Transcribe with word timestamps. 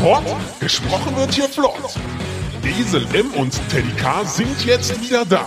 Pod, 0.00 0.24
gesprochen 0.60 1.14
wird 1.14 1.34
hier 1.34 1.46
flott. 1.46 1.94
Esel 2.64 3.06
M 3.12 3.30
und 3.34 3.52
Teddy 3.68 3.92
K 3.98 4.24
sind 4.24 4.64
jetzt 4.64 4.98
wieder 5.02 5.26
da. 5.26 5.44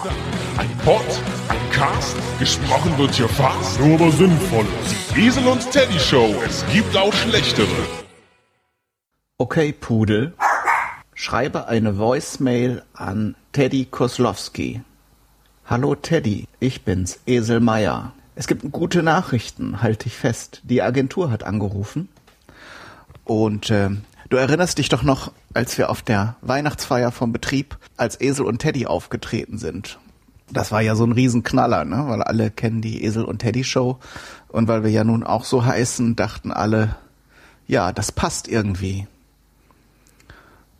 Ein 0.58 0.70
Pod, 0.86 1.02
ein 1.50 1.72
Cast, 1.72 2.16
gesprochen 2.38 2.96
wird 3.00 3.16
hier 3.16 3.28
fast, 3.30 3.80
nur 3.80 3.96
aber 3.96 4.12
sinnvoll. 4.12 4.68
Die 5.16 5.26
Esel 5.26 5.48
und 5.48 5.72
Teddy 5.72 6.00
Show, 6.00 6.36
es 6.46 6.64
gibt 6.72 6.96
auch 6.96 7.12
schlechtere. 7.12 7.66
Okay, 9.40 9.72
Pudel. 9.74 10.36
Schreibe 11.16 11.68
eine 11.68 11.98
Voicemail 11.98 12.84
an 12.94 13.36
Teddy 13.54 13.86
Koslowski. 13.86 14.84
Hallo 15.66 15.96
Teddy, 15.96 16.48
ich 16.60 16.84
bin's, 16.84 17.20
Esel 17.26 17.60
Meier. 17.60 18.14
Es 18.36 18.46
gibt 18.46 18.72
gute 18.72 19.02
Nachrichten, 19.02 19.82
halte 19.82 20.06
ich 20.06 20.16
fest. 20.16 20.62
Die 20.64 20.84
Agentur 20.84 21.32
hat 21.32 21.44
angerufen. 21.44 22.08
Und 23.26 23.72
äh, 23.72 23.90
du 24.34 24.40
erinnerst 24.40 24.80
dich 24.80 24.90
doch 24.90 25.04
noch, 25.04 25.32
als 25.54 25.78
wir 25.78 25.92
auf 25.92 26.02
der 26.02 26.38
Weihnachtsfeier 26.42 27.12
vom 27.12 27.32
Betrieb 27.32 27.78
als 27.98 28.20
Esel 28.20 28.48
und 28.48 28.58
Teddy 28.58 28.88
aufgetreten 28.88 29.60
sind. 29.60 30.00
Das 30.52 30.72
war 30.72 30.82
ja 30.82 30.96
so 30.96 31.04
ein 31.04 31.12
Riesenknaller, 31.12 31.86
ne? 31.86 32.06
Weil 32.08 32.24
alle 32.24 32.50
kennen 32.50 32.82
die 32.82 33.04
Esel 33.04 33.26
und 33.26 33.40
Teddy 33.40 33.64
Show. 33.64 34.00
Und 34.48 34.68
weil 34.68 34.84
wir 34.84 34.90
ja 34.90 35.04
nun 35.04 35.24
auch 35.24 35.46
so 35.46 35.64
heißen, 35.64 36.16
dachten 36.16 36.52
alle, 36.52 36.96
ja, 37.68 37.92
das 37.92 38.12
passt 38.12 38.48
irgendwie. 38.48 39.08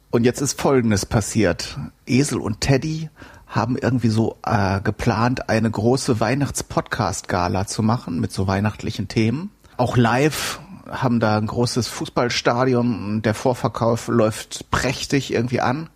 Und 0.10 0.24
jetzt 0.24 0.42
ist 0.42 0.60
Folgendes 0.60 1.06
passiert. 1.06 1.78
Esel 2.08 2.40
und 2.40 2.62
Teddy 2.62 3.12
haben 3.48 3.78
irgendwie 3.78 4.10
so 4.10 4.38
äh, 4.44 4.82
geplant, 4.82 5.50
eine 5.50 5.70
große 5.70 6.20
Weihnachts-Podcast-Gala 6.20 7.68
zu 7.68 7.84
machen 7.84 8.20
mit 8.20 8.32
so 8.32 8.48
weihnachtlichen 8.48 9.08
Themen. 9.08 9.52
Auch 9.78 9.96
live 9.96 10.60
haben 10.90 11.20
da 11.20 11.38
ein 11.38 11.48
großes 11.48 11.88
Fußballstadion 11.88 13.22
der 13.22 13.34
Vorverkauf 13.34 14.08
läuft 14.08 14.70
prächtig 14.72 15.34
irgendwie 15.34 15.62
an. 15.62 15.90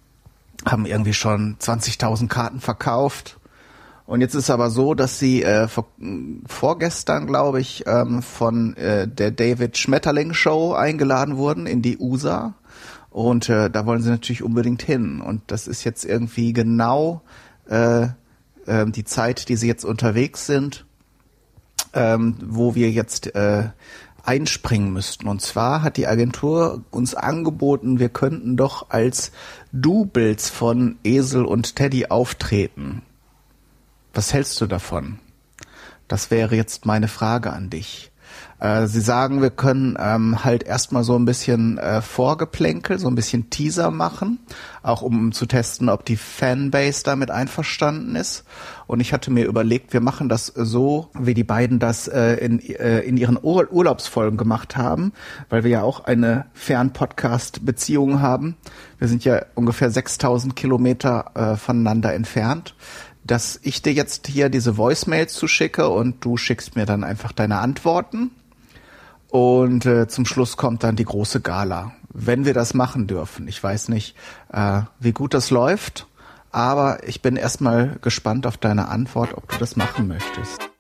Haben 0.66 0.86
irgendwie 0.86 1.14
schon 1.14 1.58
20.000 1.60 2.28
Karten 2.28 2.60
verkauft. 2.60 3.38
Und 4.06 4.22
jetzt 4.22 4.36
ist 4.36 4.50
aber 4.50 4.70
so, 4.70 4.94
dass 4.94 5.20
sie 5.20 5.44
äh, 5.44 5.68
vor, 5.68 5.88
vorgestern, 6.48 7.28
glaube 7.28 7.60
ich, 7.60 7.84
ähm, 7.88 8.22
von 8.22 8.76
äh, 8.78 9.08
der 9.08 9.32
David 9.32 9.78
Schmetterling 9.78 10.34
Show 10.34 10.74
eingeladen 10.74 11.36
wurden 11.36 11.68
in 11.68 11.82
die 11.82 11.98
USA. 11.98 12.54
Und 13.10 13.50
äh, 13.50 13.70
da 13.70 13.86
wollen 13.86 14.02
sie 14.02 14.10
natürlich 14.10 14.44
unbedingt 14.44 14.82
hin. 14.82 15.20
Und 15.20 15.42
das 15.48 15.68
ist 15.68 15.84
jetzt 15.84 16.06
irgendwie 16.06 16.54
genau 16.54 17.22
äh, 17.70 18.04
äh, 18.66 18.86
die 18.88 19.04
Zeit, 19.04 19.50
die 19.50 19.58
sie 19.58 19.68
jetzt 19.68 19.84
unterwegs 19.84 20.46
sind, 20.46 20.86
ähm, 21.94 22.36
wo 22.46 22.76
wir 22.76 22.92
jetzt 22.92 23.36
äh, 23.36 23.70
einspringen 24.28 24.92
müssten. 24.92 25.28
Und 25.28 25.42
zwar 25.42 25.82
hat 25.82 25.98
die 25.98 26.08
Agentur 26.08 26.84
uns 26.92 27.16
angeboten, 27.16 28.00
wir 28.00 28.10
könnten 28.10 28.58
doch 28.58 28.90
als 28.90 29.32
Doubles 29.72 30.50
von 30.50 30.98
Esel 31.04 31.46
und 31.46 31.76
Teddy 31.76 32.08
auftreten. 32.08 33.02
Was 34.14 34.34
hältst 34.34 34.60
du 34.62 34.68
davon? 34.68 35.20
Das 36.08 36.32
wäre 36.32 36.56
jetzt 36.56 36.86
meine 36.86 37.08
Frage 37.08 37.54
an 37.54 37.70
dich. 37.70 38.12
Äh, 38.60 38.88
Sie 38.88 39.02
sagen, 39.02 39.42
wir 39.42 39.52
können 39.52 39.98
ähm, 40.00 40.44
halt 40.44 40.64
erstmal 40.64 41.04
so 41.04 41.18
ein 41.18 41.26
bisschen 41.26 41.78
äh, 41.78 42.02
Vorgeplänkel, 42.02 42.98
so 42.98 43.08
ein 43.08 43.16
bisschen 43.16 43.50
Teaser 43.50 43.92
machen, 43.92 44.40
auch 44.82 45.04
um 45.04 45.32
zu 45.32 45.46
testen, 45.46 45.90
ob 45.90 46.06
die 46.06 46.18
Fanbase 46.18 47.04
damit 47.04 47.30
einverstanden 47.30 48.16
ist. 48.16 48.46
Und 48.88 49.00
ich 49.00 49.14
hatte 49.14 49.30
mir 49.30 49.46
überlegt, 49.46 49.94
wir 49.94 50.02
machen 50.02 50.28
das 50.28 50.48
so, 50.48 51.10
wie 51.14 51.34
die 51.34 51.44
beiden 51.44 51.78
das 51.78 52.08
äh, 52.08 52.34
in, 52.36 52.60
äh, 52.60 53.02
in 53.02 53.18
ihren 53.18 53.38
Ur 53.42 53.72
Urlaubsfolgen 53.72 54.38
gemacht 54.38 54.76
haben, 54.76 55.14
weil 55.50 55.64
wir 55.64 55.72
ja 55.72 55.84
auch 55.84 56.06
eine 56.06 56.46
Fern-Podcast-Beziehung 56.54 58.22
haben. 58.22 58.56
Wir 58.98 59.08
sind 59.08 59.24
ja 59.24 59.46
ungefähr 59.54 59.92
6000 59.92 60.56
Kilometer 60.56 61.32
äh, 61.36 61.58
voneinander 61.58 62.14
entfernt 62.14 62.76
dass 63.24 63.60
ich 63.62 63.82
dir 63.82 63.92
jetzt 63.92 64.28
hier 64.28 64.48
diese 64.48 64.78
Voicemails 64.78 65.34
zuschicke 65.34 65.90
und 65.90 66.24
du 66.24 66.38
schickst 66.38 66.78
mir 66.78 66.86
dann 66.86 67.04
einfach 67.04 67.34
deine 67.34 67.60
Antworten. 67.60 68.32
Und 69.38 69.86
äh, 69.86 70.08
zum 70.08 70.26
Schluss 70.26 70.58
kommt 70.58 70.84
dann 70.84 70.96
die 70.96 71.06
große 71.06 71.42
Gala, 71.42 71.92
wenn 72.12 72.46
wir 72.46 72.56
das 72.56 72.74
machen 72.74 73.06
dürfen. 73.06 73.48
Ich 73.48 73.62
weiß 73.62 73.90
nicht, 73.90 74.16
äh, 74.52 74.82
wie 75.00 75.12
gut 75.12 75.36
das 75.36 75.52
läuft, 75.52 76.08
aber 76.52 77.08
ich 77.08 77.22
bin 77.22 77.36
erstmal 77.36 78.00
gespannt 78.02 78.48
auf 78.48 78.58
deine 78.58 78.88
Antwort, 78.88 79.38
ob 79.38 79.48
du 79.48 79.60
das 79.60 79.76
machen 79.76 80.08
möchtest. 80.08 80.72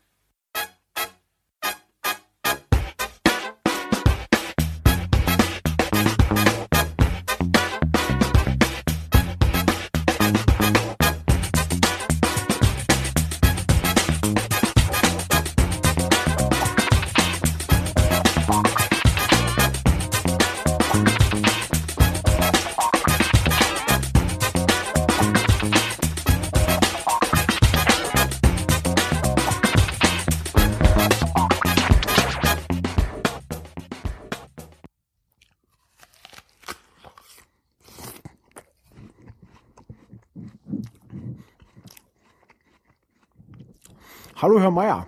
Hallo 44.40 44.59
Herr 44.59 44.70
Meier. 44.70 45.08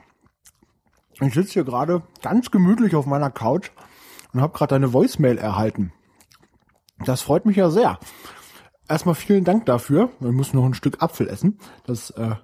Ich 1.22 1.35
sitze 1.35 1.53
hier 1.53 1.63
gerade 1.63 2.01
ganz 2.23 2.50
gemütlich 2.50 2.95
auf 2.95 3.06
meiner 3.06 3.29
Couch 3.29 3.69
und 4.34 4.41
habe 4.41 4.57
gerade 4.57 4.73
eine 4.73 4.91
Voicemail 4.91 5.38
erhalten. 5.38 5.94
Das 7.06 7.22
freut 7.22 7.45
mich 7.45 7.56
ja 7.56 7.69
sehr. 7.69 8.00
Erstmal 8.88 9.13
vielen 9.13 9.44
Dank 9.44 9.67
dafür. 9.67 10.09
Wir 10.19 10.31
müssen 10.31 10.57
noch 10.57 10.66
ein 10.66 10.73
Stück 10.73 11.03
Apfel 11.03 11.28
essen. 11.28 11.59
Das 11.85 12.09
äh, 12.09 12.38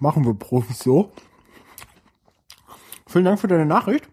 machen 0.00 0.24
wir 0.24 0.34
Profis 0.34 0.80
so. 0.80 1.12
Vielen 3.06 3.26
Dank 3.26 3.38
für 3.38 3.46
deine 3.46 3.66
Nachricht. 3.66 4.08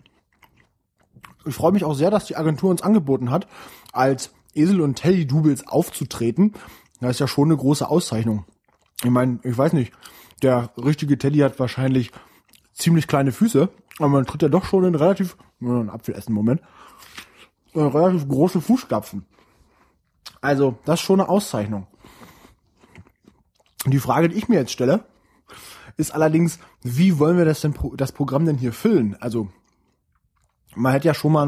Ich 1.47 1.55
freue 1.55 1.71
mich 1.71 1.83
auch 1.83 1.95
sehr, 1.95 2.11
dass 2.11 2.25
die 2.25 2.35
Agentur 2.35 2.69
uns 2.69 2.83
angeboten 2.83 3.31
hat, 3.31 3.47
als 3.91 4.35
Esel 4.53 4.81
und 4.81 4.97
Teddy 4.97 5.25
Doubles 5.25 5.67
aufzutreten. 5.67 6.53
Das 7.01 7.09
ist 7.09 7.19
ja 7.21 7.27
schon 7.27 7.47
eine 7.47 7.57
große 7.57 7.89
Auszeichnung. 7.89 8.45
Ich 9.03 9.09
meine, 9.09 9.39
ich 9.41 9.57
weiß 9.57 9.73
nicht, 9.73 9.91
der 10.41 10.71
richtige 10.77 11.17
Teddy 11.17 11.39
hat 11.39 11.59
wahrscheinlich 11.59 12.11
ziemlich 12.73 13.07
kleine 13.07 13.31
Füße, 13.31 13.69
aber 13.99 14.09
man 14.09 14.25
tritt 14.25 14.43
ja 14.43 14.49
doch 14.49 14.65
schon 14.65 14.85
in 14.85 14.95
relativ, 14.95 15.37
einen 15.61 15.89
Apfel 15.89 16.15
essen, 16.15 16.33
Moment, 16.33 16.61
äh, 17.73 17.81
relativ 17.81 18.27
große 18.27 18.61
Fußstapfen. 18.61 19.25
Also, 20.41 20.77
das 20.85 20.99
ist 20.99 21.05
schon 21.05 21.19
eine 21.19 21.29
Auszeichnung. 21.29 21.87
Die 23.85 23.99
Frage, 23.99 24.29
die 24.29 24.35
ich 24.35 24.49
mir 24.49 24.57
jetzt 24.57 24.71
stelle, 24.71 25.05
ist 25.95 26.13
allerdings, 26.13 26.59
wie 26.83 27.17
wollen 27.17 27.37
wir 27.37 27.45
das 27.45 27.61
denn, 27.61 27.73
das 27.95 28.11
Programm 28.11 28.45
denn 28.45 28.57
hier 28.57 28.73
füllen? 28.73 29.15
Also, 29.19 29.49
man 30.75 30.91
hätte 30.91 31.07
ja 31.07 31.13
schon 31.13 31.31
mal 31.31 31.47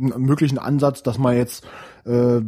einen, 0.00 0.22
möglichen 0.22 0.58
Ansatz, 0.58 1.02
dass 1.02 1.18
man 1.18 1.36
jetzt 1.36 1.66
äh, 2.04 2.40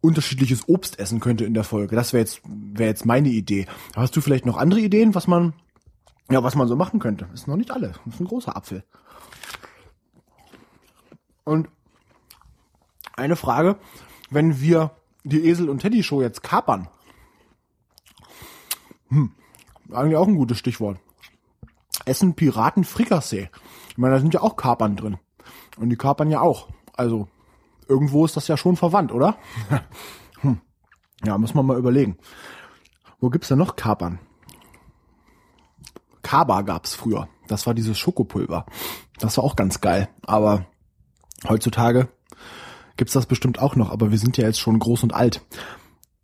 unterschiedliches 0.00 0.68
Obst 0.68 0.98
essen 0.98 1.20
könnte 1.20 1.44
in 1.44 1.54
der 1.54 1.64
Folge. 1.64 1.96
Das 1.96 2.12
wäre 2.12 2.20
jetzt 2.20 2.40
wäre 2.44 2.88
jetzt 2.88 3.06
meine 3.06 3.28
Idee. 3.28 3.66
Hast 3.96 4.16
du 4.16 4.20
vielleicht 4.20 4.46
noch 4.46 4.56
andere 4.56 4.80
Ideen, 4.80 5.14
was 5.14 5.26
man 5.26 5.54
ja, 6.30 6.42
was 6.42 6.54
man 6.54 6.68
so 6.68 6.76
machen 6.76 7.00
könnte? 7.00 7.26
Ist 7.32 7.48
noch 7.48 7.56
nicht 7.56 7.70
alle. 7.70 7.94
Das 8.04 8.14
ist 8.14 8.20
ein 8.20 8.26
großer 8.26 8.54
Apfel. 8.54 8.84
Und 11.44 11.68
eine 13.16 13.36
Frage, 13.36 13.76
wenn 14.30 14.60
wir 14.60 14.90
die 15.24 15.48
Esel 15.48 15.70
und 15.70 15.80
Teddy 15.80 16.02
Show 16.02 16.20
jetzt 16.20 16.42
kapern. 16.42 16.88
Hm, 19.08 19.32
eigentlich 19.90 20.16
auch 20.16 20.28
ein 20.28 20.36
gutes 20.36 20.58
Stichwort. 20.58 20.98
Essen 22.04 22.34
Piraten 22.34 22.84
Frikassee. 22.84 23.48
Ich 23.90 23.98
meine, 23.98 24.14
da 24.14 24.20
sind 24.20 24.34
ja 24.34 24.42
auch 24.42 24.56
Kapern 24.56 24.96
drin. 24.96 25.18
Und 25.78 25.90
die 25.90 25.96
kapern 25.96 26.30
ja 26.30 26.40
auch. 26.40 26.68
Also, 26.98 27.28
irgendwo 27.86 28.24
ist 28.24 28.36
das 28.36 28.48
ja 28.48 28.56
schon 28.56 28.74
verwandt, 28.74 29.12
oder? 29.12 29.38
hm. 30.40 30.60
Ja, 31.24 31.38
muss 31.38 31.54
man 31.54 31.64
mal 31.64 31.78
überlegen. 31.78 32.18
Wo 33.20 33.30
gibt's 33.30 33.48
denn 33.48 33.58
noch 33.58 33.76
Kapern? 33.76 34.18
Kaba 36.22 36.62
gab's 36.62 36.96
früher. 36.96 37.28
Das 37.46 37.68
war 37.68 37.74
dieses 37.74 37.96
Schokopulver. 37.98 38.66
Das 39.20 39.36
war 39.36 39.44
auch 39.44 39.54
ganz 39.54 39.80
geil. 39.80 40.08
Aber 40.26 40.66
heutzutage 41.48 42.08
gibt's 42.96 43.14
das 43.14 43.26
bestimmt 43.26 43.60
auch 43.60 43.76
noch. 43.76 43.90
Aber 43.90 44.10
wir 44.10 44.18
sind 44.18 44.36
ja 44.36 44.44
jetzt 44.44 44.58
schon 44.58 44.80
groß 44.80 45.04
und 45.04 45.14
alt. 45.14 45.46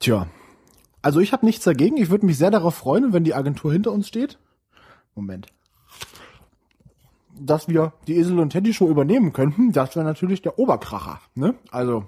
Tja. 0.01 0.27
Also 1.03 1.21
ich 1.21 1.33
habe 1.33 1.47
nichts 1.47 1.65
dagegen. 1.65 1.99
Ich 1.99 2.11
würde 2.11 2.27
mich 2.27 2.37
sehr 2.37 2.51
darauf 2.51 2.75
freuen, 2.75 3.13
wenn 3.13 3.23
die 3.23 3.35
Agentur 3.35 3.73
hinter 3.73 3.93
uns 3.93 4.09
steht. 4.09 4.41
Moment 5.15 5.54
dass 7.39 7.69
wir 7.69 7.93
die 8.07 8.17
Esel 8.17 8.39
und 8.39 8.51
Teddy 8.51 8.73
Show 8.73 8.89
übernehmen 8.89 9.33
könnten, 9.33 9.73
das 9.73 9.97
wäre 9.97 10.05
natürlich 10.05 10.43
der 10.43 10.59
Oberkracher. 10.59 11.21
Ne? 11.35 11.55
Also, 11.71 12.05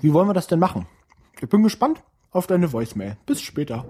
wie 0.00 0.12
wollen 0.12 0.28
wir 0.28 0.34
das 0.34 0.46
denn 0.46 0.58
machen? 0.58 0.86
Ich 1.40 1.48
bin 1.48 1.62
gespannt 1.62 2.02
auf 2.30 2.46
deine 2.46 2.72
Voicemail. 2.72 3.16
Bis 3.26 3.40
später. 3.40 3.84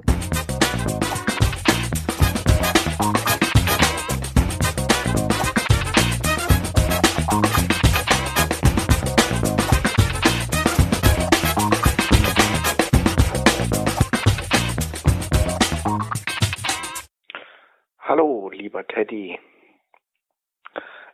Lieber 18.83 18.87
Teddy. 18.87 19.39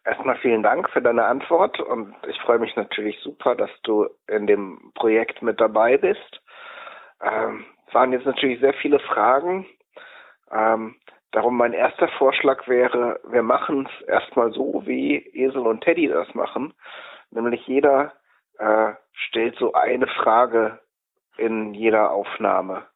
Erstmal 0.04 0.36
vielen 0.36 0.62
Dank 0.62 0.88
für 0.90 1.02
deine 1.02 1.24
Antwort 1.24 1.80
und 1.80 2.14
ich 2.26 2.38
freue 2.40 2.58
mich 2.58 2.74
natürlich 2.76 3.18
super, 3.20 3.54
dass 3.54 3.70
du 3.82 4.08
in 4.26 4.46
dem 4.46 4.92
Projekt 4.94 5.42
mit 5.42 5.60
dabei 5.60 5.98
bist. 5.98 6.40
Ähm, 7.20 7.64
waren 7.92 8.12
jetzt 8.12 8.26
natürlich 8.26 8.60
sehr 8.60 8.74
viele 8.74 9.00
Fragen. 9.00 9.66
Ähm, 10.50 10.96
darum 11.32 11.56
mein 11.56 11.74
erster 11.74 12.08
Vorschlag 12.08 12.66
wäre, 12.68 13.20
wir 13.28 13.42
machen 13.42 13.86
es 13.86 14.08
erstmal 14.08 14.52
so, 14.52 14.82
wie 14.86 15.16
Esel 15.16 15.66
und 15.66 15.82
Teddy 15.82 16.08
das 16.08 16.32
machen. 16.34 16.72
Nämlich 17.30 17.66
jeder 17.66 18.14
äh, 18.58 18.92
stellt 19.12 19.56
so 19.56 19.74
eine 19.74 20.06
Frage 20.06 20.78
in 21.36 21.74
jeder 21.74 22.12
Aufnahme 22.12 22.86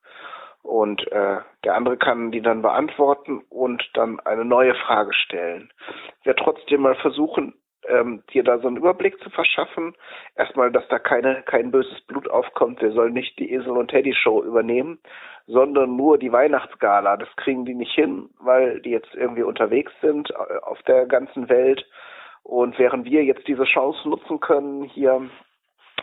und 0.62 1.10
äh, 1.10 1.38
der 1.64 1.74
andere 1.74 1.96
kann 1.96 2.30
die 2.30 2.40
dann 2.40 2.62
beantworten 2.62 3.42
und 3.48 3.82
dann 3.94 4.20
eine 4.20 4.44
neue 4.44 4.74
Frage 4.74 5.12
stellen. 5.12 5.72
Ich 6.20 6.26
werde 6.26 6.42
trotzdem 6.42 6.82
mal 6.82 6.94
versuchen, 6.96 7.54
ähm, 7.88 8.22
dir 8.32 8.44
da 8.44 8.58
so 8.58 8.68
einen 8.68 8.76
Überblick 8.76 9.20
zu 9.22 9.30
verschaffen. 9.30 9.94
Erstmal, 10.36 10.70
dass 10.70 10.86
da 10.88 10.98
keine, 10.98 11.42
kein 11.42 11.70
böses 11.70 12.00
Blut 12.02 12.28
aufkommt. 12.28 12.80
Wir 12.80 12.92
sollen 12.92 13.12
nicht 13.12 13.38
die 13.38 13.52
Esel 13.52 13.72
und 13.72 13.88
Teddy 13.88 14.14
Show 14.14 14.42
übernehmen, 14.42 15.00
sondern 15.46 15.96
nur 15.96 16.18
die 16.18 16.32
Weihnachtsgala. 16.32 17.16
Das 17.16 17.34
kriegen 17.36 17.64
die 17.64 17.74
nicht 17.74 17.92
hin, 17.92 18.30
weil 18.40 18.80
die 18.80 18.90
jetzt 18.90 19.14
irgendwie 19.14 19.42
unterwegs 19.42 19.92
sind 20.00 20.30
äh, 20.30 20.58
auf 20.62 20.80
der 20.82 21.06
ganzen 21.06 21.48
Welt. 21.48 21.84
Und 22.44 22.78
während 22.78 23.04
wir 23.04 23.24
jetzt 23.24 23.46
diese 23.46 23.64
Chance 23.64 24.08
nutzen 24.08 24.40
können, 24.40 24.84
hier 24.84 25.28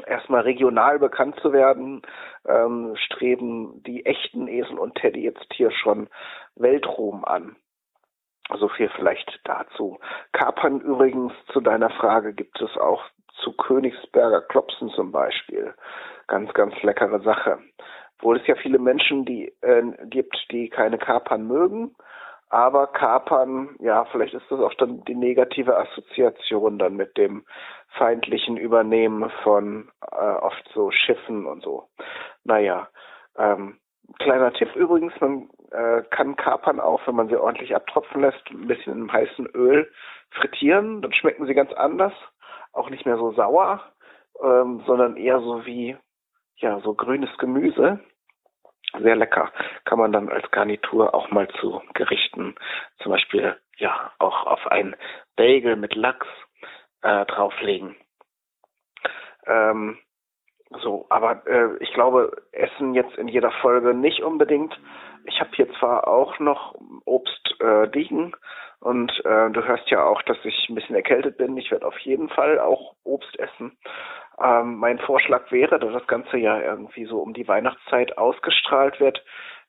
erstmal 0.07 0.41
regional 0.41 0.99
bekannt 0.99 1.39
zu 1.41 1.53
werden, 1.53 2.01
ähm, 2.47 2.95
streben 2.95 3.83
die 3.83 4.05
echten 4.05 4.47
Esel 4.47 4.77
und 4.77 4.95
Teddy 4.95 5.23
jetzt 5.23 5.53
hier 5.53 5.71
schon 5.71 6.09
Weltruhm 6.55 7.25
an. 7.25 7.55
So 8.57 8.67
viel 8.67 8.89
vielleicht 8.95 9.39
dazu. 9.43 9.99
Kapern 10.31 10.81
übrigens 10.81 11.33
zu 11.53 11.61
deiner 11.61 11.91
Frage 11.91 12.33
gibt 12.33 12.59
es 12.61 12.75
auch 12.77 13.03
zu 13.43 13.53
Königsberger 13.53 14.41
Klopsen 14.41 14.89
zum 14.89 15.11
Beispiel. 15.11 15.73
Ganz, 16.27 16.53
ganz 16.53 16.73
leckere 16.81 17.21
Sache. 17.21 17.59
Obwohl 18.17 18.37
es 18.37 18.47
ja 18.47 18.55
viele 18.55 18.79
Menschen 18.79 19.25
die 19.25 19.53
äh, 19.61 19.83
gibt, 20.05 20.35
die 20.51 20.69
keine 20.69 20.97
Kapern 20.97 21.47
mögen, 21.47 21.95
aber 22.49 22.87
Kapern, 22.87 23.75
ja, 23.79 24.05
vielleicht 24.05 24.33
ist 24.33 24.49
das 24.49 24.59
auch 24.59 24.73
dann 24.73 25.03
die 25.05 25.13
negative 25.13 25.77
Assoziation 25.77 26.79
dann 26.79 26.95
mit 26.95 27.15
dem 27.15 27.45
feindlichen 27.97 28.57
Übernehmen 28.57 29.29
von 29.43 29.89
äh, 30.11 30.15
oft 30.15 30.63
so 30.73 30.91
Schiffen 30.91 31.45
und 31.45 31.63
so. 31.63 31.87
Naja, 32.43 32.87
ähm, 33.37 33.79
kleiner 34.19 34.53
Tipp 34.53 34.75
übrigens, 34.75 35.13
man 35.19 35.49
äh, 35.71 36.03
kann 36.09 36.35
Kapern 36.35 36.79
auch, 36.79 37.05
wenn 37.07 37.15
man 37.15 37.29
sie 37.29 37.37
ordentlich 37.37 37.75
abtropfen 37.75 38.21
lässt, 38.21 38.49
ein 38.51 38.67
bisschen 38.67 38.93
im 38.93 39.11
heißen 39.11 39.47
Öl 39.53 39.91
frittieren. 40.31 41.01
Dann 41.01 41.13
schmecken 41.13 41.45
sie 41.45 41.53
ganz 41.53 41.73
anders, 41.73 42.13
auch 42.73 42.89
nicht 42.89 43.05
mehr 43.05 43.17
so 43.17 43.31
sauer, 43.31 43.81
ähm, 44.43 44.83
sondern 44.85 45.17
eher 45.17 45.39
so 45.39 45.65
wie 45.65 45.97
ja 46.57 46.79
so 46.81 46.93
grünes 46.93 47.35
Gemüse 47.37 47.99
sehr 48.97 49.15
lecker. 49.15 49.51
Kann 49.85 49.99
man 49.99 50.11
dann 50.11 50.29
als 50.29 50.49
Garnitur 50.51 51.13
auch 51.13 51.29
mal 51.31 51.47
zu 51.59 51.81
Gerichten, 51.93 52.55
zum 53.01 53.11
Beispiel 53.11 53.55
ja 53.77 54.11
auch 54.19 54.45
auf 54.45 54.67
ein 54.67 54.95
Bagel 55.35 55.75
mit 55.75 55.95
Lachs 55.95 56.27
äh, 57.01 57.25
drauflegen. 57.25 57.95
Ähm, 59.45 59.97
so, 60.81 61.07
aber 61.09 61.45
äh, 61.47 61.77
ich 61.79 61.91
glaube, 61.93 62.31
Essen 62.51 62.93
jetzt 62.93 63.17
in 63.17 63.27
jeder 63.27 63.51
Folge 63.51 63.93
nicht 63.93 64.21
unbedingt. 64.21 64.79
Ich 65.25 65.39
habe 65.39 65.49
hier 65.55 65.71
zwar 65.73 66.07
auch 66.07 66.37
noch 66.39 66.75
Obst 67.05 67.55
äh, 67.59 67.85
liegen 67.85 68.33
und 68.79 69.11
äh, 69.25 69.49
du 69.49 69.63
hörst 69.65 69.89
ja 69.89 70.03
auch, 70.03 70.21
dass 70.23 70.37
ich 70.43 70.69
ein 70.69 70.75
bisschen 70.75 70.95
erkältet 70.95 71.37
bin. 71.37 71.57
Ich 71.57 71.71
werde 71.71 71.87
auf 71.87 71.97
jeden 71.99 72.29
Fall 72.29 72.59
auch 72.59 72.95
Obst 73.03 73.37
essen. 73.39 73.77
Ähm, 74.41 74.75
mein 74.75 74.99
Vorschlag 74.99 75.51
wäre, 75.51 75.79
dass 75.79 75.91
das 75.91 76.07
Ganze 76.07 76.37
ja 76.37 76.61
irgendwie 76.61 77.05
so 77.05 77.19
um 77.19 77.33
die 77.33 77.47
Weihnachtszeit 77.47 78.17
ausgestrahlt 78.17 78.99
wird, 78.99 79.23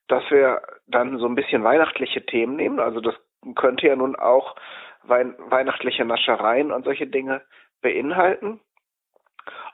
dass 0.06 0.23
wir 0.31 0.62
dann 0.87 1.19
so 1.19 1.27
ein 1.27 1.35
bisschen 1.35 1.65
weihnachtliche 1.65 2.25
Themen 2.27 2.56
nehmen. 2.56 2.79
Also 2.79 3.00
das 3.00 3.15
könnte 3.56 3.87
ja 3.87 3.97
nun 3.97 4.17
auch 4.17 4.55
wein 5.02 5.35
weihnachtliche 5.38 6.05
Naschereien 6.05 6.73
und 6.73 6.85
solche 6.85 7.06
Dinge 7.06 7.43
beinhalten. 7.82 8.61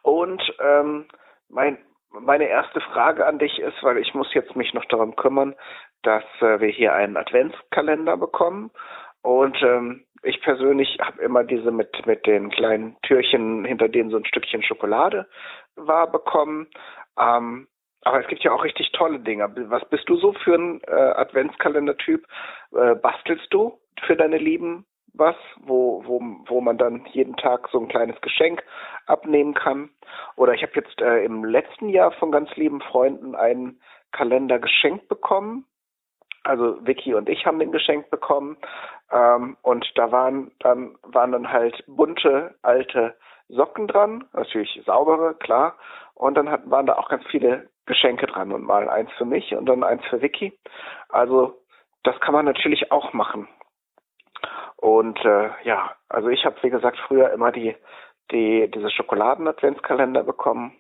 Und 0.03 0.43
ähm, 0.61 1.07
mein, 1.49 1.79
meine 2.11 2.49
erste 2.49 2.81
Frage 2.81 3.27
an 3.27 3.39
dich 3.39 3.59
ist, 3.59 3.83
weil 3.83 3.99
ich 3.99 4.15
muss 4.15 4.33
jetzt 4.35 4.57
mich 4.57 4.73
noch 4.75 4.85
darum 4.87 5.17
kümmern, 5.17 5.55
dass 6.03 6.25
äh, 6.41 6.61
wir 6.61 6.69
hier 6.69 6.95
einen 6.95 7.17
Adventskalender 7.17 8.17
bekommen. 8.17 8.71
Und 9.23 9.61
ähm, 9.63 10.05
ich 10.23 10.41
persönlich 10.41 10.99
habe 11.01 11.23
immer 11.23 11.45
diese 11.45 11.71
mit, 11.71 12.07
mit 12.07 12.27
den 12.27 12.51
kleinen 12.51 12.97
Türchen, 13.03 13.65
hinter 13.65 13.89
denen 13.89 14.11
so 14.11 14.17
ein 14.17 14.25
Stückchen 14.25 14.63
Schokolade 14.63 15.29
war, 15.75 16.11
bekommen. 16.11 16.69
Ähm, 17.19 17.69
aber 18.03 18.21
es 18.21 18.29
gibt 18.29 18.45
ja 18.45 18.53
auch 18.53 18.63
richtig 18.63 18.93
tolle 18.93 19.19
Dinge. 19.19 19.51
Was 19.69 19.85
bist 19.89 20.09
du 20.09 20.17
so 20.17 20.33
für 20.33 20.55
ein 20.55 20.81
äh, 20.87 20.93
Adventskalender-Typ? 20.93 22.25
Äh, 22.73 22.95
bastelst 22.95 23.53
du 23.53 23.81
für 24.07 24.15
deine 24.15 24.39
Lieben 24.39 24.87
was, 25.19 25.37
wo, 25.61 26.03
wo, 26.07 26.21
wo 26.47 26.61
man 26.61 26.79
dann 26.79 27.07
jeden 27.13 27.37
Tag 27.37 27.69
so 27.73 27.79
ein 27.81 27.89
kleines 27.89 28.21
Geschenk 28.21 28.63
abnehmen 29.07 29.55
kann? 29.55 29.91
Oder 30.37 30.55
ich 30.55 30.63
habe 30.63 30.73
jetzt 30.75 31.01
äh, 31.01 31.25
im 31.25 31.45
letzten 31.45 31.89
Jahr 31.89 32.13
von 32.13 32.31
ganz 32.31 32.55
lieben 32.57 32.81
Freunden 32.81 33.35
einen 33.35 33.81
Kalender 34.13 34.59
geschenkt 34.59 35.09
bekommen 35.09 35.67
also 36.47 36.79
Vicky 36.87 37.13
und 37.13 37.29
ich 37.29 37.45
haben 37.45 37.59
den 37.59 37.73
geschenkt 37.73 38.11
bekommen 38.11 38.57
ähm, 39.11 39.57
und 39.63 39.85
da 39.97 40.13
waren 40.13 40.53
dann 40.61 40.97
waren 41.03 41.33
dann 41.33 41.51
halt 41.51 41.83
bunte 41.89 42.55
alte 42.63 43.17
Socken 43.49 43.87
dran, 43.87 44.25
natürlich 44.33 44.83
saubere, 44.87 45.35
klar. 45.35 45.77
Und 46.15 46.35
dann 46.37 46.51
hatten, 46.51 46.71
waren 46.71 46.87
da 46.87 46.97
auch 46.97 47.09
ganz 47.09 47.25
viele 47.31 47.69
Geschenke 47.85 48.27
dran 48.27 48.53
und 48.53 48.65
mal 48.65 48.89
eins 48.89 49.11
für 49.17 49.25
mich 49.25 49.55
und 49.55 49.67
dann 49.67 49.85
eins 49.85 50.05
für 50.07 50.21
Vicky. 50.21 50.59
Also 51.09 51.61
das 52.03 52.19
kann 52.21 52.35
man 52.35 52.45
natürlich 52.45 52.91
auch 52.91 53.13
machen. 53.13 53.49
Und 54.77 55.19
äh, 55.25 55.51
ja, 55.65 55.97
also 56.09 56.29
ich 56.29 56.45
habe 56.45 56.57
wie 56.63 56.71
gesagt 56.71 56.99
früher 57.07 57.31
immer 57.31 57.53
die 57.53 57.75
die 58.31 58.71
diese 58.71 58.91
Schokoladen-Adventskalender 58.91 60.23
bekommen. 60.25 60.77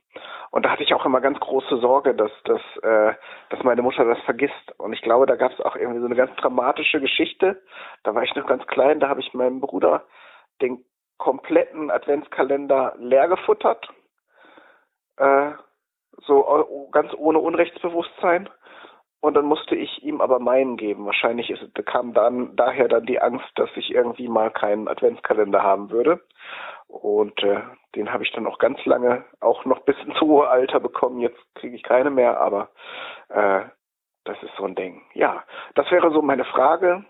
Und 0.50 0.64
da 0.64 0.70
hatte 0.70 0.82
ich 0.82 0.94
auch 0.94 1.04
immer 1.04 1.20
ganz 1.20 1.38
große 1.38 1.78
Sorge, 1.78 2.14
dass, 2.14 2.30
dass, 2.44 2.60
äh, 2.82 3.14
dass 3.50 3.62
meine 3.62 3.82
Mutter 3.82 4.04
das 4.04 4.18
vergisst. 4.20 4.72
Und 4.78 4.92
ich 4.92 5.02
glaube, 5.02 5.26
da 5.26 5.36
gab 5.36 5.52
es 5.52 5.60
auch 5.60 5.76
irgendwie 5.76 6.00
so 6.00 6.06
eine 6.06 6.14
ganz 6.14 6.34
dramatische 6.36 7.00
Geschichte. 7.00 7.62
Da 8.04 8.14
war 8.14 8.22
ich 8.22 8.34
noch 8.34 8.46
ganz 8.46 8.66
klein, 8.66 9.00
da 9.00 9.08
habe 9.08 9.20
ich 9.20 9.34
meinem 9.34 9.60
Bruder 9.60 10.04
den 10.62 10.84
kompletten 11.18 11.90
Adventskalender 11.90 12.94
leer 12.98 13.28
gefuttert. 13.28 13.88
Äh, 15.18 15.52
so 16.22 16.88
ganz 16.92 17.12
ohne 17.14 17.38
Unrechtsbewusstsein. 17.38 18.48
Und 19.26 19.34
dann 19.34 19.46
musste 19.46 19.74
ich 19.74 20.04
ihm 20.04 20.20
aber 20.20 20.38
meinen 20.38 20.76
geben. 20.76 21.04
Wahrscheinlich 21.04 21.50
ist, 21.50 21.60
kam 21.84 22.14
dann 22.14 22.54
daher 22.54 22.86
dann 22.86 23.06
die 23.06 23.20
Angst, 23.20 23.50
dass 23.56 23.68
ich 23.74 23.92
irgendwie 23.92 24.28
mal 24.28 24.52
keinen 24.52 24.86
Adventskalender 24.86 25.64
haben 25.64 25.90
würde. 25.90 26.20
Und 26.86 27.42
äh, 27.42 27.60
den 27.96 28.12
habe 28.12 28.22
ich 28.22 28.30
dann 28.30 28.46
auch 28.46 28.60
ganz 28.60 28.84
lange, 28.84 29.24
auch 29.40 29.64
noch 29.64 29.80
bis 29.80 29.96
ins 30.04 30.20
hohe 30.20 30.46
Alter 30.46 30.78
bekommen. 30.78 31.18
Jetzt 31.18 31.40
kriege 31.56 31.74
ich 31.74 31.82
keine 31.82 32.10
mehr, 32.10 32.40
aber 32.40 32.68
äh, 33.28 33.62
das 34.22 34.40
ist 34.44 34.54
so 34.56 34.62
ein 34.62 34.76
Ding. 34.76 35.02
Ja, 35.14 35.42
das 35.74 35.90
wäre 35.90 36.12
so 36.12 36.22
meine 36.22 36.44
Frage. 36.44 37.04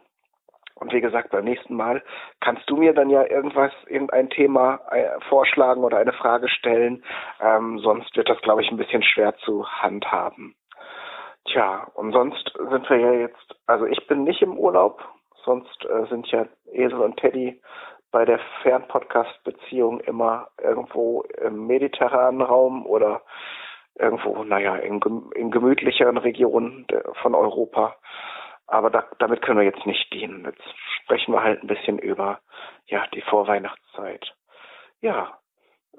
Und 0.74 0.94
wie 0.94 1.02
gesagt, 1.02 1.32
beim 1.32 1.44
nächsten 1.44 1.74
Mal 1.74 2.02
kannst 2.40 2.62
du 2.70 2.78
mir 2.78 2.94
dann 2.94 3.10
ja 3.10 3.26
irgendwas, 3.26 3.72
irgendein 3.88 4.30
Thema 4.30 4.80
äh, 4.90 5.20
vorschlagen 5.28 5.84
oder 5.84 5.98
eine 5.98 6.14
Frage 6.14 6.48
stellen. 6.48 7.04
Ähm, 7.42 7.78
sonst 7.80 8.16
wird 8.16 8.30
das, 8.30 8.40
glaube 8.40 8.62
ich, 8.62 8.70
ein 8.70 8.78
bisschen 8.78 9.02
schwer 9.02 9.36
zu 9.44 9.68
handhaben. 9.68 10.54
Tja, 11.46 11.86
und 11.94 12.12
sonst 12.12 12.52
sind 12.70 12.90
wir 12.90 12.98
ja 12.98 13.12
jetzt, 13.12 13.56
also 13.66 13.86
ich 13.86 14.06
bin 14.06 14.24
nicht 14.24 14.42
im 14.42 14.58
Urlaub, 14.58 15.02
sonst 15.44 15.84
äh, 15.84 16.06
sind 16.06 16.26
ja 16.28 16.46
Esel 16.72 17.00
und 17.00 17.16
Teddy 17.18 17.60
bei 18.10 18.24
der 18.24 18.40
Fernpodcast-Beziehung 18.62 20.00
immer 20.00 20.48
irgendwo 20.60 21.22
im 21.22 21.66
mediterranen 21.66 22.42
Raum 22.42 22.86
oder 22.86 23.22
irgendwo, 23.94 24.44
naja, 24.44 24.76
in, 24.76 25.00
in 25.34 25.50
gemütlicheren 25.50 26.16
Regionen 26.16 26.86
von 27.22 27.34
Europa. 27.34 27.96
Aber 28.66 28.90
da, 28.90 29.04
damit 29.18 29.42
können 29.42 29.58
wir 29.58 29.66
jetzt 29.66 29.86
nicht 29.86 30.12
dienen. 30.12 30.44
Jetzt 30.44 30.62
sprechen 31.02 31.32
wir 31.32 31.42
halt 31.42 31.62
ein 31.62 31.68
bisschen 31.68 31.98
über 31.98 32.40
ja 32.86 33.06
die 33.14 33.22
Vorweihnachtszeit. 33.22 34.34
Ja, 35.00 35.38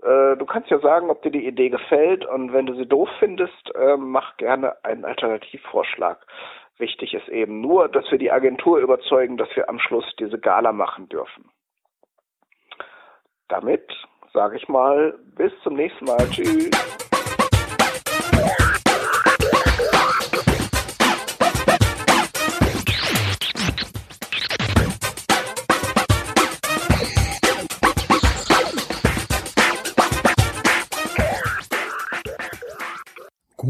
du 0.01 0.45
kannst 0.45 0.69
ja 0.69 0.79
sagen, 0.79 1.09
ob 1.09 1.21
dir 1.21 1.31
die 1.31 1.47
Idee 1.47 1.69
gefällt 1.69 2.25
und 2.25 2.53
wenn 2.53 2.65
du 2.65 2.75
sie 2.75 2.85
doof 2.85 3.09
findest, 3.19 3.75
äh, 3.75 3.97
mach 3.97 4.37
gerne 4.37 4.83
einen 4.83 5.05
Alternativvorschlag. 5.05 6.25
Wichtig 6.77 7.13
ist 7.13 7.27
eben 7.29 7.61
nur, 7.61 7.89
dass 7.89 8.09
wir 8.11 8.19
die 8.19 8.31
Agentur 8.31 8.79
überzeugen, 8.79 9.37
dass 9.37 9.49
wir 9.55 9.67
am 9.69 9.79
Schluss 9.79 10.05
diese 10.19 10.39
Gala 10.39 10.71
machen 10.71 11.09
dürfen. 11.09 11.49
Damit 13.47 13.89
sage 14.33 14.57
ich 14.57 14.67
mal, 14.67 15.17
bis 15.35 15.51
zum 15.63 15.75
nächsten 15.75 16.05
Mal. 16.05 16.29
Tschüss. 16.29 16.69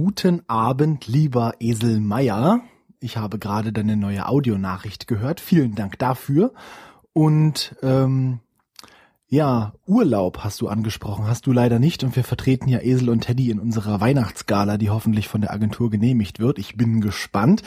Guten 0.08 0.42
Abend, 0.48 1.06
lieber 1.08 1.56
Esel 1.60 2.00
Meier. 2.00 2.62
Ich 3.02 3.18
habe 3.18 3.40
gerade 3.40 3.74
deine 3.74 3.98
neue 3.98 4.26
Audionachricht 4.30 5.06
gehört. 5.06 5.42
Vielen 5.42 5.76
Dank 5.76 6.00
dafür. 6.00 6.54
Und 7.12 7.76
ähm, 7.84 8.40
ja, 9.28 9.74
Urlaub 9.86 10.46
hast 10.46 10.62
du 10.62 10.70
angesprochen, 10.70 11.28
hast 11.28 11.46
du 11.46 11.52
leider 11.52 11.78
nicht. 11.78 12.06
Und 12.06 12.16
wir 12.16 12.24
vertreten 12.24 12.70
ja 12.70 12.80
Esel 12.80 13.10
und 13.10 13.26
Teddy 13.26 13.52
in 13.52 13.60
unserer 13.60 14.00
Weihnachtsgala, 14.00 14.78
die 14.78 14.90
hoffentlich 14.90 15.28
von 15.28 15.42
der 15.42 15.52
Agentur 15.52 15.90
genehmigt 15.90 16.40
wird. 16.40 16.58
Ich 16.58 16.78
bin 16.78 17.02
gespannt. 17.02 17.62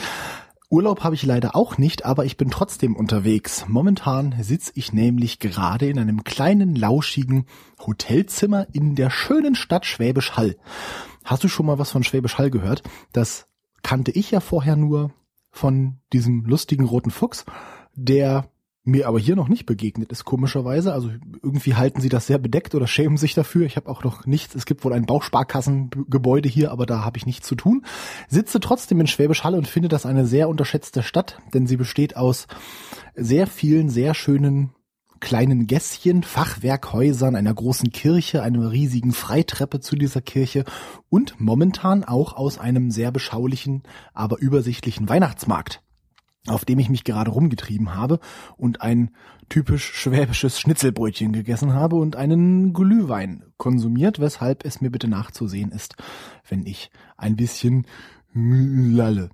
Urlaub 0.71 1.05
habe 1.05 1.17
ich 1.17 1.27
leider 1.27 1.55
auch 1.55 1.77
nicht, 1.77 2.07
aber 2.07 2.25
ich 2.25 2.39
bin 2.39 2.49
trotzdem 2.49 2.97
unterwegs. 2.97 3.67
Momentan 3.69 4.35
sitze 4.41 4.73
ich 4.77 4.95
nämlich 4.95 5.41
gerade 5.41 5.91
in 5.91 5.99
einem 5.99 6.25
kleinen, 6.25 6.75
lauschigen 6.75 7.45
Hotelzimmer 7.87 8.67
in 8.73 8.95
der 8.95 9.11
schönen 9.11 9.55
Stadt 9.55 9.85
Schwäbisch 9.85 10.39
Hall. 10.39 10.57
Hast 11.25 11.45
du 11.45 11.49
schon 11.49 11.67
mal 11.67 11.79
was 11.79 11.91
von 11.91 12.03
Schwäbisch 12.03 12.39
Hall 12.39 12.51
gehört? 12.51 12.83
Das 13.13 13.47
kannte 13.83 14.11
ich 14.11 14.31
ja 14.31 14.41
vorher 14.41 14.77
nur 14.77 15.13
von 15.51 15.99
diesem 16.13 16.45
lustigen 16.45 16.85
roten 16.85 17.11
Fuchs, 17.11 17.45
der 17.95 18.49
mir 18.83 19.07
aber 19.09 19.19
hier 19.19 19.37
noch 19.37 19.49
nicht 19.49 19.67
begegnet 19.67 20.11
ist, 20.11 20.25
komischerweise. 20.25 20.93
Also 20.93 21.11
irgendwie 21.43 21.75
halten 21.75 22.01
sie 22.01 22.09
das 22.09 22.27
sehr 22.27 22.39
bedeckt 22.39 22.75
oder 22.75 22.87
schämen 22.87 23.19
sich 23.19 23.35
dafür. 23.35 23.67
Ich 23.67 23.77
habe 23.77 23.91
auch 23.91 24.05
noch 24.05 24.27
nichts. 24.27 24.55
Es 24.55 24.65
gibt 24.65 24.85
wohl 24.85 24.93
ein 24.93 25.07
Bausparkassengebäude 25.07 26.49
hier, 26.49 26.71
aber 26.73 26.87
da 26.87 27.05
habe 27.05 27.19
ich 27.19 27.27
nichts 27.27 27.47
zu 27.47 27.55
tun. 27.55 27.85
Sitze 28.29 28.59
trotzdem 28.59 29.01
in 29.01 29.07
Schwäbisch 29.07 29.45
Hall 29.45 29.55
und 29.55 29.69
finde 29.69 29.89
das 29.89 30.07
eine 30.07 30.27
sehr 30.27 30.49
unterschätzte 30.49 31.03
Stadt, 31.03 31.39
denn 31.53 31.67
sie 31.67 31.77
besteht 31.77 32.17
aus 32.17 32.47
sehr 33.15 33.47
vielen, 33.47 33.91
sehr 33.91 34.15
schönen 34.15 34.71
kleinen 35.21 35.67
Gässchen, 35.67 36.23
Fachwerkhäusern, 36.23 37.37
einer 37.37 37.55
großen 37.55 37.93
Kirche, 37.93 38.43
einer 38.43 38.73
riesigen 38.73 39.13
Freitreppe 39.13 39.81
zu 39.81 39.97
dieser 39.97 40.21
Kirche 40.21 40.65
und 41.09 41.41
momentan 41.41 42.05
auch 42.05 42.35
aus 42.35 42.59
einem 42.59 42.91
sehr 42.91 43.13
beschaulichen, 43.13 43.83
aber 44.15 44.39
übersichtlichen 44.39 45.09
Weihnachtsmarkt 45.09 45.83
auf 46.47 46.65
dem 46.65 46.79
ich 46.79 46.89
mich 46.89 47.05
gerade 47.05 47.31
rumgetrieben 47.31 47.95
habe 47.95 48.19
und 48.57 48.81
ein 48.81 49.11
typisch 49.49 49.93
schwäbisches 49.93 50.59
Schnitzelbrötchen 50.59 51.33
gegessen 51.33 51.75
habe 51.75 51.97
und 51.97 52.17
einen 52.17 52.73
Glühwein 52.73 53.45
konsumiert, 53.57 54.21
weshalb 54.21 54.65
es 54.65 54.81
mir 54.81 54.91
bitte 54.91 55.09
nachzusehen 55.09 55.71
ist, 55.73 55.97
wenn 56.49 56.65
ich 56.65 56.91
ein 57.17 57.37
bisschen 57.37 57.87
lalle. 58.33 59.31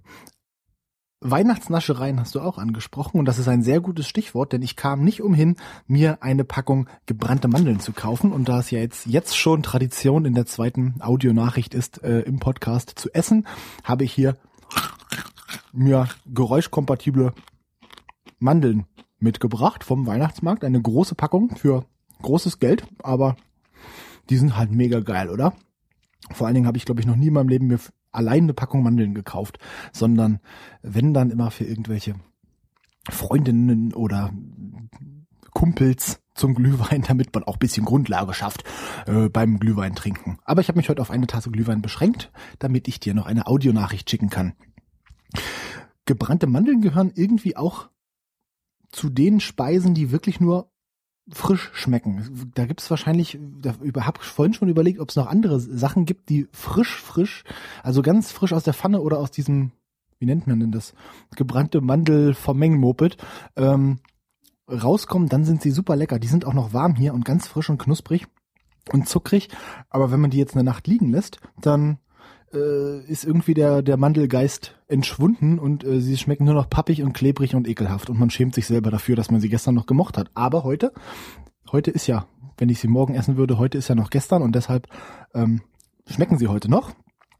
Weihnachtsnaschereien 1.31 2.21
hast 2.21 2.35
du 2.35 2.41
auch 2.41 2.59
angesprochen 2.59 3.19
und 3.19 3.25
das 3.27 3.39
ist 3.39 3.49
ein 3.49 3.63
sehr 3.63 3.81
gutes 3.81 4.07
Stichwort, 4.07 4.53
denn 4.53 4.63
ich 4.63 4.77
kam 4.77 5.03
nicht 5.03 5.23
umhin, 5.23 5.57
mir 5.87 6.23
eine 6.23 6.45
Packung 6.45 6.89
gebrannte 7.07 7.49
Mandeln 7.49 7.81
zu 7.81 7.93
kaufen 7.93 8.33
und 8.33 8.49
da 8.49 8.61
es 8.61 8.71
ja 8.71 8.79
jetzt 8.79 9.07
jetzt 9.07 9.37
schon 9.37 9.63
Tradition 9.63 10.25
in 10.25 10.35
der 10.35 10.47
zweiten 10.47 11.01
Audionachricht 11.01 11.75
ist, 11.75 12.03
äh, 12.03 12.21
im 12.21 12.39
Podcast 12.39 12.93
zu 12.97 13.13
essen, 13.13 13.47
habe 13.85 14.05
ich 14.05 14.13
hier 14.13 14.37
mir 15.73 16.09
geräuschkompatible 16.27 17.33
Mandeln 18.39 18.87
mitgebracht 19.19 19.85
vom 19.85 20.07
Weihnachtsmarkt, 20.07 20.65
eine 20.65 20.81
große 20.81 21.15
Packung 21.15 21.57
für 21.57 21.85
großes 22.23 22.59
Geld, 22.59 22.87
aber 23.03 23.37
die 24.31 24.37
sind 24.37 24.57
halt 24.57 24.71
mega 24.71 25.01
geil, 25.01 25.31
oder? 25.31 25.55
Vor 26.33 26.47
allen 26.47 26.55
Dingen 26.55 26.67
habe 26.67 26.79
ich, 26.79 26.85
glaube 26.85 27.01
ich, 27.01 27.07
noch 27.07 27.17
nie 27.17 27.29
in 27.29 27.35
meinem 27.35 27.49
Leben 27.49 27.67
mir 27.69 27.79
allein 28.17 28.45
eine 28.45 28.55
Packung 28.55 28.83
Mandeln 28.83 29.15
gekauft, 29.15 29.59
sondern 29.93 30.41
wenn 30.83 31.15
dann 31.15 31.31
immer 31.31 31.51
für 31.51 31.65
irgendwelche 31.65 32.15
Freundinnen 33.09 33.95
oder 33.95 34.33
Kumpels 35.53 36.21
zum 36.35 36.55
Glühwein, 36.55 37.03
damit 37.03 37.33
man 37.35 37.45
auch 37.45 37.57
bisschen 37.57 37.85
Grundlage 37.85 38.35
schafft 38.35 38.65
äh, 39.07 39.29
beim 39.29 39.59
Glühwein 39.59 39.95
trinken. 39.95 40.39
Aber 40.45 40.61
ich 40.61 40.69
habe 40.69 40.79
mich 40.79 40.89
heute 40.89 41.01
auf 41.01 41.11
eine 41.11 41.27
Tasse 41.27 41.51
Glühwein 41.51 41.83
beschränkt, 41.83 42.31
damit 42.59 42.89
ich 42.89 43.01
dir 43.01 43.15
noch 43.15 43.27
eine 43.27 43.47
Audionachricht 43.47 44.09
schicken 44.11 44.29
kann. 44.29 44.53
Gebrannte 46.05 46.47
Mandeln 46.47 46.83
gehören 46.83 47.11
irgendwie 47.15 47.57
auch 47.57 47.89
zu 48.91 49.09
den 49.09 49.41
Speisen, 49.41 49.95
die 49.95 50.13
wirklich 50.13 50.41
nur 50.41 50.71
frisch 51.29 51.71
schmecken. 51.75 52.51
Da 52.55 52.67
gibt's 52.67 52.91
wahrscheinlich, 52.91 53.39
da 53.61 53.75
habe 54.05 54.19
ich 54.21 54.27
vorhin 54.27 54.55
schon 54.55 54.69
überlegt, 54.69 55.01
ob 55.01 55.11
es 55.11 55.17
noch 55.17 55.27
andere 55.27 55.59
Sachen 55.59 56.05
gibt, 56.05 56.29
die 56.29 56.49
frisch, 56.53 57.01
frisch, 57.01 57.45
also 57.83 58.03
ganz 58.03 58.33
frisch 58.33 58.53
aus 58.53 58.65
der 58.65 58.75
Pfanne 58.75 59.01
oder 59.01 59.19
aus 59.19 59.31
diesem, 59.31 59.73
wie 60.19 60.27
nennt 60.27 60.47
man 60.47 60.61
denn 60.61 60.73
das, 60.73 60.95
gebrannte 61.35 61.81
Mandel 61.81 62.35
vom 62.35 62.59
Mengenmoped, 62.59 63.17
ähm, 63.57 63.99
rauskommen, 64.71 65.29
dann 65.29 65.45
sind 65.45 65.63
sie 65.63 65.71
super 65.71 65.97
lecker. 65.97 66.19
Die 66.19 66.29
sind 66.29 66.45
auch 66.45 66.55
noch 66.55 66.73
warm 66.73 66.95
hier 66.95 67.15
und 67.15 67.25
ganz 67.25 67.47
frisch 67.47 67.71
und 67.71 67.79
knusprig 67.79 68.27
und 68.93 69.09
zuckrig. 69.09 69.49
Aber 69.91 70.11
wenn 70.11 70.21
man 70.21 70.31
die 70.31 70.39
jetzt 70.39 70.55
eine 70.55 70.65
Nacht 70.65 70.87
liegen 70.87 71.11
lässt, 71.11 71.41
dann 71.61 71.99
äh, 72.53 73.01
ist 73.05 73.25
irgendwie 73.25 73.55
der, 73.55 73.83
der 73.83 73.97
Mandelgeist 73.97 74.77
entschwunden 74.89 75.59
und 75.59 75.85
äh, 75.85 76.01
sie 76.01 76.17
schmecken 76.17 76.45
nur 76.45 76.55
noch 76.55 76.71
pappig 76.71 77.03
und 77.03 77.13
klebrig 77.13 77.55
und 77.55 77.69
ekelhaft 77.69 78.11
und 78.11 78.19
man 78.19 78.31
schämt 78.31 78.55
sich 78.55 78.67
selber 78.67 78.91
dafür, 78.91 79.17
dass 79.17 79.31
man 79.31 79.41
sie 79.41 79.49
gestern 79.49 79.75
noch 79.75 79.87
gemocht 79.87 80.17
hat. 80.17 80.31
Aber 80.35 80.65
heute, 80.65 80.93
heute 81.73 81.91
ist 81.91 82.07
ja, 82.07 82.27
wenn 82.59 82.69
ich 82.69 82.81
sie 82.81 82.89
morgen 82.89 83.15
essen 83.15 83.37
würde, 83.37 83.59
heute 83.59 83.79
ist 83.79 83.89
ja 83.89 83.95
noch 83.95 84.11
gestern 84.11 84.43
und 84.43 84.55
deshalb 84.55 84.87
ähm, 85.35 85.63
schmecken 86.07 86.39
sie 86.39 86.49
heute 86.49 86.71
noch. 86.71 86.93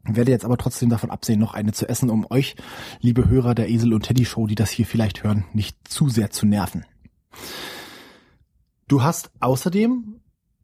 Werde 0.03 0.31
jetzt 0.31 0.45
aber 0.45 0.57
trotzdem 0.57 0.89
davon 0.89 1.11
absehen, 1.11 1.39
noch 1.39 1.53
eine 1.53 1.73
zu 1.73 1.89
essen, 1.89 2.09
um 2.09 2.25
euch, 2.29 2.55
liebe 3.01 3.27
Hörer 3.27 3.55
der 3.55 3.69
Esel 3.69 3.93
und 3.93 4.03
Teddy 4.03 4.23
Show, 4.25 4.47
die 4.47 4.55
das 4.55 4.69
hier 4.69 4.85
vielleicht 4.85 5.23
hören, 5.23 5.43
nicht 5.53 5.77
zu 5.87 6.07
sehr 6.07 6.29
zu 6.29 6.45
nerven. 6.45 6.85
Du 8.87 9.03
hast 9.03 9.31
außerdem 9.41 10.21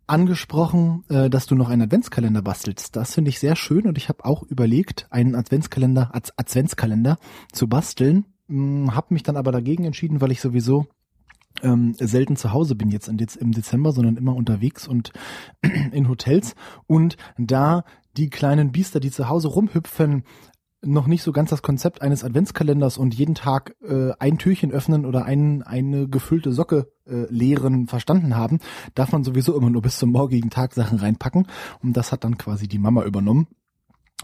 angesprochen, 0.08 1.04
äh, 1.10 1.30
dass 1.30 1.46
du 1.46 1.56
noch 1.56 1.70
einen 1.70 1.84
Adventskalender 1.84 2.42
bastelst. 2.42 2.96
Das 2.96 3.14
finde 3.14 3.30
ich 3.30 3.40
sehr 3.40 3.56
schön 3.56 3.88
und 3.88 3.98
ich 3.98 4.10
habe 4.10 4.26
auch 4.26 4.44
überlegt, 4.44 5.08
einen 5.10 5.36
Adventskalender 5.36 6.14
als 6.14 6.38
Adventskalender 6.38 7.18
zu 7.52 7.68
basteln. 7.68 8.26
Hm, 8.48 8.96
habe 8.96 9.14
mich 9.14 9.24
dann 9.24 9.38
aber 9.38 9.52
dagegen 9.52 9.86
entschieden, 9.86 10.22
weil 10.22 10.32
ich 10.32 10.42
sowieso 10.42 10.88
ähm, 11.62 11.94
selten 11.94 12.36
zu 12.36 12.52
Hause 12.52 12.76
bin 12.76 12.90
jetzt 12.90 13.08
im 13.08 13.52
Dezember, 13.52 13.92
sondern 13.92 14.18
immer 14.18 14.36
unterwegs 14.36 14.88
und 14.88 15.12
in 15.92 16.10
Hotels. 16.10 16.56
Und 16.88 17.18
da 17.38 17.84
die 18.18 18.30
kleinen 18.30 18.72
Biester, 18.72 19.00
die 19.00 19.12
zu 19.12 19.30
Hause 19.30 19.48
rumhüpfen, 19.48 20.24
noch 20.84 21.08
nicht 21.08 21.24
so 21.24 21.32
ganz 21.32 21.50
das 21.50 21.62
Konzept 21.62 22.02
eines 22.02 22.24
Adventskalenders 22.24 22.98
und 22.98 23.14
jeden 23.14 23.36
Tag 23.36 23.76
äh, 23.82 24.12
ein 24.20 24.38
Türchen 24.38 24.72
öffnen 24.72 25.06
oder 25.06 25.26
ein, 25.26 25.64
eine 25.64 26.08
gefüllte 26.08 26.52
Socke 26.52 26.92
äh, 27.06 27.26
leeren 27.30 27.88
verstanden 27.88 28.36
haben, 28.36 28.60
darf 28.96 29.12
man 29.12 29.24
sowieso 29.24 29.56
immer 29.58 29.70
nur 29.70 29.82
bis 29.82 29.98
zum 29.98 30.12
morgigen 30.12 30.50
Tag 30.50 30.74
Sachen 30.74 31.00
reinpacken. 31.00 31.48
Und 31.82 31.98
das 31.98 32.12
hat 32.12 32.24
dann 32.24 32.38
quasi 32.38 32.68
die 32.68 32.80
Mama 32.80 33.04
übernommen 33.04 33.48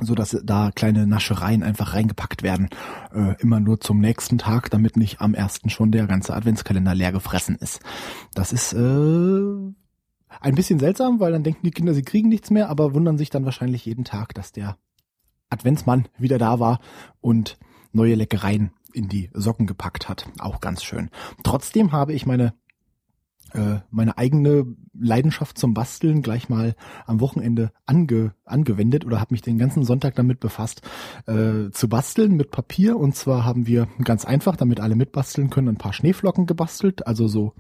so 0.02 0.16
dass 0.16 0.38
da 0.46 0.72
kleine 0.74 1.06
Naschereien 1.08 1.62
einfach 1.62 1.94
reingepackt 1.94 2.42
werden, 2.42 2.70
äh, 3.14 3.36
immer 3.42 3.60
nur 3.60 3.82
zum 3.82 4.00
nächsten 4.00 4.38
Tag, 4.38 4.70
damit 4.70 4.96
nicht 4.96 5.20
am 5.20 5.34
ersten 5.34 5.70
schon 5.70 5.92
der 5.92 6.08
ganze 6.08 6.34
Adventskalender 6.34 6.96
leer 6.96 7.12
gefressen 7.12 7.58
ist. 7.58 7.82
Das 8.34 8.54
ist 8.54 8.72
äh, 8.72 8.78
ein 10.40 10.56
bisschen 10.56 10.80
seltsam, 10.80 11.20
weil 11.20 11.34
dann 11.34 11.44
denken 11.44 11.66
die 11.66 11.72
Kinder, 11.72 11.94
sie 11.94 12.04
kriegen 12.04 12.30
nichts 12.30 12.50
mehr, 12.50 12.70
aber 12.70 12.94
wundern 12.94 13.18
sich 13.18 13.30
dann 13.30 13.46
wahrscheinlich 13.46 13.86
jeden 13.86 14.06
Tag, 14.06 14.34
dass 14.34 14.52
der 14.52 14.78
Adventsmann 15.50 16.08
wieder 16.18 16.38
da 16.38 16.60
war 16.60 16.80
und 17.22 17.58
neue 17.92 18.16
Leckereien 18.16 18.72
in 18.94 19.08
die 19.08 19.30
Socken 19.34 19.68
gepackt 19.68 20.10
hat. 20.10 20.28
Auch 20.40 20.62
ganz 20.62 20.84
schön. 20.84 21.10
Trotzdem 21.44 21.92
habe 21.92 22.14
ich 22.14 22.26
meine 22.26 22.54
äh, 23.54 23.80
meine 23.90 24.18
eigene 24.18 24.76
Leidenschaft 24.94 25.58
zum 25.58 25.74
Basteln 25.74 26.22
gleich 26.22 26.50
mal 26.50 26.76
am 27.08 27.20
Wochenende 27.20 27.72
ange, 27.88 28.34
angewendet 28.46 29.06
oder 29.06 29.20
habe 29.20 29.34
mich 29.34 29.42
den 29.42 29.58
ganzen 29.58 29.84
Sonntag 29.84 30.16
damit 30.16 30.40
befasst, 30.40 30.82
äh, 31.26 31.72
zu 31.72 31.90
basteln 31.90 32.36
mit 32.36 32.52
Papier. 32.52 32.98
Und 32.98 33.16
zwar 33.16 33.46
haben 33.46 33.66
wir 33.66 33.88
ganz 34.04 34.26
einfach, 34.26 34.56
damit 34.56 34.80
alle 34.80 34.96
mitbasteln 34.96 35.50
können, 35.50 35.70
ein 35.70 35.78
paar 35.78 35.94
Schneeflocken 35.94 36.46
gebastelt. 36.46 37.08
Also 37.08 37.28
so 37.28 37.54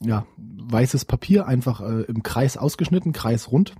ja 0.00 0.26
weißes 0.36 1.04
Papier 1.06 1.46
einfach 1.46 1.80
äh, 1.80 2.02
im 2.02 2.22
Kreis 2.22 2.56
ausgeschnitten, 2.56 3.12
Kreis 3.12 3.50
rund 3.50 3.74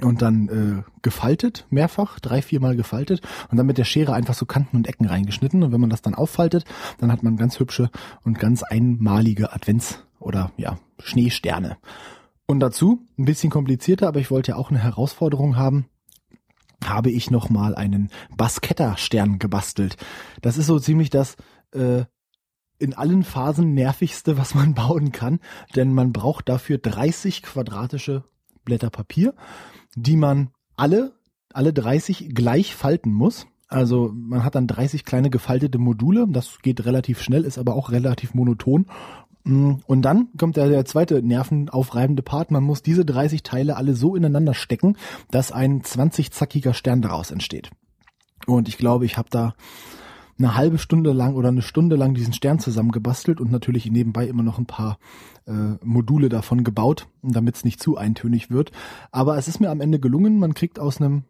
und 0.00 0.22
dann 0.22 0.48
äh, 0.48 0.90
gefaltet, 1.02 1.66
mehrfach, 1.70 2.20
drei, 2.20 2.42
viermal 2.42 2.76
gefaltet 2.76 3.20
und 3.50 3.56
dann 3.56 3.66
mit 3.66 3.78
der 3.78 3.84
Schere 3.84 4.12
einfach 4.12 4.34
so 4.34 4.46
Kanten 4.46 4.76
und 4.76 4.86
Ecken 4.86 5.06
reingeschnitten. 5.06 5.62
Und 5.62 5.72
wenn 5.72 5.80
man 5.80 5.90
das 5.90 6.02
dann 6.02 6.14
auffaltet, 6.14 6.64
dann 6.98 7.10
hat 7.10 7.22
man 7.22 7.36
ganz 7.36 7.58
hübsche 7.58 7.90
und 8.22 8.38
ganz 8.38 8.62
einmalige 8.62 9.52
Advents- 9.52 10.00
oder 10.18 10.52
ja, 10.56 10.78
Schneesterne. 10.98 11.78
Und 12.46 12.60
dazu, 12.60 13.04
ein 13.18 13.24
bisschen 13.24 13.50
komplizierter, 13.50 14.06
aber 14.08 14.20
ich 14.20 14.30
wollte 14.30 14.52
ja 14.52 14.56
auch 14.56 14.70
eine 14.70 14.82
Herausforderung 14.82 15.56
haben, 15.56 15.86
habe 16.84 17.10
ich 17.10 17.30
nochmal 17.30 17.74
einen 17.74 18.10
Basketta-Stern 18.36 19.38
gebastelt. 19.38 19.96
Das 20.42 20.58
ist 20.58 20.66
so 20.66 20.78
ziemlich 20.78 21.10
das 21.10 21.36
äh, 21.72 22.04
in 22.78 22.94
allen 22.94 23.24
Phasen 23.24 23.74
nervigste, 23.74 24.36
was 24.36 24.54
man 24.54 24.74
bauen 24.74 25.10
kann, 25.10 25.40
denn 25.74 25.92
man 25.92 26.12
braucht 26.12 26.48
dafür 26.48 26.78
30 26.78 27.42
quadratische 27.42 28.24
Blätter 28.64 28.90
Papier, 28.90 29.34
die 29.96 30.16
man 30.16 30.50
alle, 30.76 31.12
alle 31.52 31.72
30 31.72 32.34
gleich 32.34 32.74
falten 32.76 33.12
muss. 33.12 33.46
Also 33.68 34.12
man 34.14 34.44
hat 34.44 34.54
dann 34.54 34.68
30 34.68 35.04
kleine 35.04 35.30
gefaltete 35.30 35.78
Module, 35.78 36.26
das 36.28 36.60
geht 36.62 36.84
relativ 36.84 37.20
schnell, 37.20 37.42
ist 37.42 37.58
aber 37.58 37.74
auch 37.74 37.90
relativ 37.90 38.32
monoton. 38.32 38.86
Mm, 39.42 39.74
und 39.86 40.02
dann 40.02 40.28
kommt 40.38 40.56
der, 40.56 40.68
der 40.68 40.84
zweite 40.84 41.22
nervenaufreibende 41.22 42.22
Part. 42.22 42.52
Man 42.52 42.62
muss 42.62 42.82
diese 42.82 43.04
30 43.04 43.42
Teile 43.42 43.76
alle 43.76 43.94
so 43.94 44.14
ineinander 44.14 44.54
stecken, 44.54 44.96
dass 45.32 45.50
ein 45.50 45.82
20-zackiger 45.82 46.74
Stern 46.74 47.02
daraus 47.02 47.32
entsteht. 47.32 47.70
Und 48.46 48.68
ich 48.68 48.78
glaube, 48.78 49.04
ich 49.04 49.16
habe 49.16 49.30
da 49.30 49.54
eine 50.38 50.54
halbe 50.54 50.78
Stunde 50.78 51.12
lang 51.12 51.34
oder 51.34 51.48
eine 51.48 51.62
Stunde 51.62 51.96
lang 51.96 52.14
diesen 52.14 52.32
Stern 52.32 52.58
zusammengebastelt 52.58 53.40
und 53.40 53.50
natürlich 53.50 53.90
nebenbei 53.90 54.26
immer 54.26 54.42
noch 54.42 54.58
ein 54.58 54.66
paar 54.66 54.98
äh, 55.46 55.52
Module 55.82 56.28
davon 56.28 56.64
gebaut, 56.64 57.08
damit 57.22 57.56
es 57.56 57.64
nicht 57.64 57.80
zu 57.80 57.96
eintönig 57.96 58.50
wird. 58.50 58.72
Aber 59.10 59.38
es 59.38 59.48
ist 59.48 59.60
mir 59.60 59.70
am 59.70 59.80
Ende 59.80 59.98
gelungen. 59.98 60.38
Man 60.38 60.54
kriegt 60.54 60.78
aus 60.78 61.00
einem 61.00 61.24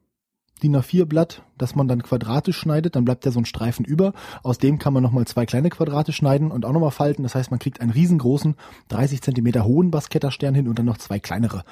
DIN 0.62 0.76
A4-Blatt, 0.76 1.42
das 1.58 1.74
man 1.74 1.86
dann 1.86 2.02
quadratisch 2.02 2.56
schneidet, 2.56 2.96
dann 2.96 3.04
bleibt 3.04 3.24
ja 3.26 3.30
so 3.30 3.38
ein 3.38 3.44
Streifen 3.44 3.84
über. 3.84 4.14
Aus 4.42 4.58
dem 4.58 4.78
kann 4.78 4.94
man 4.94 5.02
nochmal 5.02 5.26
zwei 5.26 5.44
kleine 5.44 5.68
Quadrate 5.68 6.12
schneiden 6.12 6.50
und 6.50 6.64
auch 6.64 6.72
nochmal 6.72 6.90
falten. 6.90 7.22
Das 7.22 7.34
heißt, 7.34 7.50
man 7.50 7.60
kriegt 7.60 7.80
einen 7.80 7.90
riesengroßen, 7.90 8.56
30 8.88 9.20
Zentimeter 9.20 9.64
hohen 9.64 9.90
Basketterstern 9.90 10.54
hin 10.54 10.66
und 10.66 10.78
dann 10.78 10.86
noch 10.86 10.98
zwei 10.98 11.18
kleinere, 11.18 11.64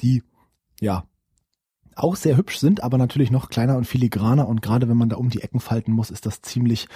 die 0.00 0.22
ja 0.80 1.04
auch 1.96 2.16
sehr 2.16 2.36
hübsch 2.36 2.58
sind, 2.58 2.82
aber 2.82 2.98
natürlich 2.98 3.30
noch 3.30 3.50
kleiner 3.50 3.76
und 3.76 3.86
filigraner. 3.86 4.48
Und 4.48 4.62
gerade 4.62 4.88
wenn 4.88 4.96
man 4.96 5.08
da 5.08 5.16
um 5.16 5.28
die 5.28 5.42
Ecken 5.42 5.60
falten 5.60 5.92
muss, 5.92 6.10
ist 6.10 6.26
das 6.26 6.42
ziemlich, 6.42 6.88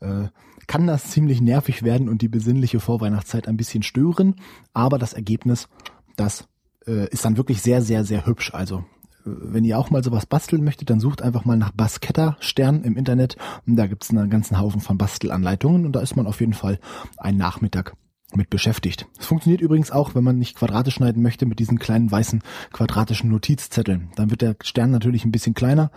äh, 0.00 0.28
kann 0.66 0.86
das 0.86 1.10
ziemlich 1.10 1.40
nervig 1.40 1.82
werden 1.82 2.08
und 2.08 2.22
die 2.22 2.28
besinnliche 2.28 2.80
Vorweihnachtszeit 2.80 3.48
ein 3.48 3.56
bisschen 3.56 3.82
stören, 3.82 4.36
aber 4.74 4.98
das 4.98 5.12
Ergebnis, 5.12 5.68
das 6.16 6.46
äh, 6.86 7.08
ist 7.10 7.24
dann 7.24 7.36
wirklich 7.36 7.62
sehr, 7.62 7.82
sehr, 7.82 8.04
sehr 8.04 8.26
hübsch. 8.26 8.52
Also 8.54 8.78
äh, 8.78 8.82
wenn 9.24 9.64
ihr 9.64 9.78
auch 9.78 9.90
mal 9.90 10.02
sowas 10.02 10.26
basteln 10.26 10.64
möchtet, 10.64 10.90
dann 10.90 11.00
sucht 11.00 11.22
einfach 11.22 11.44
mal 11.44 11.56
nach 11.56 11.72
Basketta 11.72 12.36
Stern 12.40 12.82
im 12.82 12.96
Internet. 12.96 13.36
Und 13.66 13.76
da 13.76 13.86
gibt's 13.86 14.10
einen 14.10 14.30
ganzen 14.30 14.58
Haufen 14.58 14.80
von 14.80 14.98
Bastelanleitungen 14.98 15.86
und 15.86 15.92
da 15.92 16.00
ist 16.00 16.16
man 16.16 16.26
auf 16.26 16.40
jeden 16.40 16.54
Fall 16.54 16.78
einen 17.16 17.38
Nachmittag 17.38 17.94
mit 18.34 18.50
beschäftigt. 18.50 19.06
Es 19.18 19.26
funktioniert 19.26 19.60
übrigens 19.60 19.90
auch, 19.90 20.14
wenn 20.14 20.24
man 20.24 20.38
nicht 20.38 20.56
Quadrate 20.56 20.90
schneiden 20.90 21.22
möchte, 21.22 21.46
mit 21.46 21.58
diesen 21.58 21.78
kleinen 21.78 22.10
weißen 22.10 22.42
quadratischen 22.72 23.30
Notizzetteln. 23.30 24.10
Dann 24.16 24.30
wird 24.30 24.42
der 24.42 24.56
Stern 24.62 24.90
natürlich 24.90 25.24
ein 25.24 25.32
bisschen 25.32 25.54
kleiner, 25.54 25.90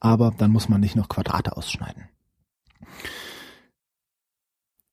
aber 0.00 0.32
dann 0.36 0.50
muss 0.50 0.68
man 0.68 0.80
nicht 0.80 0.96
noch 0.96 1.08
Quadrate 1.08 1.56
ausschneiden. 1.56 2.04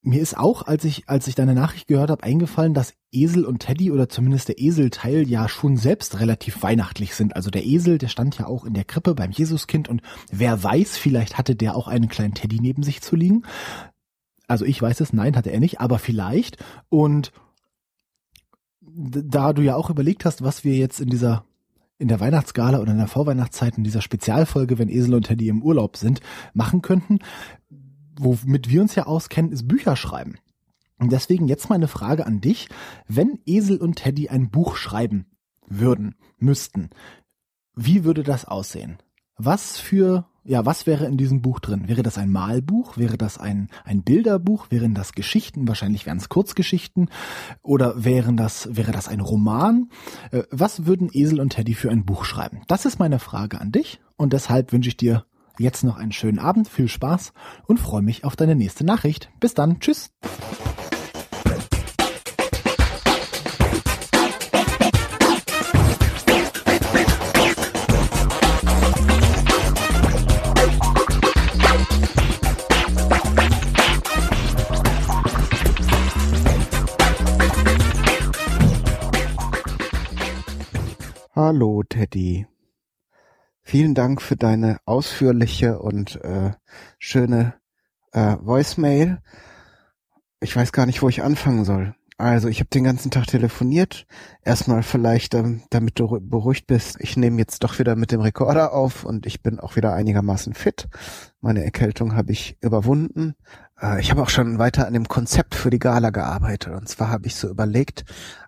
Mir 0.07 0.21
ist 0.21 0.37
auch, 0.37 0.61
als 0.61 0.83
ich, 0.83 1.09
als 1.09 1.27
ich 1.27 1.33
deine 1.33 1.55
Nachricht 1.55 1.87
gehört 1.87 2.11
habe, 2.11 2.21
eingefallen, 2.21 2.75
dass 2.75 2.93
Esel 3.11 3.43
und 3.43 3.59
Teddy 3.59 3.91
oder 3.91 4.07
zumindest 4.07 4.49
der 4.49 4.59
Eselteil 4.59 5.27
ja 5.27 5.49
schon 5.49 5.77
selbst 5.77 6.19
relativ 6.19 6.61
weihnachtlich 6.61 7.15
sind. 7.15 7.35
Also 7.35 7.49
der 7.49 7.65
Esel, 7.65 7.97
der 7.97 8.07
stand 8.07 8.37
ja 8.37 8.45
auch 8.45 8.65
in 8.65 8.75
der 8.75 8.83
Krippe 8.83 9.15
beim 9.15 9.31
Jesuskind 9.31 9.89
und 9.89 10.03
wer 10.31 10.61
weiß, 10.61 10.97
vielleicht 10.97 11.39
hatte 11.39 11.55
der 11.55 11.75
auch 11.75 11.87
einen 11.87 12.07
kleinen 12.07 12.35
Teddy 12.35 12.59
neben 12.61 12.83
sich 12.83 13.01
zu 13.01 13.15
liegen. 13.15 13.45
Also 14.47 14.65
ich 14.65 14.81
weiß 14.81 15.01
es, 15.01 15.13
nein, 15.13 15.35
hatte 15.35 15.51
er 15.51 15.59
nicht, 15.59 15.79
aber 15.79 15.99
vielleicht. 15.99 16.63
Und 16.89 17.31
da 18.81 19.53
du 19.53 19.61
ja 19.61 19.75
auch 19.75 19.89
überlegt 19.89 20.25
hast, 20.25 20.43
was 20.43 20.63
wir 20.63 20.75
jetzt 20.75 20.99
in 20.99 21.09
dieser 21.09 21.45
in 21.97 22.07
der 22.09 22.19
Weihnachtsgala 22.19 22.79
oder 22.79 22.91
in 22.91 22.97
der 22.97 23.07
Vorweihnachtszeit 23.07 23.77
in 23.77 23.83
dieser 23.83 24.01
Spezialfolge, 24.01 24.77
wenn 24.77 24.89
Esel 24.89 25.15
und 25.15 25.27
Teddy 25.27 25.47
im 25.47 25.63
Urlaub 25.63 25.95
sind, 25.95 26.19
machen 26.53 26.81
könnten, 26.81 27.19
womit 28.19 28.69
wir 28.69 28.81
uns 28.81 28.95
ja 28.95 29.05
auskennen, 29.05 29.51
ist 29.51 29.67
Bücher 29.67 29.95
schreiben. 29.95 30.35
Und 30.97 31.11
deswegen 31.11 31.47
jetzt 31.47 31.69
mal 31.69 31.75
eine 31.75 31.87
Frage 31.87 32.25
an 32.25 32.41
dich. 32.41 32.69
Wenn 33.07 33.39
Esel 33.45 33.77
und 33.77 33.95
Teddy 33.95 34.29
ein 34.29 34.49
Buch 34.49 34.75
schreiben 34.75 35.25
würden, 35.67 36.15
müssten, 36.37 36.89
wie 37.75 38.03
würde 38.03 38.23
das 38.23 38.45
aussehen? 38.45 38.97
Was 39.37 39.77
für 39.77 40.27
ja, 40.45 40.65
was 40.65 40.85
wäre 40.85 41.05
in 41.05 41.17
diesem 41.17 41.41
Buch 41.41 41.59
drin? 41.59 41.87
Wäre 41.87 42.03
das 42.03 42.17
ein 42.17 42.31
Malbuch? 42.31 42.97
Wäre 42.97 43.17
das 43.17 43.39
ein, 43.39 43.69
ein 43.83 44.03
Bilderbuch? 44.03 44.67
Wären 44.69 44.93
das 44.93 45.13
Geschichten? 45.13 45.67
Wahrscheinlich 45.67 46.05
wären 46.05 46.17
es 46.17 46.29
Kurzgeschichten. 46.29 47.09
Oder 47.63 48.03
wären 48.03 48.37
das, 48.37 48.69
wäre 48.71 48.91
das 48.91 49.07
ein 49.07 49.21
Roman? 49.21 49.89
Äh, 50.31 50.43
was 50.51 50.85
würden 50.85 51.09
Esel 51.11 51.39
und 51.41 51.49
Teddy 51.49 51.73
für 51.73 51.89
ein 51.89 52.05
Buch 52.05 52.25
schreiben? 52.25 52.61
Das 52.67 52.85
ist 52.85 52.99
meine 52.99 53.19
Frage 53.19 53.59
an 53.59 53.71
dich. 53.71 53.99
Und 54.17 54.33
deshalb 54.33 54.71
wünsche 54.71 54.89
ich 54.89 54.97
dir 54.97 55.25
jetzt 55.57 55.83
noch 55.83 55.97
einen 55.97 56.11
schönen 56.11 56.39
Abend, 56.39 56.67
viel 56.67 56.87
Spaß 56.87 57.33
und 57.65 57.79
freue 57.79 58.03
mich 58.03 58.23
auf 58.23 58.35
deine 58.35 58.55
nächste 58.55 58.85
Nachricht. 58.85 59.31
Bis 59.39 59.55
dann. 59.55 59.79
Tschüss. 59.79 60.11
Hallo 81.55 81.83
Teddy. 81.83 82.47
Vielen 83.63 83.93
Dank 83.93 84.21
für 84.21 84.35
deine 84.35 84.79
ausführliche 84.83 85.79
und 85.79 86.21
äh, 86.21 86.51
schöne 86.99 87.53
äh, 88.11 88.35
Voicemail. 88.41 89.21
Ich 90.41 90.53
weiß 90.53 90.73
gar 90.73 90.85
nicht, 90.85 91.01
wo 91.01 91.07
ich 91.07 91.23
anfangen 91.23 91.63
soll. 91.63 91.95
Also 92.17 92.49
ich 92.49 92.59
habe 92.59 92.69
den 92.69 92.83
ganzen 92.83 93.09
Tag 93.09 93.27
telefoniert. 93.27 94.05
Erstmal 94.43 94.83
vielleicht, 94.83 95.33
ähm, 95.33 95.63
damit 95.69 95.97
du 95.97 96.19
beruhigt 96.19 96.67
bist. 96.67 96.97
Ich 96.99 97.15
nehme 97.15 97.39
jetzt 97.39 97.63
doch 97.63 97.79
wieder 97.79 97.95
mit 97.95 98.11
dem 98.11 98.19
Rekorder 98.19 98.73
auf 98.73 99.05
und 99.05 99.25
ich 99.25 99.41
bin 99.41 99.61
auch 99.61 99.77
wieder 99.77 99.93
einigermaßen 99.93 100.55
fit. 100.55 100.89
Meine 101.39 101.63
Erkältung 101.63 102.17
habe 102.17 102.33
ich 102.33 102.57
überwunden. 102.59 103.35
Äh, 103.81 104.01
ich 104.01 104.11
habe 104.11 104.21
auch 104.21 104.29
schon 104.29 104.59
weiter 104.59 104.87
an 104.87 104.93
dem 104.93 105.07
Konzept 105.07 105.55
für 105.55 105.69
die 105.69 105.79
Gala 105.79 106.09
gearbeitet. 106.09 106.73
Und 106.73 106.89
zwar 106.89 107.09
habe 107.09 107.27
ich 107.27 107.35
so 107.35 107.49
überlegt, 107.49 108.03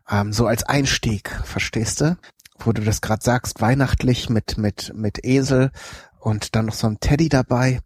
ähm, 0.09 0.31
so 0.31 0.45
als 0.47 0.63
Einstieg, 0.63 1.29
verstehst 1.43 2.01
du? 2.01 2.17
Wo 2.59 2.71
du 2.71 2.81
das 2.81 3.01
gerade 3.01 3.23
sagst, 3.23 3.61
weihnachtlich 3.61 4.29
mit, 4.29 4.57
mit, 4.57 4.93
mit 4.95 5.23
Esel 5.25 5.71
und 6.19 6.55
dann 6.55 6.65
noch 6.65 6.73
so 6.73 6.87
ein 6.87 6.99
Teddy 6.99 7.29
dabei. 7.29 7.79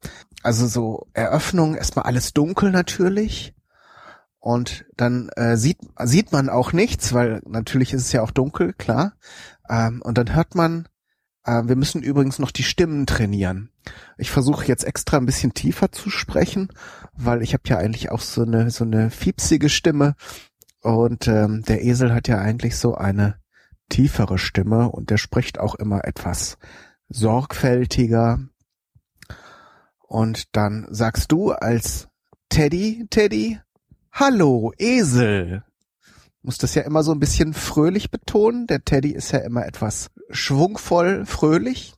Also 0.43 0.67
so 0.67 1.07
Eröffnung, 1.13 1.75
erstmal 1.75 2.05
alles 2.05 2.33
dunkel 2.33 2.71
natürlich. 2.71 3.53
Und 4.39 4.85
dann 4.97 5.29
äh, 5.35 5.55
sieht, 5.55 5.77
sieht 6.03 6.31
man 6.31 6.49
auch 6.49 6.73
nichts, 6.73 7.13
weil 7.13 7.41
natürlich 7.45 7.93
ist 7.93 8.01
es 8.01 8.11
ja 8.11 8.23
auch 8.23 8.31
dunkel, 8.31 8.73
klar. 8.73 9.13
Ähm, 9.69 10.01
und 10.01 10.17
dann 10.17 10.33
hört 10.33 10.55
man, 10.55 10.87
äh, 11.43 11.61
wir 11.65 11.75
müssen 11.75 12.01
übrigens 12.01 12.39
noch 12.39 12.51
die 12.51 12.63
Stimmen 12.63 13.05
trainieren. 13.05 13.69
Ich 14.17 14.31
versuche 14.31 14.65
jetzt 14.65 14.83
extra 14.83 15.17
ein 15.17 15.25
bisschen 15.25 15.53
tiefer 15.53 15.91
zu 15.91 16.09
sprechen, 16.09 16.69
weil 17.13 17.41
ich 17.41 17.53
habe 17.53 17.63
ja 17.67 17.77
eigentlich 17.77 18.11
auch 18.11 18.21
so 18.21 18.43
eine 18.43 18.69
so 18.69 18.83
eine 18.83 19.09
fiepsige 19.09 19.69
Stimme 19.69 20.15
und 20.81 21.27
ähm, 21.27 21.63
der 21.63 21.83
Esel 21.83 22.13
hat 22.13 22.27
ja 22.27 22.39
eigentlich 22.39 22.77
so 22.77 22.95
eine 22.95 23.40
tiefere 23.91 24.39
Stimme 24.39 24.89
und 24.89 25.11
der 25.11 25.17
spricht 25.17 25.59
auch 25.59 25.75
immer 25.75 26.05
etwas 26.05 26.57
sorgfältiger. 27.09 28.39
Und 29.99 30.55
dann 30.55 30.87
sagst 30.89 31.31
du 31.31 31.51
als 31.51 32.07
Teddy, 32.49 33.05
Teddy, 33.09 33.59
hallo, 34.11 34.73
Esel. 34.77 35.63
Muss 36.41 36.57
das 36.57 36.73
ja 36.73 36.81
immer 36.81 37.03
so 37.03 37.11
ein 37.11 37.19
bisschen 37.19 37.53
fröhlich 37.53 38.09
betonen. 38.09 38.65
Der 38.65 38.83
Teddy 38.83 39.11
ist 39.11 39.31
ja 39.31 39.39
immer 39.39 39.65
etwas 39.65 40.09
schwungvoll, 40.31 41.25
fröhlich. 41.25 41.93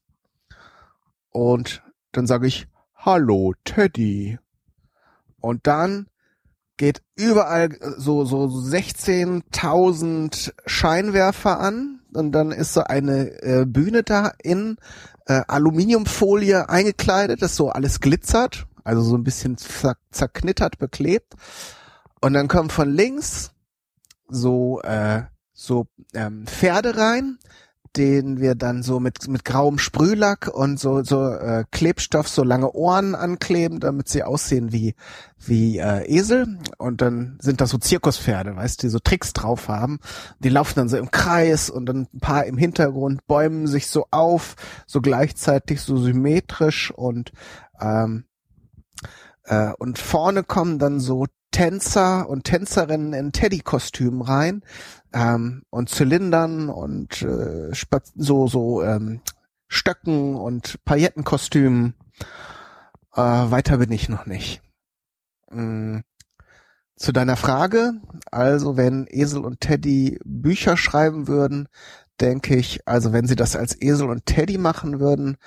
Und 1.30 1.82
dann 2.12 2.28
sage 2.28 2.48
ich, 2.48 2.68
hallo, 2.96 3.54
Teddy. 3.64 4.38
Und 5.40 5.66
dann 5.68 6.08
geht 6.78 7.02
überall 7.16 7.72
äh, 7.72 7.92
so 7.98 8.26
so 8.26 8.46
16.000 8.46 10.54
Scheinwerfer 10.66 11.60
an 11.60 12.02
und 12.14 12.32
dann 12.32 12.52
ist 12.52 12.74
so 12.74 12.84
eine 12.84 13.42
äh, 13.42 13.66
Bühne 13.66 14.04
da 14.04 14.32
in 14.42 14.78
äh, 15.26 15.42
Aluminiumfolie 15.48 16.70
eingekleidet, 16.70 17.42
das 17.42 17.56
so 17.56 17.70
alles 17.70 18.00
glitzert, 18.00 18.68
also 18.84 19.02
so 19.02 19.16
ein 19.16 19.24
bisschen 19.24 19.58
zer 19.58 19.98
zerknittert, 20.12 20.78
beklebt. 20.78 21.34
Und 22.22 22.34
dann 22.34 22.48
kommen 22.48 22.70
von 22.70 22.90
links 22.90 23.52
so 24.30 24.82
äh, 24.82 25.24
so 25.54 25.88
ähm, 26.14 26.46
Pferde 26.48 26.98
rein, 26.98 27.38
den 27.98 28.40
wir 28.40 28.56
dann 28.56 28.84
so 28.84 29.00
mit 29.00 29.28
mit 29.28 29.46
grauem 29.46 29.78
Sprühlack 29.78 30.48
und 30.48 30.80
so 30.80 31.04
so 31.04 31.30
äh, 31.30 31.66
Klebstoff 31.72 32.28
so 32.28 32.44
lange 32.44 32.72
Ohren 32.72 33.16
ankleben, 33.16 33.80
damit 33.80 34.10
sie 34.10 34.24
aussehen 34.24 34.72
wie 34.72 34.96
wie 35.38 35.78
äh, 35.78 36.06
Esel 36.08 36.60
und 36.78 37.02
dann 37.02 37.38
sind 37.42 37.62
das 37.62 37.70
so 37.70 37.78
Zirkuspferde, 37.78 38.56
weißt 38.56 38.82
du, 38.82 38.88
die 38.88 38.92
so 38.92 39.00
Tricks 39.00 39.34
drauf 39.34 39.68
haben. 39.68 40.00
Die 40.40 40.50
laufen 40.50 40.74
dann 40.76 40.90
so 40.90 40.98
im 40.98 41.12
Kreis 41.12 41.70
und 41.70 41.86
dann 41.86 42.08
ein 42.14 42.20
paar 42.20 42.46
im 42.46 42.58
Hintergrund 42.58 43.26
bäumen 43.28 43.68
sich 43.68 43.88
so 43.88 44.08
auf, 44.12 44.56
so 44.88 45.02
gleichzeitig 45.02 45.82
so 45.82 45.98
symmetrisch 45.98 46.92
und 46.92 47.32
ähm, 47.80 48.26
äh, 49.44 49.74
und 49.78 50.00
vorne 50.00 50.44
kommen 50.44 50.80
dann 50.80 51.00
so 51.00 51.26
Tänzer 51.54 52.28
und 52.28 52.44
Tänzerinnen 52.44 53.14
in 53.14 53.32
Teddy-Kostümen 53.32 54.22
rein 54.22 54.64
ähm, 55.14 55.64
und 55.70 55.88
Zylindern 55.88 56.68
und 56.68 57.22
äh, 57.22 57.72
so 58.16 58.48
so 58.48 58.84
ähm, 58.84 59.22
Stöcken 59.68 60.36
und 60.36 60.84
Paillettenkostümen. 60.84 61.94
Äh, 63.16 63.22
weiter 63.22 63.78
bin 63.78 63.92
ich 63.92 64.10
noch 64.10 64.26
nicht. 64.26 64.62
Mhm. 65.50 66.04
Zu 66.96 67.12
deiner 67.12 67.38
Frage, 67.38 67.94
also 68.32 68.78
wenn 68.78 69.08
Esel 69.10 69.44
und 69.44 69.62
Teddy 69.62 70.20
Bücher 70.24 70.78
schreiben 70.78 71.28
würden, 71.28 71.68
denke 72.22 72.56
ich, 72.56 72.88
also 72.88 73.14
wenn 73.14 73.28
sie 73.28 73.36
das 73.36 73.56
als 73.56 73.80
Esel 73.82 74.10
und 74.10 74.26
Teddy 74.26 74.58
machen 74.58 75.00
würden, 75.00 75.38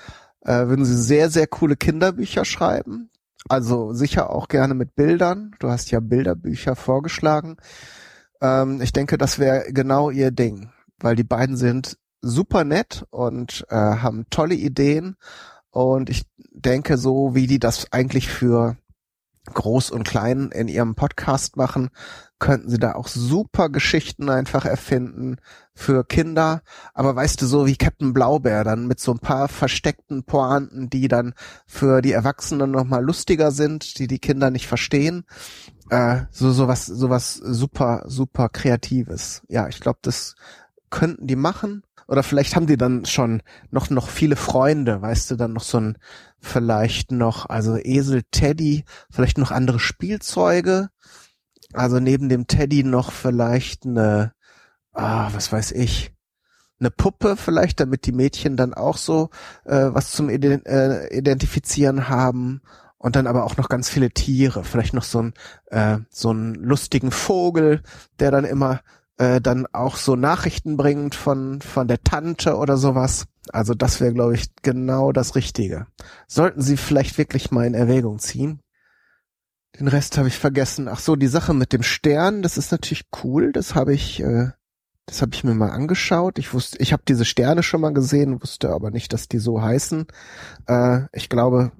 äh, 0.40 0.66
würden 0.66 0.85
sie 0.85 0.97
sehr, 0.97 1.31
sehr 1.31 1.47
coole 1.47 1.77
Kinderbücher 1.77 2.45
schreiben. 2.45 3.11
Also 3.49 3.93
sicher 3.93 4.31
auch 4.31 4.49
gerne 4.49 4.75
mit 4.75 4.95
Bildern. 4.95 5.55
Du 5.59 5.69
hast 5.69 5.91
ja 5.91 6.01
Bilderbücher 6.01 6.77
vorgeschlagen. 6.77 7.57
Ähm, 8.41 8.81
ich 8.81 8.93
denke, 8.93 9.19
das 9.19 9.39
wäre 9.39 9.73
genau 9.73 10.11
ihr 10.11 10.31
Ding, 10.31 10.71
weil 10.99 11.17
die 11.17 11.25
beiden 11.25 11.57
sind 11.57 11.99
super 12.21 12.65
nett 12.65 13.05
und 13.11 13.67
äh, 13.69 13.77
haben 13.77 14.27
tolle 14.31 14.55
Ideen. 14.55 15.17
Und 15.71 16.11
ich 16.11 16.25
denke, 16.53 16.97
so 16.99 17.35
wie 17.35 17.47
die 17.47 17.59
das 17.59 17.93
eigentlich 17.93 18.29
für 18.29 18.77
groß 19.55 19.91
und 19.91 20.05
klein 20.05 20.51
in 20.53 20.69
ihrem 20.69 20.95
Podcast 20.95 21.57
machen, 21.57 21.91
könnten 22.39 22.69
sie 22.69 22.79
da 22.79 22.95
auch 22.95 23.09
super 23.09 23.69
Geschichten 23.71 24.29
einfach 24.29 24.65
erfinden 24.65 25.37
für 25.75 26.05
Kinder. 26.05 26.63
Aber 26.93 27.17
weißt 27.17 27.41
du, 27.41 27.47
so 27.47 27.67
wie 27.67 27.77
Captain 27.77 28.13
Blaubeer 28.13 28.65
dann 28.65 28.87
mit 28.87 29.01
so 29.01 29.13
ein 29.13 29.19
paar 29.19 29.49
versteckten 29.49 30.25
Pointen, 30.25 30.91
die 30.91 31.09
dann 31.09 31.35
für 31.67 32.03
die 32.03 32.13
Erwachsenen 32.13 32.71
nochmal 32.71 33.05
lustiger 33.05 33.51
sind, 33.51 33.99
die 33.99 34.07
die 34.07 34.19
Kinder 34.19 34.51
nicht 34.51 34.67
verstehen. 34.67 35.25
Äh, 35.89 36.23
so 36.31 36.53
sowas, 36.53 36.87
sowas 36.87 37.35
super, 37.35 38.05
super 38.07 38.49
Kreatives. 38.49 39.43
Ja, 39.49 39.69
ich 39.69 39.81
glaube, 39.81 40.01
das 40.03 40.35
könnten 40.91 41.27
die 41.27 41.37
machen. 41.37 41.86
Oder 42.09 42.23
vielleicht 42.23 42.55
haben 42.55 42.66
die 42.66 42.77
dann 42.77 43.05
schon 43.05 43.42
noch, 43.71 43.90
noch 43.90 44.09
viele 44.09 44.37
Freunde, 44.37 45.03
weißt 45.03 45.31
du, 45.31 45.37
dann 45.37 45.53
noch 45.55 45.62
so 45.62 45.81
ein, 45.81 45.99
vielleicht 46.38 47.11
noch, 47.12 47.49
also 47.49 47.77
Esel, 47.77 48.23
Teddy, 48.31 48.85
vielleicht 49.11 49.38
noch 49.38 49.51
andere 49.51 49.81
Spielzeuge. 49.81 50.88
Also 51.73 51.99
neben 51.99 52.29
dem 52.29 52.47
Teddy 52.47 52.85
noch 52.85 53.11
vielleicht 53.11 53.87
eine, 53.87 54.33
ah, 54.92 55.31
was 55.33 55.51
weiß 55.51 55.73
ich, 55.73 56.12
eine 56.79 56.90
Puppe 56.90 57.37
vielleicht, 57.37 57.81
damit 57.81 58.07
die 58.07 58.12
Mädchen 58.12 58.57
dann 58.57 58.75
auch 58.75 58.97
so 58.97 59.31
äh, 59.64 59.88
was 59.92 60.12
zum 60.12 60.29
Ident 60.29 60.66
äh, 60.66 61.09
Identifizieren 61.09 62.09
haben 62.09 62.61
und 62.99 63.16
dann 63.16 63.27
aber 63.27 63.45
auch 63.45 63.57
noch 63.57 63.69
ganz 63.69 63.88
viele 63.88 64.11
Tiere, 64.11 64.62
vielleicht 64.64 64.95
noch 64.95 65.03
so 65.03 65.23
ein 65.23 65.35
äh, 65.66 65.99
so 66.11 66.31
einen 66.31 66.55
lustigen 66.55 67.11
Vogel, 67.11 67.83
der 68.19 68.31
dann 68.31 68.45
immer 68.45 68.81
äh, 69.19 69.41
dann 69.41 69.67
auch 69.73 69.97
so 69.97 70.17
Nachrichten 70.17 70.77
bringt 70.77 71.15
von 71.15 71.61
von 71.61 71.89
der 71.89 72.03
Tante 72.03 72.57
oder 72.57 72.77
sowas. 72.77 73.27
Also 73.53 73.75
das 73.75 74.01
wäre, 74.01 74.13
glaube 74.13 74.35
ich, 74.35 74.47
genau 74.63 75.13
das 75.13 75.35
Richtige. 75.35 75.87
Sollten 76.27 76.63
Sie 76.63 76.77
vielleicht 76.77 77.17
wirklich 77.19 77.51
mal 77.51 77.67
in 77.67 77.75
Erwägung 77.75 78.19
ziehen. 78.19 78.61
Den 79.79 79.89
Rest 79.89 80.17
habe 80.17 80.29
ich 80.29 80.39
vergessen. 80.39 80.89
Ach 80.89 80.99
so, 80.99 81.17
die 81.17 81.27
Sache 81.27 81.53
mit 81.53 81.73
dem 81.73 81.83
Stern, 81.83 82.43
das 82.43 82.57
ist 82.57 82.73
natürlich 82.73 83.07
cool. 83.23 83.53
Das 83.53 83.75
habe 83.75 83.93
ich, 83.93 84.21
äh, 84.21 84.51
das 85.05 85.23
habe 85.23 85.33
ich 85.35 85.45
mir 85.45 85.55
mal 85.55 85.71
angeschaut. 85.71 86.39
Ich 86.39 86.55
wusste, 86.55 86.79
ich 86.79 86.93
habe 86.93 87.03
diese 87.07 87.25
Sterne 87.25 87.63
schon 87.63 87.83
mal 87.83 87.93
gesehen, 87.93 88.41
wusste 88.41 88.71
aber 88.71 88.91
nicht, 88.91 89.13
dass 89.13 89.29
die 89.29 89.39
so 89.39 89.61
heißen. 89.61 90.07
Äh, 90.67 91.01
ich 91.13 91.29
glaube, 91.29 91.73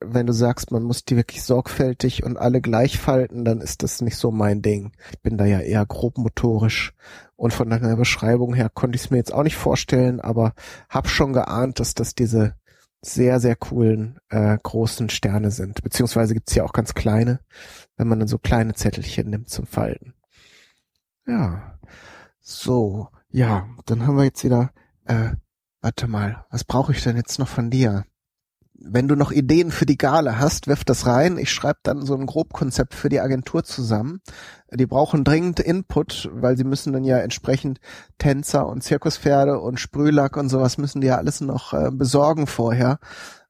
wenn 0.00 0.26
du 0.26 0.32
sagst, 0.32 0.72
man 0.72 0.82
muss 0.82 1.04
die 1.04 1.16
wirklich 1.16 1.42
sorgfältig 1.42 2.22
und 2.22 2.36
alle 2.36 2.60
gleich 2.60 2.98
falten, 2.98 3.44
dann 3.44 3.60
ist 3.60 3.82
das 3.82 4.02
nicht 4.02 4.16
so 4.16 4.30
mein 4.30 4.60
Ding. 4.60 4.92
Ich 5.12 5.20
bin 5.20 5.38
da 5.38 5.44
ja 5.46 5.60
eher 5.60 5.86
grobmotorisch 5.86 6.92
und 7.36 7.52
von 7.52 7.70
deiner 7.70 7.96
Beschreibung 7.96 8.54
her 8.54 8.70
konnte 8.72 8.96
ich 8.96 9.04
es 9.04 9.10
mir 9.10 9.16
jetzt 9.16 9.32
auch 9.32 9.42
nicht 9.42 9.56
vorstellen, 9.56 10.20
aber 10.20 10.54
hab 10.88 11.08
schon 11.08 11.32
geahnt, 11.32 11.80
dass 11.80 11.94
das 11.94 12.14
diese 12.14 12.54
sehr, 13.00 13.40
sehr 13.40 13.56
coolen 13.56 14.18
äh, 14.28 14.58
großen 14.62 15.08
Sterne 15.08 15.50
sind. 15.50 15.82
Beziehungsweise 15.82 16.34
gibt's 16.34 16.54
ja 16.54 16.64
auch 16.64 16.72
ganz 16.72 16.94
kleine, 16.94 17.40
wenn 17.96 18.08
man 18.08 18.18
dann 18.18 18.28
so 18.28 18.38
kleine 18.38 18.74
Zettelchen 18.74 19.30
nimmt 19.30 19.48
zum 19.48 19.66
Falten. 19.66 20.14
Ja. 21.26 21.78
So, 22.40 23.08
ja, 23.30 23.68
dann 23.86 24.06
haben 24.06 24.16
wir 24.16 24.24
jetzt 24.24 24.44
wieder, 24.44 24.70
äh, 25.04 25.30
warte 25.80 26.06
mal, 26.06 26.44
was 26.50 26.64
brauche 26.64 26.92
ich 26.92 27.02
denn 27.02 27.16
jetzt 27.16 27.38
noch 27.38 27.48
von 27.48 27.70
dir? 27.70 28.04
Wenn 28.78 29.08
du 29.08 29.16
noch 29.16 29.32
Ideen 29.32 29.70
für 29.70 29.86
die 29.86 29.96
Gala 29.96 30.38
hast, 30.38 30.66
wirf 30.66 30.84
das 30.84 31.06
rein. 31.06 31.38
Ich 31.38 31.50
schreibe 31.50 31.78
dann 31.82 32.04
so 32.04 32.14
ein 32.14 32.26
Grobkonzept 32.26 32.94
für 32.94 33.08
die 33.08 33.20
Agentur 33.20 33.64
zusammen. 33.64 34.20
Die 34.72 34.86
brauchen 34.86 35.24
dringend 35.24 35.60
Input, 35.60 36.28
weil 36.32 36.56
sie 36.56 36.64
müssen 36.64 36.92
dann 36.92 37.04
ja 37.04 37.18
entsprechend 37.18 37.80
Tänzer 38.18 38.66
und 38.66 38.82
Zirkuspferde 38.82 39.58
und 39.58 39.80
Sprühlack 39.80 40.36
und 40.36 40.48
sowas 40.48 40.78
müssen 40.78 41.00
die 41.00 41.06
ja 41.06 41.16
alles 41.16 41.40
noch 41.40 41.72
äh, 41.72 41.90
besorgen 41.90 42.46
vorher. 42.46 42.98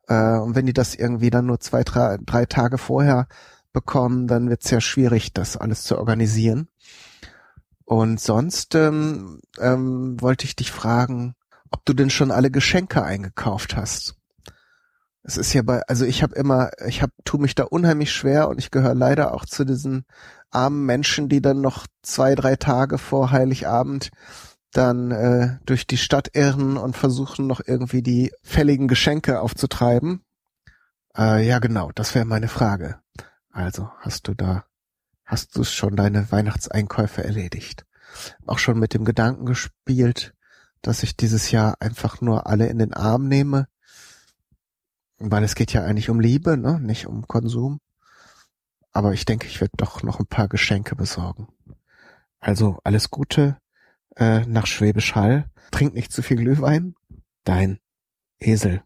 Äh, 0.08 0.38
und 0.38 0.54
wenn 0.54 0.66
die 0.66 0.72
das 0.72 0.94
irgendwie 0.94 1.30
dann 1.30 1.46
nur 1.46 1.60
zwei, 1.60 1.82
drei, 1.82 2.18
drei 2.24 2.46
Tage 2.46 2.78
vorher 2.78 3.26
bekommen, 3.72 4.26
dann 4.26 4.48
wird 4.48 4.64
es 4.64 4.70
ja 4.70 4.80
schwierig, 4.80 5.32
das 5.32 5.56
alles 5.56 5.84
zu 5.84 5.98
organisieren. 5.98 6.68
Und 7.84 8.20
sonst 8.20 8.74
ähm, 8.74 9.40
ähm, 9.60 10.20
wollte 10.20 10.44
ich 10.44 10.56
dich 10.56 10.72
fragen, 10.72 11.34
ob 11.70 11.84
du 11.84 11.92
denn 11.92 12.10
schon 12.10 12.30
alle 12.30 12.50
Geschenke 12.50 13.02
eingekauft 13.02 13.76
hast. 13.76 14.16
Es 15.28 15.36
ist 15.36 15.52
ja 15.54 15.62
bei, 15.62 15.82
also 15.88 16.04
ich 16.04 16.22
habe 16.22 16.36
immer, 16.36 16.70
ich 16.86 17.02
habe, 17.02 17.12
tu 17.24 17.38
mich 17.38 17.56
da 17.56 17.64
unheimlich 17.64 18.12
schwer 18.12 18.48
und 18.48 18.60
ich 18.60 18.70
gehöre 18.70 18.94
leider 18.94 19.34
auch 19.34 19.44
zu 19.44 19.64
diesen 19.64 20.04
armen 20.52 20.86
Menschen, 20.86 21.28
die 21.28 21.42
dann 21.42 21.60
noch 21.60 21.88
zwei, 22.00 22.36
drei 22.36 22.54
Tage 22.54 22.96
vor 22.96 23.32
Heiligabend 23.32 24.10
dann 24.70 25.10
äh, 25.10 25.58
durch 25.66 25.88
die 25.88 25.96
Stadt 25.96 26.30
irren 26.34 26.76
und 26.76 26.96
versuchen 26.96 27.48
noch 27.48 27.60
irgendwie 27.64 28.02
die 28.02 28.30
fälligen 28.44 28.86
Geschenke 28.86 29.40
aufzutreiben. 29.40 30.22
Äh, 31.18 31.44
ja, 31.44 31.58
genau, 31.58 31.90
das 31.96 32.14
wäre 32.14 32.24
meine 32.24 32.48
Frage. 32.48 33.00
Also, 33.50 33.90
hast 33.98 34.28
du 34.28 34.34
da, 34.34 34.64
hast 35.24 35.56
du 35.56 35.64
schon 35.64 35.96
deine 35.96 36.30
Weihnachtseinkäufe 36.30 37.24
erledigt? 37.24 37.84
Auch 38.46 38.60
schon 38.60 38.78
mit 38.78 38.94
dem 38.94 39.04
Gedanken 39.04 39.44
gespielt, 39.44 40.34
dass 40.82 41.02
ich 41.02 41.16
dieses 41.16 41.50
Jahr 41.50 41.74
einfach 41.80 42.20
nur 42.20 42.46
alle 42.46 42.68
in 42.68 42.78
den 42.78 42.94
Arm 42.94 43.26
nehme 43.26 43.66
weil 45.18 45.44
es 45.44 45.55
geht 45.55 45.72
ja 45.72 45.85
eigentlich 45.85 46.11
um 46.11 46.20
Liebe, 46.20 46.57
ne? 46.57 46.81
nicht 46.81 47.07
um 47.07 47.26
Konsum. 47.26 47.81
Aber 48.92 49.12
ich 49.12 49.24
denke, 49.24 49.46
ich 49.46 49.61
werde 49.61 49.76
doch 49.76 50.02
noch 50.02 50.20
ein 50.20 50.26
paar 50.26 50.48
Geschenke 50.48 50.96
besorgen. 50.96 51.48
Also 52.40 52.79
alles 52.85 53.11
Gute 53.11 53.59
äh, 54.16 54.40
nach 54.46 54.66
Schwäbisch 54.66 55.14
Hall. 55.14 55.50
Trink 55.70 55.94
nicht 55.94 56.12
zu 56.12 56.22
viel 56.22 56.37
Glühwein. 56.37 56.94
Dein 57.44 57.79
Esel. 58.38 58.83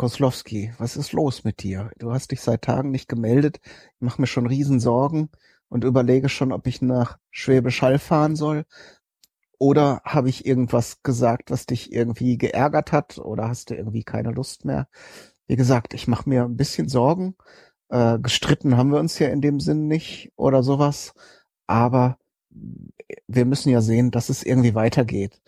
Koslowski, 0.00 0.72
was 0.78 0.96
ist 0.96 1.12
los 1.12 1.44
mit 1.44 1.62
dir? 1.62 1.90
Du 1.98 2.10
hast 2.10 2.30
dich 2.30 2.40
seit 2.40 2.62
Tagen 2.62 2.90
nicht 2.90 3.06
gemeldet. 3.06 3.60
Ich 3.96 4.00
mache 4.00 4.18
mir 4.18 4.26
schon 4.26 4.46
Riesensorgen 4.46 5.28
und 5.68 5.84
überlege 5.84 6.30
schon, 6.30 6.52
ob 6.52 6.66
ich 6.66 6.80
nach 6.80 7.18
Schwäbisch 7.30 7.82
Hall 7.82 7.98
fahren 7.98 8.34
soll. 8.34 8.64
Oder 9.58 10.00
habe 10.06 10.30
ich 10.30 10.46
irgendwas 10.46 11.02
gesagt, 11.02 11.50
was 11.50 11.66
dich 11.66 11.92
irgendwie 11.92 12.38
geärgert 12.38 12.92
hat? 12.92 13.18
Oder 13.18 13.48
hast 13.48 13.68
du 13.68 13.74
irgendwie 13.74 14.02
keine 14.02 14.30
Lust 14.30 14.64
mehr? 14.64 14.88
Wie 15.48 15.56
gesagt, 15.56 15.92
ich 15.92 16.08
mache 16.08 16.26
mir 16.30 16.44
ein 16.44 16.56
bisschen 16.56 16.88
Sorgen. 16.88 17.36
Äh, 17.90 18.18
gestritten 18.20 18.78
haben 18.78 18.92
wir 18.92 19.00
uns 19.00 19.18
ja 19.18 19.28
in 19.28 19.42
dem 19.42 19.60
Sinn 19.60 19.86
nicht 19.86 20.32
oder 20.34 20.62
sowas. 20.62 21.12
Aber 21.66 22.16
wir 23.28 23.44
müssen 23.44 23.68
ja 23.68 23.82
sehen, 23.82 24.10
dass 24.10 24.30
es 24.30 24.44
irgendwie 24.44 24.74
weitergeht 24.74 25.42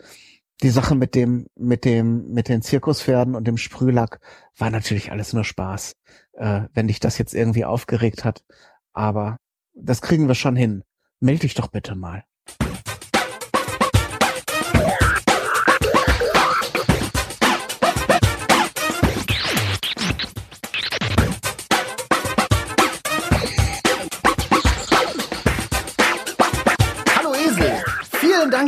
die 0.61 0.69
Sache 0.69 0.95
mit 0.95 1.15
dem, 1.15 1.47
mit 1.55 1.85
dem, 1.85 2.27
mit 2.31 2.47
den 2.47 2.61
Zirkuspferden 2.61 3.35
und 3.35 3.45
dem 3.47 3.57
Sprühlack 3.57 4.19
war 4.57 4.69
natürlich 4.69 5.11
alles 5.11 5.33
nur 5.33 5.43
Spaß, 5.43 5.95
äh, 6.33 6.61
wenn 6.73 6.87
dich 6.87 6.99
das 6.99 7.17
jetzt 7.17 7.33
irgendwie 7.33 7.65
aufgeregt 7.65 8.23
hat. 8.23 8.43
Aber 8.93 9.37
Das 9.75 10.01
kriegen 10.01 10.27
wir 10.27 10.35
schon 10.35 10.55
hin. 10.55 10.83
Meld 11.19 11.43
dich 11.43 11.55
doch 11.55 11.67
bitte 11.67 11.95
mal. 11.95 12.23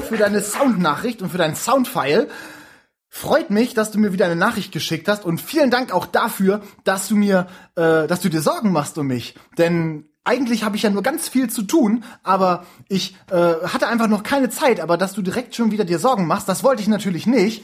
Für 0.06 0.18
deine 0.18 0.42
Soundnachricht 0.42 1.22
und 1.22 1.30
für 1.30 1.38
dein 1.38 1.56
Soundfile. 1.56 2.30
Freut 3.10 3.50
mich, 3.50 3.74
dass 3.74 3.92
du 3.92 4.00
mir 4.00 4.14
wieder 4.14 4.26
eine 4.26 4.36
Nachricht 4.36 4.72
geschickt 4.72 5.08
hast 5.08 5.26
und 5.26 5.40
vielen 5.40 5.72
Dank 5.72 5.94
auch 5.94 6.06
dafür, 6.06 6.62
dass 6.84 7.08
du 7.08 7.16
mir, 7.16 7.48
äh, 7.76 8.08
dass 8.08 8.20
du 8.22 8.30
dir 8.30 8.42
Sorgen 8.42 8.72
machst 8.72 8.98
um 8.98 9.08
mich. 9.08 9.36
Denn 9.58 10.10
eigentlich 10.26 10.64
habe 10.64 10.76
ich 10.76 10.84
ja 10.84 10.90
nur 10.90 11.04
ganz 11.04 11.30
viel 11.30 11.50
zu 11.50 11.62
tun, 11.62 12.04
aber 12.24 12.66
ich 12.90 13.16
äh, 13.32 13.36
hatte 13.36 13.88
einfach 13.88 14.08
noch 14.08 14.24
keine 14.24 14.50
Zeit. 14.50 14.80
Aber 14.80 14.98
dass 14.98 15.14
du 15.14 15.22
direkt 15.22 15.56
schon 15.56 15.72
wieder 15.72 15.86
dir 15.86 16.00
Sorgen 16.00 16.28
machst, 16.28 16.50
das 16.50 16.64
wollte 16.64 16.82
ich 16.82 16.88
natürlich 16.88 17.26
nicht. 17.26 17.64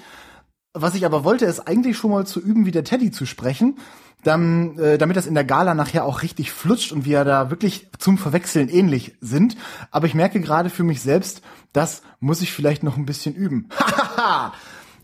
Was 0.73 0.95
ich 0.95 1.05
aber 1.05 1.25
wollte, 1.25 1.45
ist 1.45 1.67
eigentlich 1.67 1.97
schon 1.97 2.11
mal 2.11 2.25
zu 2.25 2.39
üben, 2.39 2.65
wie 2.65 2.71
der 2.71 2.85
Teddy 2.85 3.11
zu 3.11 3.25
sprechen, 3.25 3.77
dann, 4.23 4.77
äh, 4.77 4.97
damit 4.97 5.17
das 5.17 5.25
in 5.25 5.33
der 5.33 5.43
Gala 5.43 5.73
nachher 5.73 6.05
auch 6.05 6.21
richtig 6.21 6.51
flutscht 6.51 6.93
und 6.93 7.03
wir 7.03 7.25
da 7.25 7.49
wirklich 7.49 7.89
zum 7.97 8.17
Verwechseln 8.17 8.69
ähnlich 8.69 9.17
sind. 9.19 9.57
Aber 9.89 10.07
ich 10.07 10.13
merke 10.13 10.39
gerade 10.39 10.69
für 10.69 10.83
mich 10.83 11.01
selbst, 11.01 11.41
das 11.73 12.01
muss 12.19 12.41
ich 12.41 12.51
vielleicht 12.51 12.83
noch 12.83 12.97
ein 12.97 13.05
bisschen 13.05 13.35
üben. 13.35 13.69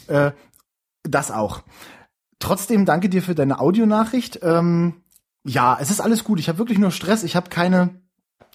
Äh, 0.07 0.31
das 1.03 1.31
auch. 1.31 1.63
Trotzdem 2.39 2.85
danke 2.85 3.09
dir 3.09 3.21
für 3.21 3.35
deine 3.35 3.59
Audionachricht. 3.59 4.39
Ähm, 4.41 5.01
ja, 5.43 5.77
es 5.81 5.91
ist 5.91 5.99
alles 5.99 6.23
gut. 6.23 6.39
Ich 6.39 6.47
habe 6.47 6.59
wirklich 6.59 6.79
nur 6.79 6.91
Stress. 6.91 7.23
Ich 7.23 7.35
habe 7.35 7.49
keine 7.49 7.99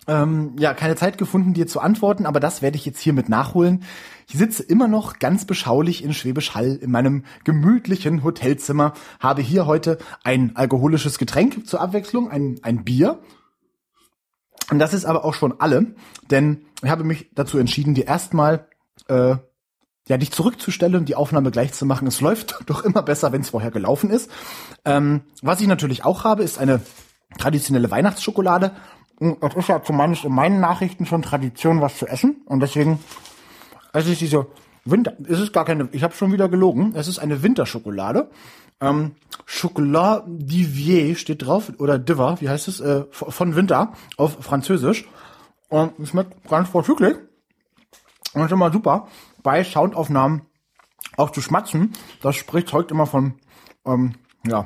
ähm, 0.09 0.57
ja, 0.59 0.75
keine 0.75 0.97
Zeit 0.97 1.17
gefunden, 1.17 1.55
dir 1.55 1.67
zu 1.67 1.81
antworten, 1.81 2.27
aber 2.27 2.41
das 2.41 2.61
werde 2.61 2.77
ich 2.77 2.85
jetzt 2.85 3.01
hiermit 3.01 3.29
nachholen. 3.29 3.85
Ich 4.29 4.37
sitze 4.37 4.63
immer 4.63 4.89
noch 4.89 5.19
ganz 5.19 5.45
beschaulich 5.45 6.03
in 6.03 6.13
Schwäbisch 6.13 6.55
Hall 6.55 6.77
in 6.81 6.91
meinem 6.91 7.25
gemütlichen 7.45 8.25
Hotelzimmer, 8.25 8.95
habe 9.21 9.43
hier 9.43 9.67
heute 9.67 9.99
ein 10.25 10.57
alkoholisches 10.57 11.19
Getränk 11.19 11.67
zur 11.67 11.81
Abwechslung, 11.81 12.31
ein, 12.31 12.59
ein 12.63 12.85
Bier. 12.85 13.21
Und 14.71 14.79
das 14.79 14.95
ist 14.95 15.05
aber 15.05 15.25
auch 15.25 15.35
schon 15.35 15.61
alle, 15.61 15.95
denn 16.31 16.65
ich 16.83 16.91
habe 16.91 17.05
mich 17.05 17.31
dazu 17.35 17.59
entschieden, 17.59 17.95
dir 17.95 18.07
erstmal 18.07 18.69
äh, 19.09 19.37
ja, 20.09 20.17
dich 20.17 20.33
zurückzustellen 20.33 20.97
und 20.97 21.09
die 21.09 21.15
Aufnahme 21.15 21.51
gleich 21.51 21.73
zu 21.73 21.87
machen. 21.87 22.07
Es 22.09 22.21
läuft 22.21 22.59
doch 22.67 22.85
immer 22.85 23.03
besser, 23.03 23.33
wenn 23.33 23.43
es 23.43 23.51
vorher 23.51 23.71
gelaufen 23.71 24.11
ist. 24.11 24.31
Ähm, 24.85 25.23
was 25.43 25.61
ich 25.61 25.67
natürlich 25.67 26.05
auch 26.05 26.25
habe, 26.25 26.43
ist 26.43 26.59
eine 26.59 26.81
traditionelle 27.39 27.91
Weihnachtsschokolade. 27.91 28.73
Es 29.19 29.55
ist 29.55 29.69
ja 29.69 29.83
zumindest 29.83 30.25
in 30.25 30.33
meinen 30.33 30.61
Nachrichten 30.61 31.07
schon 31.07 31.23
Tradition, 31.23 31.81
was 31.81 31.97
zu 31.97 32.07
essen. 32.07 32.43
Und 32.47 32.61
deswegen, 32.61 32.99
es 33.93 34.09
ist 34.09 34.21
diese 34.21 34.47
Winter, 34.85 35.13
es 35.29 35.39
ist 35.39 35.53
gar 35.53 35.65
keine, 35.65 35.89
ich 35.93 36.03
habe 36.03 36.15
schon 36.15 36.33
wieder 36.33 36.49
gelogen, 36.49 36.95
es 36.97 37.07
ist 37.07 37.21
eine 37.21 37.43
Winterschokolade. 37.43 38.31
Ähm, 38.83 39.15
Chocolat 39.47 40.27
d'Ivier 40.27 41.15
steht 41.15 41.47
drauf, 41.47 41.73
oder 41.79 41.99
Diva, 41.99 42.41
wie 42.41 42.49
heißt 42.49 42.67
es, 42.69 42.81
äh, 42.81 43.05
von 43.11 43.55
Winter 43.55 43.93
auf 44.17 44.39
Französisch. 44.41 45.09
Und 45.69 45.99
es 46.01 46.11
schmeckt 46.11 46.49
ganz 46.49 46.69
vorzüglich. 46.69 47.17
Und 48.35 48.45
ist 48.45 48.51
immer 48.51 48.73
super. 48.73 49.09
Bei 49.43 49.63
Soundaufnahmen 49.63 50.43
auch 51.17 51.31
zu 51.31 51.41
schmatzen, 51.41 51.93
das 52.23 52.37
spricht 52.37 52.73
heute 52.73 52.95
immer 52.95 53.07
von, 53.07 53.35
ähm, 53.87 54.15
ja, 54.47 54.65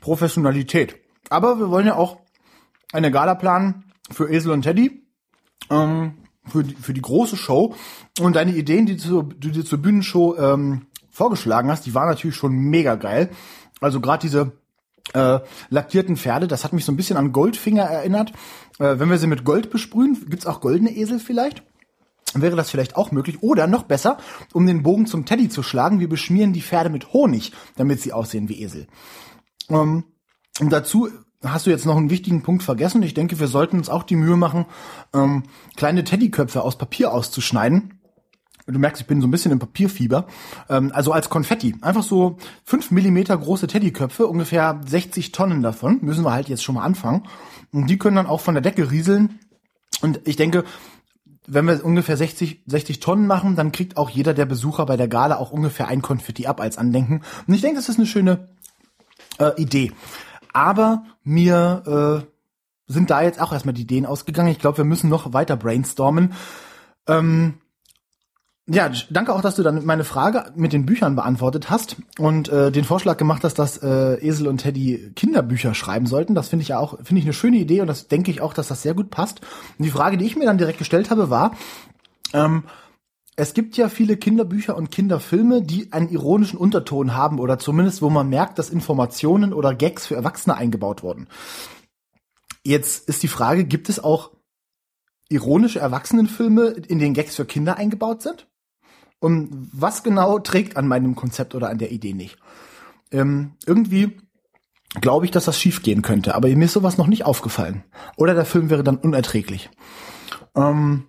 Professionalität. 0.00 0.96
Aber 1.30 1.58
wir 1.58 1.70
wollen 1.70 1.86
ja 1.86 1.94
auch 1.94 2.18
eine 2.92 3.10
Gala 3.10 3.34
planen 3.34 3.84
für 4.10 4.28
Esel 4.28 4.52
und 4.52 4.62
Teddy, 4.62 5.06
ähm, 5.70 6.18
für, 6.46 6.64
die, 6.64 6.74
für 6.74 6.92
die 6.92 7.02
große 7.02 7.36
Show. 7.36 7.74
Und 8.20 8.36
deine 8.36 8.52
Ideen, 8.52 8.86
die 8.86 8.96
du, 8.96 9.22
die 9.22 9.52
du 9.52 9.64
zur 9.64 9.78
Bühnenshow 9.78 10.36
ähm, 10.36 10.86
vorgeschlagen 11.12 11.70
hast, 11.70 11.86
die 11.86 11.94
waren 11.94 12.08
natürlich 12.08 12.36
schon 12.36 12.52
mega 12.56 12.96
geil. 12.96 13.30
Also 13.80 14.00
gerade 14.00 14.22
diese 14.22 14.52
äh, 15.14 15.40
lackierten 15.68 16.16
Pferde, 16.16 16.48
das 16.48 16.64
hat 16.64 16.72
mich 16.72 16.84
so 16.84 16.92
ein 16.92 16.96
bisschen 16.96 17.16
an 17.16 17.32
Goldfinger 17.32 17.84
erinnert. 17.84 18.32
Äh, 18.78 18.98
wenn 18.98 19.10
wir 19.10 19.18
sie 19.18 19.26
mit 19.26 19.44
Gold 19.44 19.70
besprühen, 19.70 20.26
gibt's 20.28 20.46
auch 20.46 20.60
goldene 20.60 20.90
Esel 20.90 21.20
vielleicht? 21.20 21.62
Wäre 22.34 22.56
das 22.56 22.70
vielleicht 22.70 22.96
auch 22.96 23.10
möglich? 23.10 23.42
Oder 23.42 23.66
noch 23.66 23.82
besser, 23.82 24.16
um 24.54 24.66
den 24.66 24.82
Bogen 24.82 25.06
zum 25.06 25.26
Teddy 25.26 25.50
zu 25.50 25.62
schlagen, 25.62 26.00
wir 26.00 26.08
beschmieren 26.08 26.54
die 26.54 26.62
Pferde 26.62 26.88
mit 26.88 27.12
Honig, 27.12 27.52
damit 27.76 28.00
sie 28.00 28.12
aussehen 28.12 28.48
wie 28.48 28.62
Esel. 28.62 28.86
Ähm, 29.68 30.04
und 30.60 30.72
dazu 30.72 31.10
hast 31.44 31.66
du 31.66 31.70
jetzt 31.70 31.86
noch 31.86 31.96
einen 31.96 32.10
wichtigen 32.10 32.42
Punkt 32.42 32.62
vergessen. 32.62 33.02
Ich 33.02 33.14
denke, 33.14 33.38
wir 33.38 33.48
sollten 33.48 33.76
uns 33.76 33.90
auch 33.90 34.04
die 34.04 34.16
Mühe 34.16 34.36
machen, 34.36 34.66
ähm, 35.12 35.42
kleine 35.76 36.04
Teddyköpfe 36.04 36.62
aus 36.62 36.78
Papier 36.78 37.12
auszuschneiden. 37.12 38.01
Du 38.66 38.78
merkst, 38.78 39.00
ich 39.00 39.06
bin 39.06 39.20
so 39.20 39.26
ein 39.26 39.30
bisschen 39.30 39.52
im 39.52 39.58
Papierfieber. 39.58 40.26
Ähm, 40.68 40.92
also 40.94 41.12
als 41.12 41.28
Konfetti. 41.28 41.74
Einfach 41.80 42.02
so 42.02 42.38
fünf 42.64 42.90
Millimeter 42.90 43.36
große 43.36 43.66
Teddyköpfe, 43.66 44.26
ungefähr 44.26 44.80
60 44.86 45.32
Tonnen 45.32 45.62
davon. 45.62 45.98
Müssen 46.02 46.24
wir 46.24 46.32
halt 46.32 46.48
jetzt 46.48 46.62
schon 46.62 46.76
mal 46.76 46.84
anfangen. 46.84 47.24
Und 47.72 47.88
die 47.88 47.98
können 47.98 48.16
dann 48.16 48.26
auch 48.26 48.40
von 48.40 48.54
der 48.54 48.62
Decke 48.62 48.90
rieseln. 48.90 49.40
Und 50.00 50.20
ich 50.24 50.36
denke, 50.36 50.64
wenn 51.46 51.66
wir 51.66 51.84
ungefähr 51.84 52.16
60, 52.16 52.62
60 52.66 53.00
Tonnen 53.00 53.26
machen, 53.26 53.56
dann 53.56 53.72
kriegt 53.72 53.96
auch 53.96 54.10
jeder 54.10 54.34
der 54.34 54.46
Besucher 54.46 54.86
bei 54.86 54.96
der 54.96 55.08
Gala 55.08 55.38
auch 55.38 55.50
ungefähr 55.50 55.88
ein 55.88 56.02
Konfetti 56.02 56.46
ab 56.46 56.60
als 56.60 56.78
Andenken. 56.78 57.22
Und 57.46 57.54
ich 57.54 57.60
denke, 57.60 57.76
das 57.76 57.88
ist 57.88 57.98
eine 57.98 58.06
schöne 58.06 58.48
äh, 59.38 59.60
Idee. 59.60 59.92
Aber 60.52 61.04
mir 61.24 62.24
äh, 62.26 62.92
sind 62.92 63.10
da 63.10 63.22
jetzt 63.22 63.40
auch 63.40 63.52
erstmal 63.52 63.74
die 63.74 63.82
Ideen 63.82 64.06
ausgegangen. 64.06 64.50
Ich 64.50 64.58
glaube, 64.58 64.78
wir 64.78 64.84
müssen 64.84 65.10
noch 65.10 65.32
weiter 65.32 65.56
brainstormen. 65.56 66.34
Ähm, 67.08 67.54
ja, 68.68 68.90
danke 69.10 69.34
auch, 69.34 69.40
dass 69.40 69.56
du 69.56 69.64
dann 69.64 69.84
meine 69.84 70.04
Frage 70.04 70.52
mit 70.54 70.72
den 70.72 70.86
Büchern 70.86 71.16
beantwortet 71.16 71.68
hast 71.68 71.96
und 72.18 72.48
äh, 72.48 72.70
den 72.70 72.84
Vorschlag 72.84 73.16
gemacht 73.16 73.42
hast, 73.42 73.58
dass 73.58 73.82
äh, 73.82 74.24
Esel 74.24 74.46
und 74.46 74.58
Teddy 74.58 75.12
Kinderbücher 75.16 75.74
schreiben 75.74 76.06
sollten. 76.06 76.36
Das 76.36 76.48
finde 76.48 76.62
ich 76.62 76.68
ja 76.68 76.78
auch, 76.78 76.96
finde 77.02 77.18
ich 77.18 77.24
eine 77.24 77.32
schöne 77.32 77.56
Idee 77.56 77.80
und 77.80 77.88
das 77.88 78.06
denke 78.06 78.30
ich 78.30 78.40
auch, 78.40 78.54
dass 78.54 78.68
das 78.68 78.82
sehr 78.82 78.94
gut 78.94 79.10
passt. 79.10 79.40
Und 79.78 79.84
die 79.84 79.90
Frage, 79.90 80.16
die 80.16 80.26
ich 80.26 80.36
mir 80.36 80.44
dann 80.44 80.58
direkt 80.58 80.78
gestellt 80.78 81.10
habe, 81.10 81.28
war, 81.28 81.56
ähm, 82.32 82.62
es 83.34 83.52
gibt 83.52 83.76
ja 83.76 83.88
viele 83.88 84.16
Kinderbücher 84.16 84.76
und 84.76 84.92
Kinderfilme, 84.92 85.62
die 85.62 85.92
einen 85.92 86.10
ironischen 86.10 86.58
Unterton 86.58 87.14
haben 87.14 87.40
oder 87.40 87.58
zumindest, 87.58 88.00
wo 88.00 88.10
man 88.10 88.28
merkt, 88.28 88.60
dass 88.60 88.70
Informationen 88.70 89.52
oder 89.52 89.74
Gags 89.74 90.06
für 90.06 90.14
Erwachsene 90.14 90.56
eingebaut 90.56 91.02
wurden. 91.02 91.26
Jetzt 92.62 93.08
ist 93.08 93.24
die 93.24 93.28
Frage, 93.28 93.64
gibt 93.64 93.88
es 93.88 94.04
auch 94.04 94.30
ironische 95.28 95.80
Erwachsenenfilme, 95.80 96.68
in 96.68 97.00
denen 97.00 97.14
Gags 97.14 97.34
für 97.34 97.46
Kinder 97.46 97.76
eingebaut 97.76 98.22
sind? 98.22 98.46
Und 99.22 99.68
was 99.72 100.02
genau 100.02 100.40
trägt 100.40 100.76
an 100.76 100.88
meinem 100.88 101.14
Konzept 101.14 101.54
oder 101.54 101.70
an 101.70 101.78
der 101.78 101.92
Idee 101.92 102.12
nicht? 102.12 102.38
Ähm, 103.12 103.52
irgendwie 103.64 104.18
glaube 105.00 105.26
ich, 105.26 105.30
dass 105.30 105.44
das 105.44 105.60
schiefgehen 105.60 106.02
könnte, 106.02 106.34
aber 106.34 106.48
mir 106.48 106.64
ist 106.64 106.72
sowas 106.72 106.98
noch 106.98 107.06
nicht 107.06 107.24
aufgefallen. 107.24 107.84
Oder 108.16 108.34
der 108.34 108.44
Film 108.44 108.68
wäre 108.68 108.82
dann 108.82 108.96
unerträglich. 108.96 109.70
Ähm, 110.56 111.04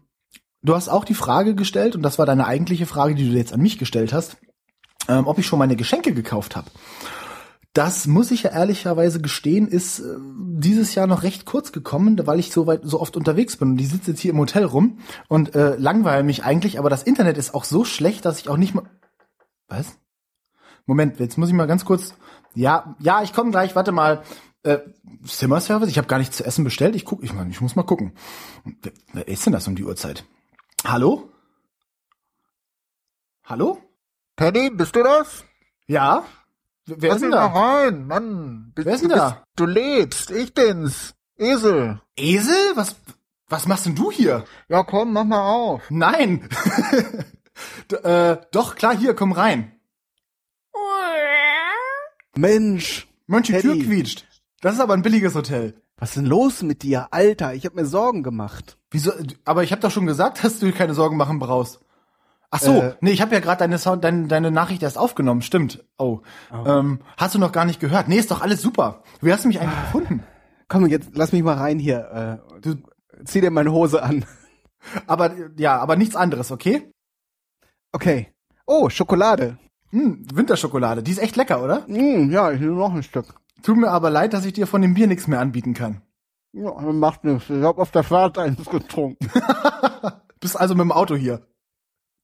du 0.62 0.76
hast 0.76 0.90
auch 0.90 1.06
die 1.06 1.16
Frage 1.16 1.56
gestellt, 1.56 1.96
und 1.96 2.04
das 2.04 2.20
war 2.20 2.28
deine 2.28 2.46
eigentliche 2.46 2.86
Frage, 2.86 3.16
die 3.16 3.28
du 3.28 3.36
jetzt 3.36 3.52
an 3.52 3.62
mich 3.62 3.80
gestellt 3.80 4.14
hast, 4.14 4.38
ähm, 5.08 5.26
ob 5.26 5.40
ich 5.40 5.48
schon 5.48 5.58
meine 5.58 5.76
Geschenke 5.76 6.14
gekauft 6.14 6.56
habe. 6.56 6.70
Das 7.74 8.06
muss 8.06 8.30
ich 8.30 8.44
ja 8.44 8.52
ehrlicherweise 8.52 9.20
gestehen, 9.20 9.68
ist 9.68 10.00
äh, 10.00 10.16
dieses 10.20 10.94
Jahr 10.94 11.08
noch 11.08 11.24
recht 11.24 11.46
kurz 11.46 11.72
gekommen, 11.72 12.22
weil 12.28 12.40
ich 12.40 12.52
so 12.52 12.68
weit 12.68 12.82
so 12.84 13.02
oft 13.02 13.18
unterwegs 13.18 13.58
bin 13.58 13.72
und 13.72 13.82
ich 13.82 13.90
sitze 13.90 14.12
jetzt 14.12 14.20
hier 14.20 14.32
im 14.32 14.40
Hotel 14.40 14.64
rum 14.64 15.00
und 15.28 15.56
äh, 15.56 15.76
langweile 15.78 16.24
mich 16.24 16.44
eigentlich, 16.44 16.78
aber 16.78 16.92
das 16.92 17.02
Internet 17.02 17.38
ist 17.38 17.56
auch 17.56 17.64
so 17.64 17.84
schlecht, 17.84 18.26
dass 18.26 18.40
ich 18.40 18.48
auch 18.48 18.58
nicht 18.58 18.76
mal 18.76 18.84
Was? 19.68 19.98
Moment, 20.86 21.20
jetzt 21.20 21.38
muss 21.38 21.50
ich 21.50 21.56
mal 21.56 21.66
ganz 21.66 21.84
kurz 21.84 22.14
Ja, 22.54 22.96
ja, 23.00 23.24
ich 23.24 23.34
komme 23.34 23.52
gleich, 23.52 23.76
warte 23.76 23.92
mal. 23.92 24.24
Äh, 24.62 24.80
Zimmerservice, 25.26 25.90
ich 25.90 25.98
habe 25.98 26.08
gar 26.08 26.20
nichts 26.20 26.38
zu 26.38 26.46
essen 26.46 26.64
bestellt. 26.64 26.96
Ich 26.96 27.06
guck, 27.06 27.24
ich 27.24 27.34
meine, 27.34 27.50
ich 27.50 27.60
muss 27.60 27.76
mal 27.76 27.84
gucken. 27.84 28.14
Wer, 28.82 28.94
wer 29.14 29.28
ist 29.28 29.46
denn 29.46 29.54
das 29.54 29.68
um 29.68 29.76
die 29.76 29.84
Uhrzeit? 29.84 30.26
Hallo? 30.86 31.30
Hallo? 33.44 33.80
Teddy, 34.38 34.70
bist 34.70 34.96
du 34.96 35.04
das? 35.04 35.44
Ja? 35.88 36.24
Wer 36.86 37.10
Lass 37.10 37.16
ist 37.18 37.22
denn 37.24 37.32
da? 37.32 37.46
rein, 37.48 38.08
Mann. 38.08 38.72
Bist, 38.76 38.86
Wer 38.86 38.96
ist 38.96 39.02
denn 39.02 39.10
du 39.10 39.16
da? 39.16 39.30
Bist, 39.30 39.42
du 39.56 39.66
lebst, 39.66 40.32
ich 40.32 40.54
bin's. 40.54 41.16
Esel. 41.38 42.02
Esel? 42.18 42.56
Was, 42.76 42.96
was 43.48 43.68
machst 43.68 43.86
denn 43.86 43.96
du 43.96 44.12
hier? 44.12 44.44
Ja, 44.68 44.84
komm, 44.84 45.14
mach 45.14 45.24
mal 45.24 45.42
auf. 45.50 45.82
Nein. 45.90 46.48
D 47.92 47.96
äh, 47.98 48.38
doch, 48.52 48.76
klar, 48.76 48.96
hier, 48.98 49.14
komm 49.16 49.32
rein. 49.32 49.72
Mensch, 52.36 53.08
Mensch, 53.28 53.48
die 53.48 53.54
Tür 53.54 53.74
Teddy. 53.74 53.86
quietscht. 53.86 54.26
Das 54.62 54.76
ist 54.76 54.80
aber 54.80 54.94
ein 54.94 55.02
billiges 55.04 55.36
Hotel. 55.36 55.76
was 55.98 56.10
ist 56.10 56.16
denn 56.18 56.26
los 56.26 56.64
mit 56.64 56.82
dir? 56.84 57.08
Alter, 57.12 57.54
ich 57.54 57.66
hab 57.66 57.76
mir 57.76 57.86
Sorgen 57.86 58.24
gemacht. 58.24 58.78
Wieso? 58.90 59.12
Aber 59.46 59.64
ich 59.64 59.72
habe 59.72 59.82
doch 59.82 59.92
schon 59.92 60.08
gesagt, 60.08 60.44
dass 60.44 60.60
du 60.60 60.66
dir 60.68 60.72
keine 60.74 60.94
Sorgen 60.94 61.18
machen 61.18 61.40
brauchst. 61.40 61.80
Ach 62.56 62.60
so, 62.60 62.82
Äh. 62.82 62.94
nee, 63.02 63.10
ich 63.12 63.22
habe 63.22 63.34
ja 63.34 63.40
gerade 63.42 63.58
deine, 63.60 63.80
Sound- 63.80 64.04
deine, 64.04 64.28
deine 64.28 64.52
Nachricht 64.52 64.84
erst 64.84 64.98
aufgenommen, 65.00 65.42
stimmt. 65.42 65.84
Oh. 65.98 66.20
Ähm, 66.52 67.00
hast 67.18 67.34
du 67.34 67.40
noch 67.40 67.52
gar 67.52 67.66
nicht 67.66 67.80
gehört? 67.80 68.08
Nee, 68.08 68.18
ist 68.20 68.30
doch 68.30 68.42
alles 68.42 68.62
super. 68.62 69.02
Wie 69.22 69.34
hast 69.34 69.44
du 69.44 69.48
mich 69.48 69.60
eigentlich 69.60 69.82
gefunden? 69.82 70.24
Komm, 70.68 70.86
jetzt 70.86 71.10
lass 71.16 71.32
mich 71.32 71.42
mal 71.42 71.58
rein 71.58 71.80
hier. 71.80 72.42
Äh, 72.54 72.60
du 72.62 72.76
zieh 73.26 73.42
dir 73.42 73.50
meine 73.50 73.72
Hose 73.72 74.04
an. 74.04 74.24
Aber 75.08 75.32
ja, 75.58 75.78
aber 75.80 75.96
nichts 75.96 76.16
anderes, 76.16 76.52
okay? 76.52 76.92
Okay. 77.92 78.32
Oh, 78.68 78.88
Schokolade. 78.90 79.58
Hm, 79.90 80.24
Winterschokolade, 80.34 81.02
die 81.02 81.12
ist 81.12 81.22
echt 81.22 81.36
lecker, 81.36 81.64
oder? 81.64 81.86
Hm, 81.88 82.30
ja, 82.32 82.52
ich 82.52 82.60
nehme 82.60 82.74
noch 82.74 82.94
ein 82.94 83.02
Stück. 83.04 83.34
Tut 83.64 83.78
mir 83.78 83.90
aber 83.90 84.10
leid, 84.12 84.34
dass 84.34 84.46
ich 84.46 84.54
dir 84.54 84.68
von 84.68 84.82
dem 84.84 84.94
Bier 84.94 85.08
nichts 85.08 85.28
mehr 85.28 85.40
anbieten 85.40 85.74
kann. 85.74 86.02
Ja, 86.52 86.72
macht 86.82 87.24
nichts. 87.24 87.50
Ich 87.50 87.64
hab 87.64 87.80
auf 87.80 87.90
der 87.92 88.04
Fahrt 88.04 88.38
eins 88.38 88.64
getrunken. 88.70 89.28
Bist 90.40 90.60
also 90.60 90.76
mit 90.76 90.82
dem 90.82 90.92
Auto 90.92 91.16
hier. 91.16 91.42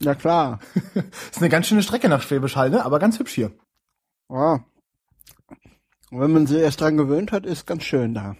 Ja 0.01 0.15
klar. 0.15 0.59
Ist 1.31 1.39
eine 1.39 1.49
ganz 1.49 1.67
schöne 1.67 1.83
Strecke 1.83 2.09
nach 2.09 2.21
Schwäbisch 2.21 2.55
Hall, 2.55 2.69
ne? 2.69 2.85
Aber 2.85 2.99
ganz 2.99 3.19
hübsch 3.19 3.33
hier. 3.33 3.51
Ja. 4.29 4.63
Und 6.11 6.19
wenn 6.19 6.31
man 6.31 6.47
sich 6.47 6.57
erst 6.57 6.81
dran 6.81 6.97
gewöhnt 6.97 7.31
hat, 7.31 7.45
ist 7.45 7.67
ganz 7.67 7.83
schön 7.83 8.13
da. 8.13 8.35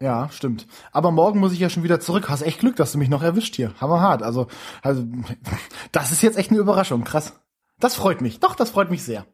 Ja, 0.00 0.30
stimmt. 0.30 0.66
Aber 0.92 1.10
morgen 1.10 1.38
muss 1.40 1.52
ich 1.52 1.58
ja 1.58 1.68
schon 1.68 1.82
wieder 1.82 2.00
zurück. 2.00 2.30
Hast 2.30 2.42
echt 2.42 2.60
Glück, 2.60 2.76
dass 2.76 2.92
du 2.92 2.98
mich 2.98 3.10
noch 3.10 3.22
erwischt 3.22 3.56
hier. 3.56 3.74
Hammerhart. 3.80 4.22
Also, 4.22 4.46
also, 4.82 5.06
das 5.92 6.10
ist 6.10 6.22
jetzt 6.22 6.38
echt 6.38 6.50
eine 6.50 6.58
Überraschung. 6.58 7.04
Krass. 7.04 7.38
Das 7.78 7.94
freut 7.94 8.22
mich. 8.22 8.40
Doch, 8.40 8.54
das 8.54 8.70
freut 8.70 8.90
mich 8.90 9.02
sehr. 9.02 9.26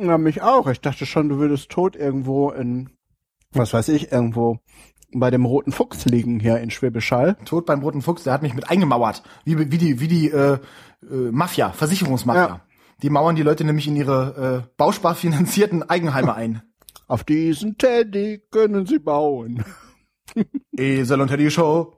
Ja, 0.00 0.16
mich 0.16 0.42
auch. 0.42 0.68
Ich 0.68 0.80
dachte 0.80 1.04
schon, 1.04 1.28
du 1.28 1.38
würdest 1.38 1.68
tot 1.70 1.96
irgendwo 1.96 2.50
in, 2.50 2.90
was 3.54 3.72
weiß 3.72 3.88
ich, 3.90 4.12
irgendwo 4.12 4.58
bei 5.12 5.30
dem 5.30 5.44
Roten 5.44 5.72
Fuchs 5.72 6.04
liegen 6.06 6.40
hier 6.40 6.58
in 6.58 6.70
Schwäbisch 6.70 7.12
Hall. 7.12 7.36
Tot 7.44 7.66
beim 7.66 7.80
Roten 7.80 8.02
Fuchs, 8.02 8.24
der 8.24 8.32
hat 8.32 8.42
mich 8.42 8.54
mit 8.54 8.70
eingemauert. 8.70 9.22
Wie, 9.44 9.58
wie 9.70 9.78
die, 9.78 10.00
wie 10.00 10.08
die 10.08 10.28
äh, 10.28 10.58
äh, 11.02 11.30
Mafia, 11.30 11.72
Versicherungsmafia. 11.72 12.46
Ja. 12.46 12.60
Die 13.02 13.10
mauern 13.10 13.36
die 13.36 13.42
Leute 13.42 13.64
nämlich 13.64 13.86
in 13.86 13.96
ihre 13.96 14.64
äh, 14.66 14.72
bausparfinanzierten 14.76 15.82
Eigenheime 15.82 16.34
ein. 16.34 16.62
Auf 17.06 17.24
diesen 17.24 17.76
Teddy 17.76 18.42
können 18.50 18.86
sie 18.86 18.98
bauen. 18.98 19.64
Esel 20.76 21.20
und 21.20 21.28
Teddy 21.28 21.50
Show. 21.50 21.96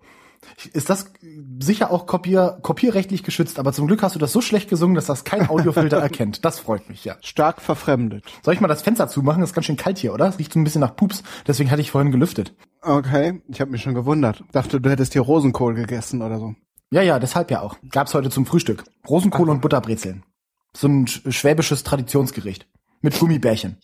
Ist 0.73 0.89
das 0.91 1.13
sicher 1.61 1.91
auch 1.91 2.07
kopier, 2.07 2.59
kopierrechtlich 2.63 3.23
geschützt, 3.23 3.59
aber 3.59 3.73
zum 3.73 3.87
Glück 3.87 4.03
hast 4.03 4.15
du 4.15 4.19
das 4.19 4.33
so 4.33 4.41
schlecht 4.41 4.69
gesungen, 4.71 4.95
dass 4.95 5.07
das 5.07 5.25
kein 5.25 5.49
Audiofilter 5.49 5.99
erkennt. 6.03 6.45
Das 6.45 6.59
freut 6.59 6.89
mich, 6.89 7.05
ja. 7.05 7.17
Stark 7.23 7.61
verfremdet. 7.61 8.25
Soll 8.43 8.55
ich 8.55 8.61
mal 8.61 8.69
das 8.69 8.83
Fenster 8.83 9.09
zumachen? 9.09 9.43
ist 9.43 9.55
ganz 9.55 9.67
schön 9.67 9.77
kalt 9.77 9.99
hier, 9.99 10.15
oder? 10.15 10.29
Es 10.29 10.39
riecht 10.39 10.53
so 10.53 10.59
ein 10.59 10.65
bisschen 10.65 10.81
nach 10.81 10.97
Pups, 10.97 11.23
deswegen 11.47 11.71
hatte 11.71 11.81
ich 11.83 11.91
vorhin 11.91 12.13
gelüftet. 12.13 12.55
Okay, 12.83 13.43
ich 13.49 13.61
habe 13.61 13.71
mich 13.71 13.83
schon 13.83 13.95
gewundert. 13.95 14.45
Dachte, 14.53 14.81
du 14.81 14.91
hättest 14.91 15.13
hier 15.13 15.23
Rosenkohl 15.23 15.75
gegessen 15.75 16.23
oder 16.23 16.39
so. 16.39 16.55
Ja, 16.91 17.03
ja, 17.03 17.19
deshalb 17.19 17.51
ja 17.51 17.61
auch. 17.63 17.77
Gab's 17.91 18.15
heute 18.15 18.31
zum 18.31 18.47
Frühstück. 18.47 18.85
Rosenkohl 19.09 19.51
und 19.51 19.61
Butterbrezeln. 19.61 20.23
So 20.77 20.87
ein 20.87 21.07
sch- 21.07 21.33
schwäbisches 21.33 21.83
Traditionsgericht. 21.83 22.69
Mit 23.01 23.19
Gummibärchen. 23.19 23.79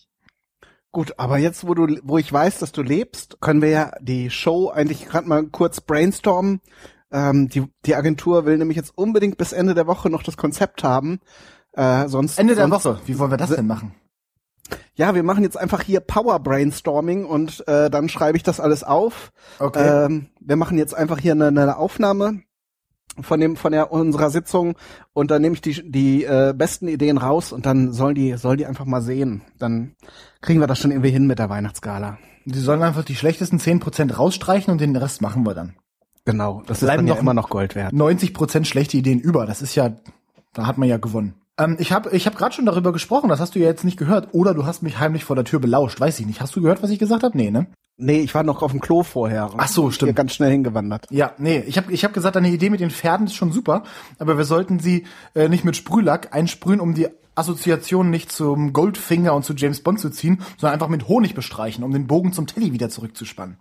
Gut, 0.93 1.15
aber 1.17 1.39
jetzt, 1.39 1.67
wo 1.67 1.73
du, 1.73 1.97
wo 2.03 2.19
ich 2.19 2.31
weiß, 2.31 2.59
dass 2.59 2.71
du 2.71 2.83
lebst, 2.83 3.41
können 3.41 3.63
wir 3.63 3.69
ja 3.69 3.91
die 3.99 4.29
Show 4.29 4.69
eigentlich 4.69 5.07
gerade 5.07 5.27
mal 5.27 5.43
kurz 5.47 5.81
brainstormen. 5.81 6.61
Ähm, 7.11 7.49
die, 7.49 7.63
die 7.87 7.95
Agentur 7.95 8.45
will 8.45 8.59
nämlich 8.59 8.77
jetzt 8.77 8.95
unbedingt 8.95 9.37
bis 9.37 9.53
Ende 9.53 9.73
der 9.73 9.87
Woche 9.87 10.11
noch 10.11 10.21
das 10.21 10.37
Konzept 10.37 10.83
haben. 10.83 11.19
Äh, 11.71 12.07
sonst 12.07 12.37
Ende 12.37 12.53
der 12.53 12.67
sonst, 12.67 12.85
Woche. 12.85 13.01
Wie 13.07 13.17
wollen 13.17 13.31
wir 13.31 13.37
das 13.37 13.49
denn 13.49 13.65
machen? 13.65 13.95
Ja, 14.93 15.15
wir 15.15 15.23
machen 15.23 15.43
jetzt 15.43 15.57
einfach 15.57 15.81
hier 15.81 15.99
Power 15.99 16.39
Brainstorming 16.39 17.25
und 17.25 17.67
äh, 17.67 17.89
dann 17.89 18.07
schreibe 18.07 18.37
ich 18.37 18.43
das 18.43 18.59
alles 18.59 18.83
auf. 18.83 19.31
Okay. 19.57 20.05
Ähm, 20.05 20.29
wir 20.39 20.57
machen 20.57 20.77
jetzt 20.77 20.93
einfach 20.93 21.17
hier 21.17 21.31
eine, 21.31 21.47
eine 21.47 21.77
Aufnahme 21.77 22.43
von 23.21 23.39
dem 23.39 23.55
von 23.55 23.71
der 23.71 23.91
unserer 23.91 24.29
Sitzung 24.29 24.75
und 25.13 25.29
dann 25.31 25.41
nehme 25.41 25.55
ich 25.55 25.61
die 25.61 25.89
die 25.89 26.23
äh, 26.25 26.53
besten 26.55 26.87
Ideen 26.87 27.17
raus 27.17 27.51
und 27.51 27.65
dann 27.65 27.93
sollen 27.93 28.15
die 28.15 28.33
soll 28.37 28.57
die 28.57 28.65
einfach 28.65 28.85
mal 28.85 29.01
sehen. 29.01 29.41
Dann 29.59 29.95
kriegen 30.41 30.59
wir 30.59 30.67
das 30.67 30.79
schon 30.79 30.91
irgendwie 30.91 31.11
hin 31.11 31.27
mit 31.27 31.39
der 31.39 31.49
Weihnachtsgala. 31.49 32.17
Die 32.45 32.59
sollen 32.59 32.81
einfach 32.83 33.03
die 33.05 33.15
schlechtesten 33.15 33.57
10% 33.59 34.13
rausstreichen 34.15 34.71
und 34.71 34.81
den 34.81 34.95
Rest 34.95 35.21
machen 35.21 35.45
wir 35.45 35.53
dann. 35.53 35.75
Genau, 36.25 36.61
das 36.65 36.77
ist 36.81 36.85
Bleiben 36.87 36.99
dann 37.05 37.07
ja 37.07 37.13
noch- 37.15 37.21
immer 37.21 37.33
noch 37.33 37.49
Gold 37.49 37.75
wert. 37.75 37.93
90% 37.93 38.65
schlechte 38.65 38.97
Ideen 38.97 39.19
über. 39.19 39.45
Das 39.45 39.61
ist 39.61 39.75
ja, 39.75 39.91
da 40.53 40.65
hat 40.67 40.77
man 40.77 40.87
ja 40.89 40.97
gewonnen. 40.97 41.35
Ähm, 41.59 41.77
ich 41.79 41.91
habe 41.91 42.11
ich 42.11 42.25
hab 42.25 42.35
gerade 42.35 42.55
schon 42.55 42.65
darüber 42.65 42.91
gesprochen, 42.91 43.29
das 43.29 43.39
hast 43.39 43.55
du 43.55 43.59
ja 43.59 43.67
jetzt 43.67 43.83
nicht 43.83 43.97
gehört. 43.97 44.29
Oder 44.31 44.53
du 44.53 44.65
hast 44.65 44.83
mich 44.83 44.99
heimlich 44.99 45.23
vor 45.23 45.35
der 45.35 45.45
Tür 45.45 45.59
belauscht, 45.59 45.99
weiß 45.99 46.19
ich 46.19 46.25
nicht. 46.25 46.41
Hast 46.41 46.55
du 46.55 46.61
gehört, 46.61 46.81
was 46.83 46.89
ich 46.89 46.99
gesagt 46.99 47.23
habe? 47.23 47.37
Nee, 47.37 47.51
ne? 47.51 47.67
Nee, 47.97 48.21
ich 48.21 48.33
war 48.33 48.43
noch 48.43 48.63
auf 48.63 48.71
dem 48.71 48.79
Klo 48.79 49.03
vorher. 49.03 49.51
Ach 49.55 49.67
so, 49.67 49.91
stimmt. 49.91 50.09
Hier 50.09 50.15
ganz 50.15 50.33
schnell 50.33 50.49
hingewandert. 50.49 51.05
Ja, 51.11 51.33
nee, 51.37 51.63
ich 51.67 51.77
habe 51.77 51.91
ich 51.91 52.03
hab 52.03 52.13
gesagt, 52.13 52.35
deine 52.35 52.49
Idee 52.49 52.71
mit 52.71 52.79
den 52.79 52.89
Pferden 52.89 53.27
ist 53.27 53.35
schon 53.35 53.51
super, 53.51 53.83
aber 54.17 54.37
wir 54.37 54.45
sollten 54.45 54.79
sie 54.79 55.05
äh, 55.35 55.47
nicht 55.47 55.63
mit 55.63 55.75
Sprühlack 55.75 56.33
einsprühen, 56.33 56.79
um 56.79 56.95
die 56.95 57.07
Assoziation 57.35 58.09
nicht 58.09 58.31
zum 58.31 58.73
Goldfinger 58.73 59.33
und 59.35 59.45
zu 59.45 59.53
James 59.53 59.81
Bond 59.81 59.99
zu 59.99 60.09
ziehen, 60.09 60.41
sondern 60.57 60.73
einfach 60.73 60.87
mit 60.87 61.07
Honig 61.07 61.35
bestreichen, 61.35 61.83
um 61.83 61.91
den 61.91 62.07
Bogen 62.07 62.33
zum 62.33 62.47
Teddy 62.47 62.73
wieder 62.73 62.89
zurückzuspannen. 62.89 63.57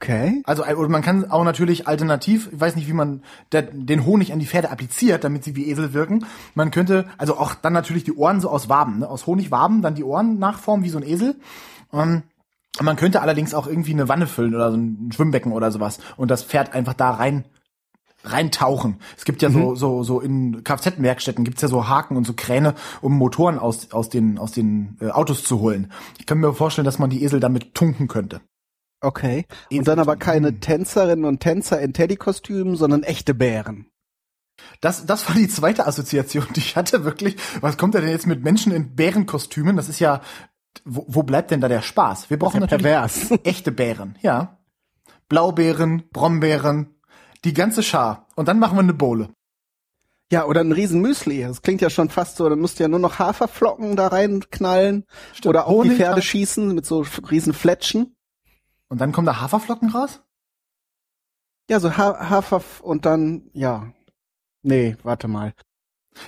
Okay. 0.00 0.42
Also 0.44 0.64
äh, 0.64 0.74
oder 0.74 0.88
man 0.88 1.02
kann 1.02 1.28
auch 1.30 1.42
natürlich 1.42 1.88
alternativ, 1.88 2.50
ich 2.52 2.60
weiß 2.60 2.76
nicht, 2.76 2.86
wie 2.86 2.92
man 2.92 3.22
der, 3.50 3.62
den 3.62 4.06
Honig 4.06 4.32
an 4.32 4.38
die 4.38 4.46
Pferde 4.46 4.70
appliziert, 4.70 5.24
damit 5.24 5.42
sie 5.42 5.56
wie 5.56 5.68
Esel 5.68 5.92
wirken. 5.92 6.24
Man 6.54 6.70
könnte 6.70 7.06
also 7.18 7.36
auch 7.36 7.54
dann 7.54 7.72
natürlich 7.72 8.04
die 8.04 8.12
Ohren 8.12 8.40
so 8.40 8.48
aus 8.48 8.68
Waben, 8.68 9.00
ne? 9.00 9.08
aus 9.08 9.26
Honigwaben, 9.26 9.82
dann 9.82 9.96
die 9.96 10.04
Ohren 10.04 10.38
nachformen 10.38 10.84
wie 10.84 10.90
so 10.90 10.98
ein 10.98 11.06
Esel. 11.06 11.34
Ähm, 11.92 12.22
man 12.80 12.94
könnte 12.94 13.22
allerdings 13.22 13.54
auch 13.54 13.66
irgendwie 13.66 13.92
eine 13.92 14.08
Wanne 14.08 14.28
füllen 14.28 14.54
oder 14.54 14.70
so 14.70 14.76
ein 14.76 15.10
Schwimmbecken 15.12 15.50
oder 15.50 15.72
sowas 15.72 15.98
und 16.16 16.30
das 16.30 16.44
Pferd 16.44 16.74
einfach 16.74 16.94
da 16.94 17.10
rein 17.10 17.44
reintauchen. 18.24 19.00
Es 19.16 19.24
gibt 19.24 19.42
ja 19.42 19.50
so 19.50 19.74
so 19.74 20.04
so 20.04 20.20
in 20.20 20.62
Kfz-Werkstätten 20.62 21.44
gibt's 21.44 21.62
ja 21.62 21.68
so 21.68 21.88
Haken 21.88 22.16
und 22.16 22.26
so 22.26 22.34
Kräne, 22.34 22.74
um 23.00 23.16
Motoren 23.16 23.58
aus 23.58 23.92
aus 23.92 24.10
den 24.10 24.38
aus 24.38 24.52
den 24.52 24.96
äh, 25.00 25.10
Autos 25.10 25.42
zu 25.42 25.58
holen. 25.58 25.90
Ich 26.18 26.26
kann 26.26 26.38
mir 26.38 26.52
vorstellen, 26.52 26.84
dass 26.84 27.00
man 27.00 27.10
die 27.10 27.24
Esel 27.24 27.40
damit 27.40 27.74
tunken 27.74 28.06
könnte. 28.06 28.40
Okay. 29.00 29.46
Und 29.70 29.86
dann 29.86 29.98
aber 29.98 30.16
keine 30.16 30.60
Tänzerinnen 30.60 31.24
und 31.24 31.40
Tänzer 31.40 31.80
in 31.80 31.92
Teddy-Kostümen, 31.92 32.76
sondern 32.76 33.02
echte 33.02 33.34
Bären. 33.34 33.90
Das, 34.80 35.06
das 35.06 35.28
war 35.28 35.36
die 35.36 35.48
zweite 35.48 35.86
Assoziation, 35.86 36.46
die 36.54 36.60
ich 36.60 36.76
hatte, 36.76 37.04
wirklich. 37.04 37.36
Was 37.60 37.76
kommt 37.78 37.94
da 37.94 38.00
denn 38.00 38.10
jetzt 38.10 38.26
mit 38.26 38.42
Menschen 38.42 38.72
in 38.72 38.96
Bärenkostümen? 38.96 39.76
Das 39.76 39.88
ist 39.88 40.00
ja, 40.00 40.20
wo, 40.84 41.04
wo 41.08 41.22
bleibt 41.22 41.50
denn 41.50 41.60
da 41.60 41.68
der 41.68 41.82
Spaß? 41.82 42.28
Wir 42.30 42.38
brauchen 42.38 42.56
ja 42.56 42.60
natürlich 42.62 42.82
pervers. 42.82 43.30
echte 43.44 43.70
Bären, 43.70 44.18
ja. 44.20 44.58
Blaubeeren, 45.28 46.08
Brombeeren, 46.10 46.96
die 47.44 47.52
ganze 47.52 47.82
Schar. 47.82 48.26
Und 48.34 48.48
dann 48.48 48.58
machen 48.58 48.76
wir 48.76 48.82
eine 48.82 48.94
Bowle. 48.94 49.28
Ja, 50.30 50.44
oder 50.44 50.60
ein 50.60 50.72
riesen 50.72 51.00
Müsli. 51.00 51.42
Das 51.42 51.62
klingt 51.62 51.80
ja 51.80 51.88
schon 51.88 52.10
fast 52.10 52.36
so, 52.36 52.48
dann 52.48 52.58
musst 52.60 52.78
du 52.78 52.84
ja 52.84 52.88
nur 52.88 52.98
noch 52.98 53.18
Haferflocken 53.18 53.96
da 53.96 54.08
reinknallen. 54.08 55.04
Stimmt. 55.32 55.46
Oder 55.46 55.64
die 55.64 55.70
Honig- 55.70 55.96
Pferde 55.96 56.20
schießen 56.20 56.74
mit 56.74 56.84
so 56.84 57.04
riesen 57.30 57.54
Fletschen. 57.54 58.14
Und 58.88 59.00
dann 59.00 59.12
kommen 59.12 59.26
da 59.26 59.40
Haferflocken 59.40 59.90
raus? 59.90 60.20
Ja, 61.70 61.80
so 61.80 61.96
ha 61.96 62.30
Hafer 62.30 62.62
und 62.82 63.04
dann, 63.04 63.50
ja. 63.52 63.92
Nee, 64.62 64.96
warte 65.02 65.28
mal. 65.28 65.52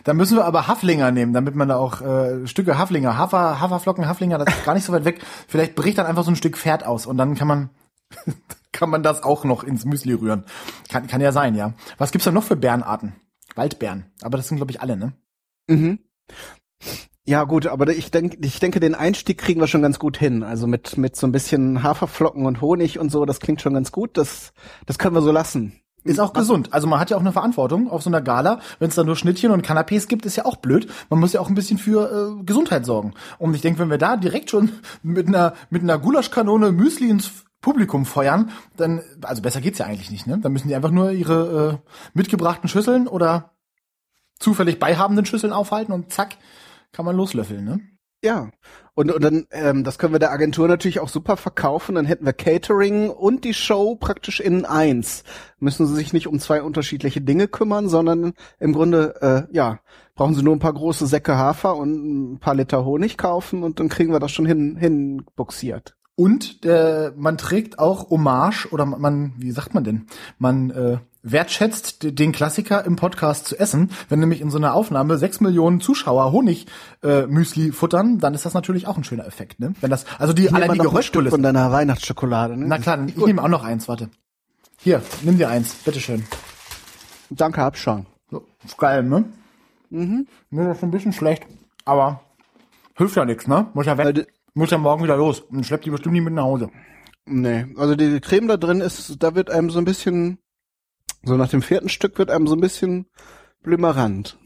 Dann 0.05 0.16
müssen 0.16 0.37
wir 0.37 0.44
aber 0.44 0.68
Haflinger 0.68 1.11
nehmen, 1.11 1.33
damit 1.33 1.55
man 1.55 1.68
da 1.68 1.77
auch 1.77 2.01
äh, 2.01 2.46
Stücke 2.46 2.79
Haflinger, 2.79 3.16
Hafer, 3.16 3.61
Haferflocken, 3.61 4.07
Haflinger, 4.07 4.38
das 4.38 4.55
ist 4.55 4.64
gar 4.64 4.75
nicht 4.75 4.85
so 4.85 4.92
weit 4.92 5.05
weg. 5.05 5.20
Vielleicht 5.49 5.75
bricht 5.75 5.99
dann 5.99 6.07
einfach 6.07 6.25
so 6.25 6.31
ein 6.31 6.37
Stück 6.37 6.57
Pferd 6.57 6.85
aus 6.85 7.07
und 7.07 7.16
dann 7.16 7.35
kann 7.35 7.49
man 7.49 7.70
kann 8.73 8.90
man 8.90 9.03
das 9.03 9.23
auch 9.23 9.44
noch 9.44 9.64
ins 9.64 9.85
Müsli 9.85 10.12
rühren. 10.12 10.44
Kann, 10.88 11.07
kann 11.07 11.20
ja 11.20 11.33
sein, 11.33 11.55
ja. 11.55 11.75
Was 11.99 12.12
gibt's 12.12 12.25
da 12.25 12.33
noch 12.33 12.44
für 12.44 12.57
Bärenarten? 12.57 13.14
Waldbären. 13.55 14.07
Aber 14.23 14.37
das 14.37 14.49
sind, 14.49 14.59
glaube 14.59 14.73
ich, 14.73 14.81
alle, 14.81 14.96
ne? 14.96 15.12
Mhm. 15.68 15.99
Ja, 17.31 17.45
gut, 17.45 17.69
aber 17.69 17.88
ich 17.93 18.11
denke, 18.11 18.38
ich 18.40 18.59
denke, 18.59 18.81
den 18.81 18.97
Einstieg 18.97 19.38
kriegen 19.38 19.61
wir 19.61 19.69
schon 19.69 19.83
ganz 19.83 20.01
gut 20.01 20.16
hin. 20.16 20.43
Also 20.43 20.66
mit, 20.66 20.99
mit 20.99 21.14
so 21.14 21.29
ein 21.29 21.33
bisschen 21.33 21.85
Haferflocken 21.85 22.45
und 22.45 22.61
Honig 22.61 22.99
und 22.99 23.12
so, 23.12 23.25
das 23.25 23.38
klingt 23.38 23.61
schon 23.61 23.73
ganz 23.73 23.93
gut. 23.93 24.16
Das, 24.16 24.53
das 24.85 24.99
können 24.99 25.14
wir 25.14 25.23
so 25.23 25.31
lassen. 25.31 25.81
Ist 26.03 26.19
auch 26.19 26.33
gesund. 26.33 26.73
Also 26.73 26.88
man 26.88 26.99
hat 26.99 27.11
ja 27.11 27.16
auch 27.16 27.21
eine 27.21 27.31
Verantwortung 27.31 27.88
auf 27.88 28.03
so 28.03 28.11
einer 28.11 28.21
Gala. 28.21 28.59
Wenn 28.81 28.88
es 28.88 28.97
da 28.97 29.05
nur 29.05 29.14
Schnittchen 29.14 29.53
und 29.53 29.64
Canapés 29.64 30.09
gibt, 30.09 30.27
ist 30.27 30.35
ja 30.35 30.45
auch 30.45 30.57
blöd. 30.57 30.88
Man 31.09 31.21
muss 31.21 31.33
ja 31.33 31.40
auch 31.40 31.49
ein 31.49 31.55
bisschen 31.55 31.79
für 31.79 32.40
äh, 32.40 32.43
Gesundheit 32.43 32.85
sorgen. 32.85 33.14
Und 33.38 33.55
ich 33.55 33.61
denke, 33.61 33.79
wenn 33.79 33.90
wir 33.90 33.99
da 33.99 34.16
direkt 34.16 34.51
schon 34.51 34.73
mit 35.05 35.29
einer 35.29 35.55
mit 35.69 35.85
einer 35.85 36.01
Gulaschkanone 36.01 36.73
Müsli 36.73 37.11
ins 37.11 37.31
Publikum 37.61 38.07
feuern, 38.07 38.50
dann 38.77 39.02
also 39.23 39.40
besser 39.40 39.61
geht's 39.61 39.79
ja 39.79 39.87
eigentlich 39.87 40.11
nicht. 40.11 40.27
Ne? 40.27 40.40
Dann 40.42 40.52
müssen 40.52 40.67
die 40.67 40.75
einfach 40.75 40.90
nur 40.90 41.13
ihre 41.13 41.81
äh, 41.85 41.90
mitgebrachten 42.13 42.69
Schüsseln 42.69 43.07
oder 43.07 43.52
zufällig 44.40 44.81
beihabenden 44.81 45.27
Schüsseln 45.27 45.52
aufhalten 45.52 45.92
und 45.92 46.11
zack 46.13 46.37
kann 46.93 47.05
man 47.05 47.17
loslöffeln. 47.17 47.65
Ne? 47.65 47.81
Ja. 48.23 48.51
Und, 48.95 49.11
und 49.13 49.25
dann, 49.25 49.47
ähm, 49.51 49.83
das 49.83 49.99
können 49.99 50.13
wir 50.13 50.19
der 50.19 50.33
Agentur 50.33 50.69
natürlich 50.69 51.01
auch 51.01 51.09
super 51.09 51.37
verkaufen. 51.37 51.95
Dann 51.95 52.05
hätten 52.05 52.27
wir 52.27 52.35
Catering 52.35 53.09
und 53.09 53.45
die 53.45 53.55
Show 53.55 53.97
praktisch 53.97 54.41
in 54.41 54.67
eins. 54.67 55.25
Müssen 55.59 55.87
sie 55.87 55.95
sich 55.95 56.13
nicht 56.13 56.27
um 56.27 56.38
zwei 56.38 56.63
unterschiedliche 56.63 57.23
Dinge 57.23 57.49
kümmern, 57.49 57.88
sondern 57.88 58.35
im 58.59 58.73
Grunde, 58.75 59.49
äh, 59.51 59.55
ja, 59.55 59.81
brauchen 60.15 60.35
sie 60.35 60.43
nur 60.43 60.55
ein 60.55 60.61
paar 60.61 60.75
große 60.75 61.07
Säcke 61.07 61.37
Hafer 61.37 61.77
und 61.77 62.35
ein 62.35 62.38
paar 62.41 62.55
Liter 62.55 62.85
Honig 62.85 63.17
kaufen 63.17 63.63
und 63.63 63.81
dann 63.81 63.88
kriegen 63.88 64.13
wir 64.13 64.21
das 64.21 64.33
schon 64.33 64.45
hin, 64.45 64.77
hinbuxiert. 64.77 65.97
Und 66.15 66.67
äh, 66.67 67.13
man 67.17 67.38
trägt 67.38 67.79
auch 67.79 68.11
Hommage 68.11 68.67
oder 68.71 68.85
man, 68.85 69.33
wie 69.38 69.53
sagt 69.53 69.73
man 69.73 69.85
denn? 69.85 70.07
Man 70.37 70.71
äh, 70.71 70.99
wertschätzt, 71.23 72.18
den 72.18 72.33
Klassiker 72.33 72.85
im 72.85 72.96
Podcast 72.96 73.46
zu 73.46 73.58
essen. 73.58 73.90
Wenn 74.08 74.21
nämlich 74.21 74.40
in 74.40 74.50
so 74.50 74.58
einer 74.58 74.75
Aufnahme 74.75 75.18
sechs 75.18 75.40
Millionen 75.40 75.81
Zuschauer 75.81 76.33
Honig 76.33 76.66
äh, 77.02 77.25
futtern, 77.73 78.18
dann 78.18 78.35
ist 78.35 78.46
das 78.46 78.54
natürlich 78.54 78.87
auch 78.87 78.96
ein 78.96 79.04
schöner 79.04 79.27
Effekt, 79.27 79.60
ne? 79.60 79.75
Wenn 79.81 79.90
das, 79.90 80.06
also 80.18 80.33
die 80.33 80.48
allein 80.50 80.73
die 80.73 80.79
Geräuschkulisse. 80.79 81.31
von 81.31 81.42
deiner 81.42 81.71
Weihnachtsschokolade. 81.73 82.56
Ne? 82.56 82.66
Na 82.66 82.79
klar, 82.79 82.98
ich 83.06 83.16
nehme 83.16 83.42
auch 83.42 83.48
noch 83.48 83.64
eins, 83.64 83.88
warte. 83.88 84.08
Hier, 84.79 85.02
nimm 85.23 85.37
dir 85.37 85.50
eins, 85.50 85.75
bitteschön. 85.75 86.25
Danke, 87.29 87.60
hab 87.60 87.77
schon. 87.77 88.06
So, 88.31 88.44
geil, 88.79 89.02
ne? 89.02 89.25
Mhm. 89.90 90.27
Mir 90.50 90.62
ist 90.62 90.77
das 90.77 90.83
ein 90.83 90.90
bisschen 90.90 91.12
schlecht, 91.12 91.44
aber 91.85 92.21
hilft 92.96 93.16
ja 93.16 93.25
nichts, 93.25 93.46
ne? 93.46 93.66
Muss 93.75 93.87
ja 93.87 93.98
weg. 93.98 94.14
Die- 94.14 94.27
Muss 94.54 94.71
ja 94.71 94.79
morgen 94.79 95.02
wieder 95.04 95.16
los 95.16 95.40
und 95.40 95.64
schleppt 95.64 95.85
die 95.85 95.90
bestimmt 95.90 96.14
nie 96.14 96.21
mit 96.21 96.35
nach 96.35 96.42
Hause. 96.44 96.71
Nee, 97.27 97.66
also 97.77 97.94
die 97.94 98.21
Creme 98.21 98.48
da 98.48 98.56
drin 98.56 98.81
ist, 98.81 99.23
da 99.23 99.35
wird 99.37 99.50
einem 99.50 99.71
so 99.71 99.79
ein 99.79 99.85
bisschen, 99.85 100.38
so 101.23 101.37
nach 101.37 101.48
dem 101.48 101.62
vierten 101.62 101.88
Stück 101.88 102.18
wird 102.18 102.31
einem 102.31 102.46
so 102.46 102.54
ein 102.54 102.60
bisschen 102.60 103.06
blümerant. 103.62 104.38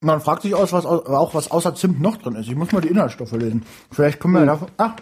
Man 0.00 0.20
fragt 0.20 0.42
sich 0.42 0.54
aus, 0.54 0.72
was, 0.72 0.84
au- 0.84 1.04
auch 1.06 1.34
was 1.34 1.50
außer 1.50 1.74
Zimt 1.74 2.00
noch 2.00 2.16
drin 2.18 2.34
ist. 2.34 2.48
Ich 2.48 2.54
muss 2.54 2.72
mal 2.72 2.80
die 2.82 2.88
Inhaltsstoffe 2.88 3.32
lesen. 3.32 3.64
Vielleicht 3.90 4.20
können 4.20 4.34
wir 4.34 4.40
Hm. 4.40 4.46
davon. 4.46 4.68
Ach, 4.76 4.94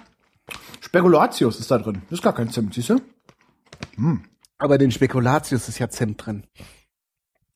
Spekulatius 0.80 1.58
ist 1.58 1.70
da 1.70 1.78
drin. 1.78 2.02
Das 2.10 2.18
ist 2.20 2.22
gar 2.22 2.34
kein 2.34 2.50
Zimt, 2.50 2.74
siehst 2.74 2.90
du? 2.90 3.00
Aber 4.58 4.78
den 4.78 4.90
Spekulatius 4.92 5.68
ist 5.68 5.78
ja 5.78 5.88
Zimt 5.88 6.24
drin. 6.24 6.46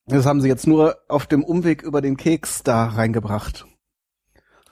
Das 0.05 0.25
haben 0.25 0.41
sie 0.41 0.47
jetzt 0.47 0.67
nur 0.67 0.97
auf 1.07 1.27
dem 1.27 1.43
Umweg 1.43 1.81
über 1.83 2.01
den 2.01 2.17
Keks 2.17 2.63
da 2.63 2.87
reingebracht. 2.87 3.65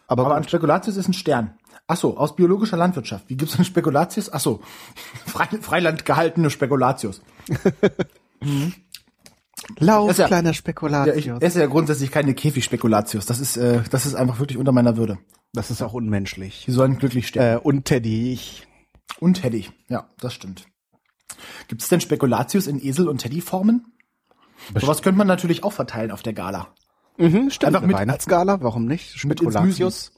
Aber, 0.08 0.26
Aber 0.26 0.36
ein. 0.36 0.44
Spekulatius 0.48 0.98
ist 0.98 1.08
ein 1.08 1.14
Stern. 1.14 1.58
Ach 1.88 1.96
so, 1.98 2.18
aus 2.18 2.36
biologischer 2.36 2.76
Landwirtschaft. 2.76 3.30
Wie 3.30 3.38
gibt's 3.38 3.56
denn 3.56 3.64
Spekulatius? 3.66 4.32
Ach 4.34 4.40
so, 4.42 4.62
Frei, 5.26 5.46
Freiland 5.62 6.04
gehaltene 6.06 6.50
Spekulatius. 6.50 7.22
Lauf, 9.80 10.12
ist 10.12 10.20
ja- 10.20 10.28
kleiner 10.28 10.50
Ja, 10.50 10.52
ich 10.52 10.58
Spekulatius. 10.58 11.42
esse 11.42 11.60
ja 11.60 11.66
grundsätzlich 11.68 12.12
keine 12.12 12.34
Käfig-Spekulatius. 12.34 13.26
Das 13.26 13.40
ist, 13.40 13.58
äh, 13.58 13.82
das 13.90 14.06
ist 14.06 14.16
einfach 14.16 14.40
wirklich 14.40 14.58
unter 14.58 14.72
meiner 14.72 14.98
Würde. 14.98 15.18
das 15.54 15.72
ist 15.72 15.82
auch 15.82 15.94
unmenschlich. 15.94 16.64
Die 16.68 16.72
sollen 16.72 16.98
glücklich 16.98 17.28
sterben. 17.28 17.62
Äh, 17.62 17.68
und 17.68 17.86
Teddy, 17.86 18.32
ich, 18.34 18.68
Und 19.20 19.42
Teddy. 19.42 19.70
Ja, 19.90 20.08
das 20.20 20.34
stimmt. 20.34 20.66
Gibt 21.68 21.82
es 21.82 21.88
denn 21.90 22.02
Spekulatius 22.02 22.68
in 22.68 22.80
Esel- 22.80 23.08
und 23.08 23.20
Teddy-Formen? 23.20 23.86
Sowas 24.76 25.02
könnte 25.02 25.18
man 25.18 25.28
natürlich 25.28 25.64
auch 25.64 25.74
verteilen 25.74 26.12
auf 26.12 26.22
der 26.24 26.34
Gala. 26.34 26.68
Mhm, 27.18 27.50
stimmt. 27.50 27.68
Einfach 27.68 27.80
Eine 27.82 27.88
mit- 27.88 27.96
Weihnachtsgala, 27.98 28.62
warum 28.62 28.86
nicht? 28.86 29.12
Mit 29.26 29.40
Spekulatius. 29.40 30.12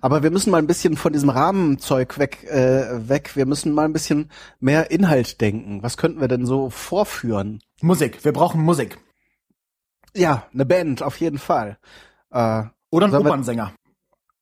Aber 0.00 0.22
wir 0.22 0.30
müssen 0.30 0.50
mal 0.50 0.58
ein 0.58 0.66
bisschen 0.66 0.96
von 0.96 1.12
diesem 1.12 1.28
Rahmenzeug 1.30 2.18
weg, 2.18 2.44
äh, 2.50 3.08
weg. 3.08 3.36
Wir 3.36 3.46
müssen 3.46 3.72
mal 3.72 3.84
ein 3.84 3.92
bisschen 3.92 4.30
mehr 4.58 4.90
Inhalt 4.90 5.40
denken. 5.40 5.82
Was 5.82 5.96
könnten 5.96 6.20
wir 6.20 6.28
denn 6.28 6.46
so 6.46 6.70
vorführen? 6.70 7.60
Musik. 7.82 8.24
Wir 8.24 8.32
brauchen 8.32 8.62
Musik. 8.62 8.98
Ja, 10.16 10.46
eine 10.52 10.64
Band, 10.66 11.02
auf 11.02 11.20
jeden 11.20 11.38
Fall. 11.38 11.78
Äh, 12.30 12.64
Oder 12.90 13.06
ein 13.06 13.14
Opernsänger. 13.14 13.72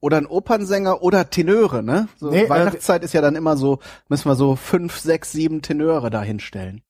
oder 0.00 0.16
ein 0.16 0.26
Opernsänger 0.26 1.02
oder 1.02 1.28
Tenöre, 1.28 1.82
ne? 1.82 2.08
So 2.16 2.30
Nee, 2.30 2.44
äh, 2.44 2.48
Weihnachtszeit 2.48 3.02
ist 3.04 3.12
ja 3.12 3.20
dann 3.20 3.34
immer 3.36 3.56
so, 3.56 3.80
müssen 4.08 4.30
wir 4.30 4.36
so 4.36 4.56
fünf, 4.56 4.96
sechs, 4.98 5.32
sieben 5.32 5.60
Tenöre 5.60 6.08
da 6.10 6.22
hinstellen. 6.22 6.82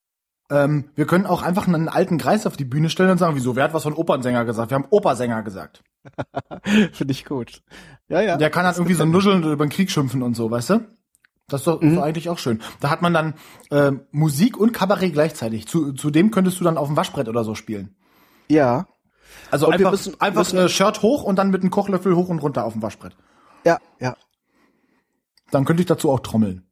Ähm, 0.51 0.91
wir 0.95 1.07
können 1.07 1.27
auch 1.27 1.43
einfach 1.43 1.67
einen 1.69 1.89
alten 1.89 2.17
Greis 2.17 2.47
auf 2.47 2.57
die 2.57 2.65
Bühne 2.65 2.89
stellen 2.89 3.11
und 3.11 3.19
sagen, 3.19 3.37
wieso, 3.37 3.55
wer 3.55 3.65
hat 3.65 3.75
was 3.75 3.83
von 3.83 3.93
Opernsänger 3.93 4.45
gesagt? 4.47 4.71
Wir 4.71 4.77
haben 4.77 4.87
Opersänger 4.91 5.43
gesagt. 5.43 5.83
Finde 6.93 7.13
ich 7.13 7.25
gut. 7.27 7.63
Ja, 8.09 8.21
ja. 8.23 8.37
Der 8.39 8.49
kann 8.51 8.65
dann 8.65 8.75
irgendwie 8.75 8.95
so 8.95 9.05
nuscheln 9.05 9.45
und 9.45 9.53
über 9.53 9.67
den 9.67 9.71
Krieg 9.71 9.91
schimpfen 9.91 10.23
und 10.23 10.35
so, 10.35 10.51
weißt 10.51 10.71
du? 10.71 10.81
Das 11.49 11.61
ist 11.63 11.67
doch, 11.67 11.81
Mhm. 11.81 11.99
eigentlich 11.99 12.29
auch 12.31 12.39
schön. 12.39 12.61
Da 12.81 12.91
hat 12.91 13.03
man 13.03 13.13
dann 13.15 13.35
äh, 13.71 13.93
Musik 14.11 14.57
und 14.59 14.73
Kabarett 14.73 15.13
gleichzeitig. 15.13 15.67
Zu, 15.67 15.93
zudem 15.93 16.31
könntest 16.31 16.61
du 16.61 16.65
dann 16.65 16.79
auf 16.79 16.89
dem 16.89 16.97
Waschbrett 16.97 17.29
oder 17.29 17.45
so 17.45 17.55
spielen. 17.55 17.95
Ja. 18.49 18.87
Also 19.51 19.67
Und 19.67 19.75
einfach, 19.75 19.91
müssen- 19.91 20.19
einfach 20.21 20.41
müssen- 20.43 20.59
äh, 20.59 20.69
Shirt 20.69 21.03
hoch 21.03 21.23
und 21.23 21.37
dann 21.37 21.51
mit 21.51 21.61
einem 21.63 21.71
Kochlöffel 21.71 22.15
hoch 22.17 22.29
und 22.29 22.39
runter 22.41 22.65
auf 22.65 22.73
dem 22.75 22.83
Waschbrett. 22.83 23.17
Ja, 23.65 23.79
ja. 24.01 24.15
Dann 25.51 25.65
könnte 25.65 25.83
ich 25.83 25.87
dazu 25.87 26.11
auch 26.11 26.21
trommeln. 26.21 26.65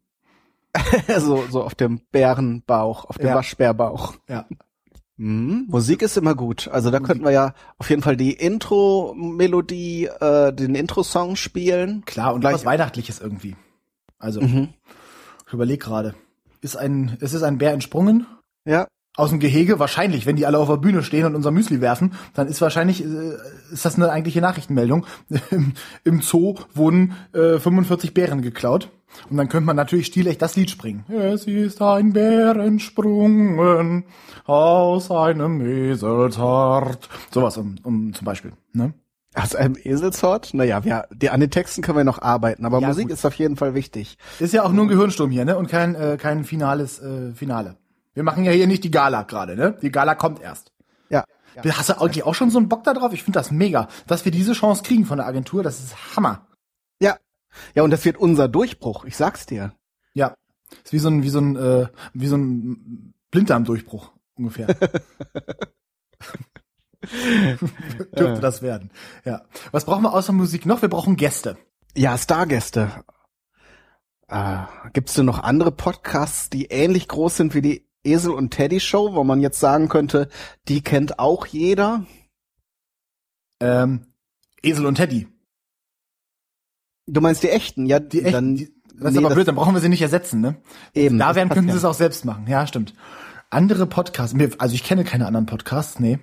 so, 1.18 1.44
so 1.50 1.62
auf 1.62 1.74
dem 1.74 2.00
Bärenbauch, 2.12 3.04
auf 3.06 3.18
dem 3.18 3.28
Ja. 3.28 3.34
Waschbärbauch. 3.34 4.14
Ja. 4.28 4.46
Mhm. 5.18 5.64
Musik 5.68 6.02
ist 6.02 6.16
immer 6.16 6.34
gut. 6.34 6.68
Also 6.68 6.90
da 6.90 7.00
könnten 7.00 7.24
wir 7.24 7.30
ja 7.32 7.54
auf 7.78 7.88
jeden 7.88 8.02
Fall 8.02 8.16
die 8.16 8.32
Intro-Melodie, 8.32 10.06
äh, 10.06 10.52
den 10.52 10.74
Intro-Song 10.74 11.36
spielen. 11.36 12.04
Klar, 12.04 12.34
und 12.34 12.40
Gleich- 12.42 12.54
was 12.54 12.64
Weihnachtliches 12.64 13.20
irgendwie. 13.20 13.56
Also, 14.18 14.40
Mhm. 14.40 14.68
ich 15.46 15.52
überleg 15.52 15.80
gerade. 15.82 16.14
Ist 16.60 16.76
ein, 16.76 17.16
es 17.20 17.32
ist 17.32 17.42
ein 17.42 17.58
Bär 17.58 17.72
entsprungen 17.72 18.26
Ja. 18.64 18.86
Aus 19.16 19.30
dem 19.30 19.40
Gehege. 19.40 19.78
Wahrscheinlich, 19.78 20.26
wenn 20.26 20.36
die 20.36 20.46
alle 20.46 20.58
auf 20.58 20.68
der 20.68 20.76
Bühne 20.76 21.02
stehen 21.02 21.26
und 21.26 21.34
unser 21.34 21.50
Müsli 21.50 21.80
werfen, 21.80 22.12
dann 22.34 22.46
ist 22.48 22.60
wahrscheinlich, 22.60 23.04
äh, 23.04 23.32
ist 23.72 23.84
das 23.84 23.96
eine 23.96 24.10
eigentliche 24.10 24.40
Nachrichtenmeldung. 24.40 25.06
Im, 25.50 25.72
im 26.04 26.20
Zoo 26.22 26.54
wurden 26.74 27.14
äh, 27.32 27.58
45 27.58 28.14
Bären 28.14 28.42
geklaut. 28.42 28.90
Und 29.30 29.38
dann 29.38 29.48
könnte 29.48 29.66
man 29.66 29.76
natürlich 29.76 30.06
stilecht 30.06 30.42
das 30.42 30.56
Lied 30.56 30.68
springen. 30.68 31.04
Es 31.08 31.46
ist 31.46 31.80
ein 31.80 32.12
Bär 32.12 32.56
entsprungen 32.56 34.04
aus 34.44 35.10
einem 35.10 35.60
Eselshart. 35.62 37.08
Sowas 37.30 37.56
um, 37.56 37.76
um 37.82 38.12
zum 38.12 38.24
Beispiel. 38.24 38.52
Ne? 38.72 38.92
Aus 39.34 39.54
einem 39.54 39.76
Eselshort? 39.82 40.52
Naja, 40.54 40.84
wir, 40.84 41.06
die, 41.14 41.30
an 41.30 41.40
den 41.40 41.50
Texten 41.50 41.82
können 41.82 41.98
wir 41.98 42.04
noch 42.04 42.20
arbeiten, 42.20 42.64
aber 42.64 42.80
Ja, 42.80 42.88
Musik 42.88 43.04
gut. 43.04 43.12
ist 43.12 43.24
auf 43.24 43.34
jeden 43.34 43.56
Fall 43.56 43.74
wichtig. 43.74 44.18
Ist 44.38 44.52
ja 44.52 44.64
auch 44.64 44.72
nur 44.72 44.84
ein 44.84 44.88
Gehirnsturm 44.88 45.30
hier, 45.30 45.44
ne? 45.44 45.56
Und 45.56 45.68
kein, 45.68 45.94
äh, 45.94 46.16
kein 46.20 46.44
finales 46.44 47.00
äh, 47.00 47.32
Finale. 47.34 47.76
Wir 48.16 48.22
machen 48.22 48.44
ja 48.44 48.52
hier 48.52 48.66
nicht 48.66 48.82
die 48.82 48.90
Gala 48.90 49.24
gerade, 49.24 49.56
ne? 49.56 49.78
Die 49.82 49.92
Gala 49.92 50.14
kommt 50.14 50.40
erst. 50.40 50.72
Ja. 51.62 51.76
Hast 51.76 51.88
du 51.88 52.00
eigentlich 52.00 52.24
auch 52.24 52.34
schon 52.34 52.50
so 52.50 52.58
einen 52.58 52.68
Bock 52.68 52.84
da 52.84 52.92
drauf? 52.94 53.12
Ich 53.12 53.22
finde 53.22 53.38
das 53.38 53.50
mega. 53.50 53.88
Dass 54.06 54.24
wir 54.24 54.32
diese 54.32 54.52
Chance 54.52 54.82
kriegen 54.82 55.06
von 55.06 55.18
der 55.18 55.26
Agentur, 55.26 55.62
das 55.62 55.80
ist 55.80 56.16
Hammer. 56.16 56.46
Ja. 57.00 57.18
Ja, 57.74 57.82
und 57.82 57.90
das 57.90 58.04
wird 58.04 58.18
unser 58.18 58.48
Durchbruch, 58.48 59.04
ich 59.04 59.16
sag's 59.16 59.46
dir. 59.46 59.72
Ja. 60.12 60.34
Ist 60.84 60.92
wie 60.92 60.98
so 60.98 61.08
ein, 61.08 61.22
wie 61.22 61.28
so 61.30 61.40
ein, 61.40 61.56
äh, 61.56 61.88
wie 62.12 62.26
so 62.26 62.36
ein 62.36 63.14
Blinddarmdurchbruch 63.30 64.12
ungefähr. 64.34 64.66
Dürfte 68.18 68.40
das 68.40 68.62
werden. 68.62 68.90
Ja. 69.24 69.42
Was 69.70 69.84
brauchen 69.84 70.02
wir 70.02 70.12
außer 70.12 70.32
Musik 70.32 70.66
noch? 70.66 70.82
Wir 70.82 70.88
brauchen 70.88 71.16
Gäste. 71.16 71.56
Ja, 71.94 72.18
Stargäste. 72.18 73.04
Äh, 74.28 74.58
Gibt 74.92 75.08
es 75.08 75.14
denn 75.14 75.26
noch 75.26 75.38
andere 75.38 75.70
Podcasts, 75.72 76.50
die 76.50 76.66
ähnlich 76.66 77.08
groß 77.08 77.36
sind 77.36 77.54
wie 77.54 77.62
die 77.62 77.85
Esel 78.06 78.32
und 78.32 78.50
Teddy 78.50 78.80
Show, 78.80 79.14
wo 79.14 79.24
man 79.24 79.40
jetzt 79.40 79.60
sagen 79.60 79.88
könnte, 79.88 80.28
die 80.68 80.82
kennt 80.82 81.18
auch 81.18 81.46
jeder? 81.46 82.06
Ähm, 83.60 84.06
Esel 84.62 84.86
und 84.86 84.96
Teddy. 84.96 85.28
Du 87.06 87.20
meinst 87.20 87.42
die 87.42 87.50
echten? 87.50 87.86
Ja, 87.86 88.00
Die 88.00 88.20
echten. 88.22 88.32
Dann, 88.32 88.56
die, 88.56 88.72
das 88.94 89.10
ist 89.12 89.18
nee, 89.20 89.24
aber 89.24 89.34
blöd, 89.34 89.46
dann 89.48 89.54
brauchen 89.54 89.74
wir 89.74 89.80
sie 89.80 89.88
nicht 89.88 90.02
ersetzen, 90.02 90.40
ne? 90.40 90.56
Eben, 90.94 91.18
Da 91.18 91.34
werden 91.34 91.48
könnten 91.50 91.68
ja 91.68 91.74
sie 91.74 91.78
es 91.78 91.84
auch 91.84 91.94
selbst 91.94 92.24
machen. 92.24 92.46
Ja, 92.48 92.66
stimmt. 92.66 92.94
Andere 93.50 93.86
Podcasts. 93.86 94.34
Also 94.58 94.74
ich 94.74 94.82
kenne 94.82 95.04
keine 95.04 95.26
anderen 95.26 95.46
Podcasts, 95.46 96.00
nee. 96.00 96.18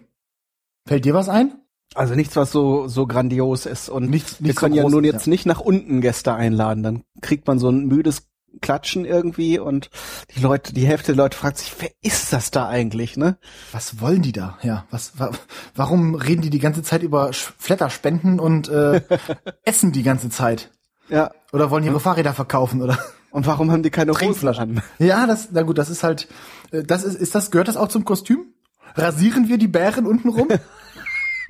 Fällt 0.88 1.06
dir 1.06 1.14
was 1.14 1.30
ein? 1.30 1.54
Also 1.96 2.16
nichts, 2.16 2.36
was 2.36 2.52
so 2.52 2.88
so 2.88 3.06
grandios 3.06 3.66
ist 3.68 3.88
und 3.88 4.10
Nichts- 4.10 4.40
wir 4.42 4.48
nichts 4.48 4.60
können 4.60 4.74
so 4.74 4.82
ja 4.82 4.90
nun 4.90 5.04
jetzt 5.04 5.28
nicht 5.28 5.46
nach 5.46 5.60
unten 5.60 6.02
Gäste 6.02 6.34
einladen, 6.34 6.82
dann 6.84 7.04
kriegt 7.22 7.46
man 7.48 7.60
so 7.60 7.70
ein 7.70 7.86
müdes 7.86 8.28
Klatschen 8.62 9.06
irgendwie 9.06 9.60
und 9.60 9.90
die 10.36 10.40
Leute, 10.42 10.74
die 10.74 10.86
Hälfte 10.88 11.14
der 11.14 11.24
Leute 11.24 11.38
fragt 11.38 11.58
sich, 11.58 11.74
wer 11.80 11.90
ist 12.02 12.32
das 12.34 12.52
da 12.52 12.68
eigentlich, 12.68 13.18
ne? 13.18 13.38
Was 13.72 14.00
wollen 14.00 14.22
die 14.22 14.32
da? 14.32 14.58
Ja, 14.62 14.86
was, 14.92 15.20
wa, 15.20 15.32
warum 15.76 16.16
reden 16.16 16.42
die 16.42 16.50
die 16.50 16.60
ganze 16.60 16.84
Zeit 16.84 17.04
über 17.04 17.30
Sch- 17.30 17.52
Flatterspenden 17.58 18.40
und 18.40 18.70
äh, 18.70 19.02
essen 19.64 19.92
die 19.92 20.04
ganze 20.04 20.30
Zeit? 20.30 20.72
Ja. 21.10 21.32
Oder 21.52 21.70
wollen 21.72 21.84
ihre 21.84 22.00
Fahrräder 22.00 22.34
verkaufen 22.34 22.82
oder? 22.82 22.98
Und 23.32 23.46
warum 23.48 23.72
haben 23.72 23.84
die 23.84 23.90
keine 23.90 24.12
Trinkflaschen. 24.14 24.82
Ja, 25.00 25.26
das, 25.28 25.50
na 25.52 25.64
gut, 25.64 25.78
das 25.78 25.90
ist 25.90 26.04
halt, 26.04 26.28
äh, 26.72 26.84
das 26.84 27.04
ist, 27.04 27.16
ist 27.16 27.34
das, 27.36 27.52
gehört 27.52 27.68
das 27.68 27.78
auch 27.78 27.88
zum 27.90 28.06
Kostüm? 28.06 28.54
Rasieren 28.96 29.50
wir 29.50 29.58
die 29.58 29.68
Bären 29.68 30.06
unten 30.06 30.30
rum? 30.30 30.48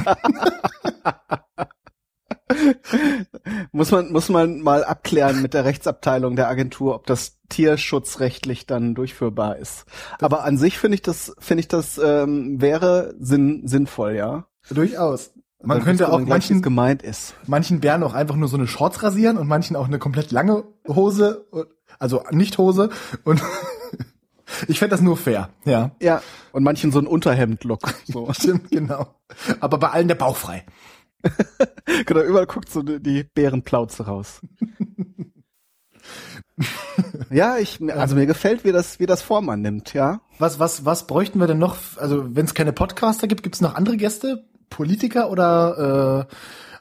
Muss 3.72 3.92
man, 3.92 4.12
muss 4.12 4.30
man 4.30 4.62
mal 4.62 4.84
abklären 4.84 5.42
mit 5.42 5.54
der 5.54 5.66
Rechtsabteilung 5.66 6.36
der 6.36 6.48
Agentur, 6.50 6.96
ob 6.96 7.08
das 7.08 7.38
tierschutzrechtlich 7.50 8.66
dann 8.66 8.96
durchführbar 8.96 9.58
ist. 9.58 9.86
Aber 10.20 10.44
an 10.44 10.58
sich 10.58 10.78
finde 10.78 10.96
ich 10.96 11.02
das, 11.02 11.34
finde 11.40 11.62
ich 11.62 11.68
das 11.68 11.98
ähm, 11.98 12.62
wäre 12.62 13.16
sinn, 13.20 13.68
sinnvoll, 13.68 14.16
ja. 14.16 14.46
Durchaus. 14.70 15.32
Man 15.62 15.78
Dann 15.78 15.86
könnte 15.86 16.12
auch 16.12 16.18
gleich, 16.18 16.28
manchen, 16.28 16.62
gemeint 16.62 17.02
ist. 17.04 17.36
manchen 17.48 17.80
Bären 17.80 18.04
auch 18.04 18.14
einfach 18.14 18.36
nur 18.36 18.50
so 18.50 18.58
eine 18.58 18.68
Shorts 18.68 19.02
rasieren 19.02 19.38
und 19.38 19.48
manchen 19.48 19.78
auch 19.78 19.88
eine 19.88 19.98
komplett 19.98 20.32
lange 20.32 20.66
Hose, 20.88 21.46
also 22.00 22.24
nicht 22.32 22.58
Hose 22.58 22.90
und 23.24 23.42
ich 24.68 24.80
fände 24.80 24.92
das 24.92 25.02
nur 25.02 25.16
fair, 25.16 25.50
ja. 25.64 25.92
Ja. 26.02 26.22
Und 26.52 26.64
manchen 26.64 26.92
so 26.92 27.00
ein 27.00 27.08
Unterhemd-Look. 27.08 27.94
So. 28.06 28.32
Stimmt, 28.34 28.72
genau. 28.72 29.08
Aber 29.62 29.78
bei 29.78 29.90
allen 29.90 30.10
der 30.10 30.16
Bauch 30.16 30.36
frei. 30.36 30.66
genau, 32.06 32.22
überall 32.22 32.46
guckt 32.46 32.70
so 32.70 32.82
die 32.82 33.24
Bärenplauze 33.24 34.06
raus. 34.06 34.42
Ja, 37.30 37.58
ich, 37.58 37.80
also 37.92 38.16
mir 38.16 38.28
gefällt, 38.28 38.64
wie 38.64 38.72
das, 38.72 39.00
wie 39.00 39.08
das 39.08 39.24
Form 39.24 39.46
nimmt, 39.60 39.94
ja. 39.94 40.22
Was, 40.38 40.60
was, 40.60 40.86
was 40.86 41.08
bräuchten 41.08 41.40
wir 41.40 41.48
denn 41.48 41.58
noch? 41.58 41.78
Also, 41.98 42.36
wenn 42.36 42.46
es 42.46 42.54
keine 42.54 42.74
Podcaster 42.74 43.28
gibt, 43.28 43.42
gibt 43.42 43.56
es 43.56 43.62
noch 43.62 43.76
andere 43.76 43.98
Gäste? 43.98 44.46
Politiker 44.70 45.32
oder 45.32 46.28
äh, 46.30 46.36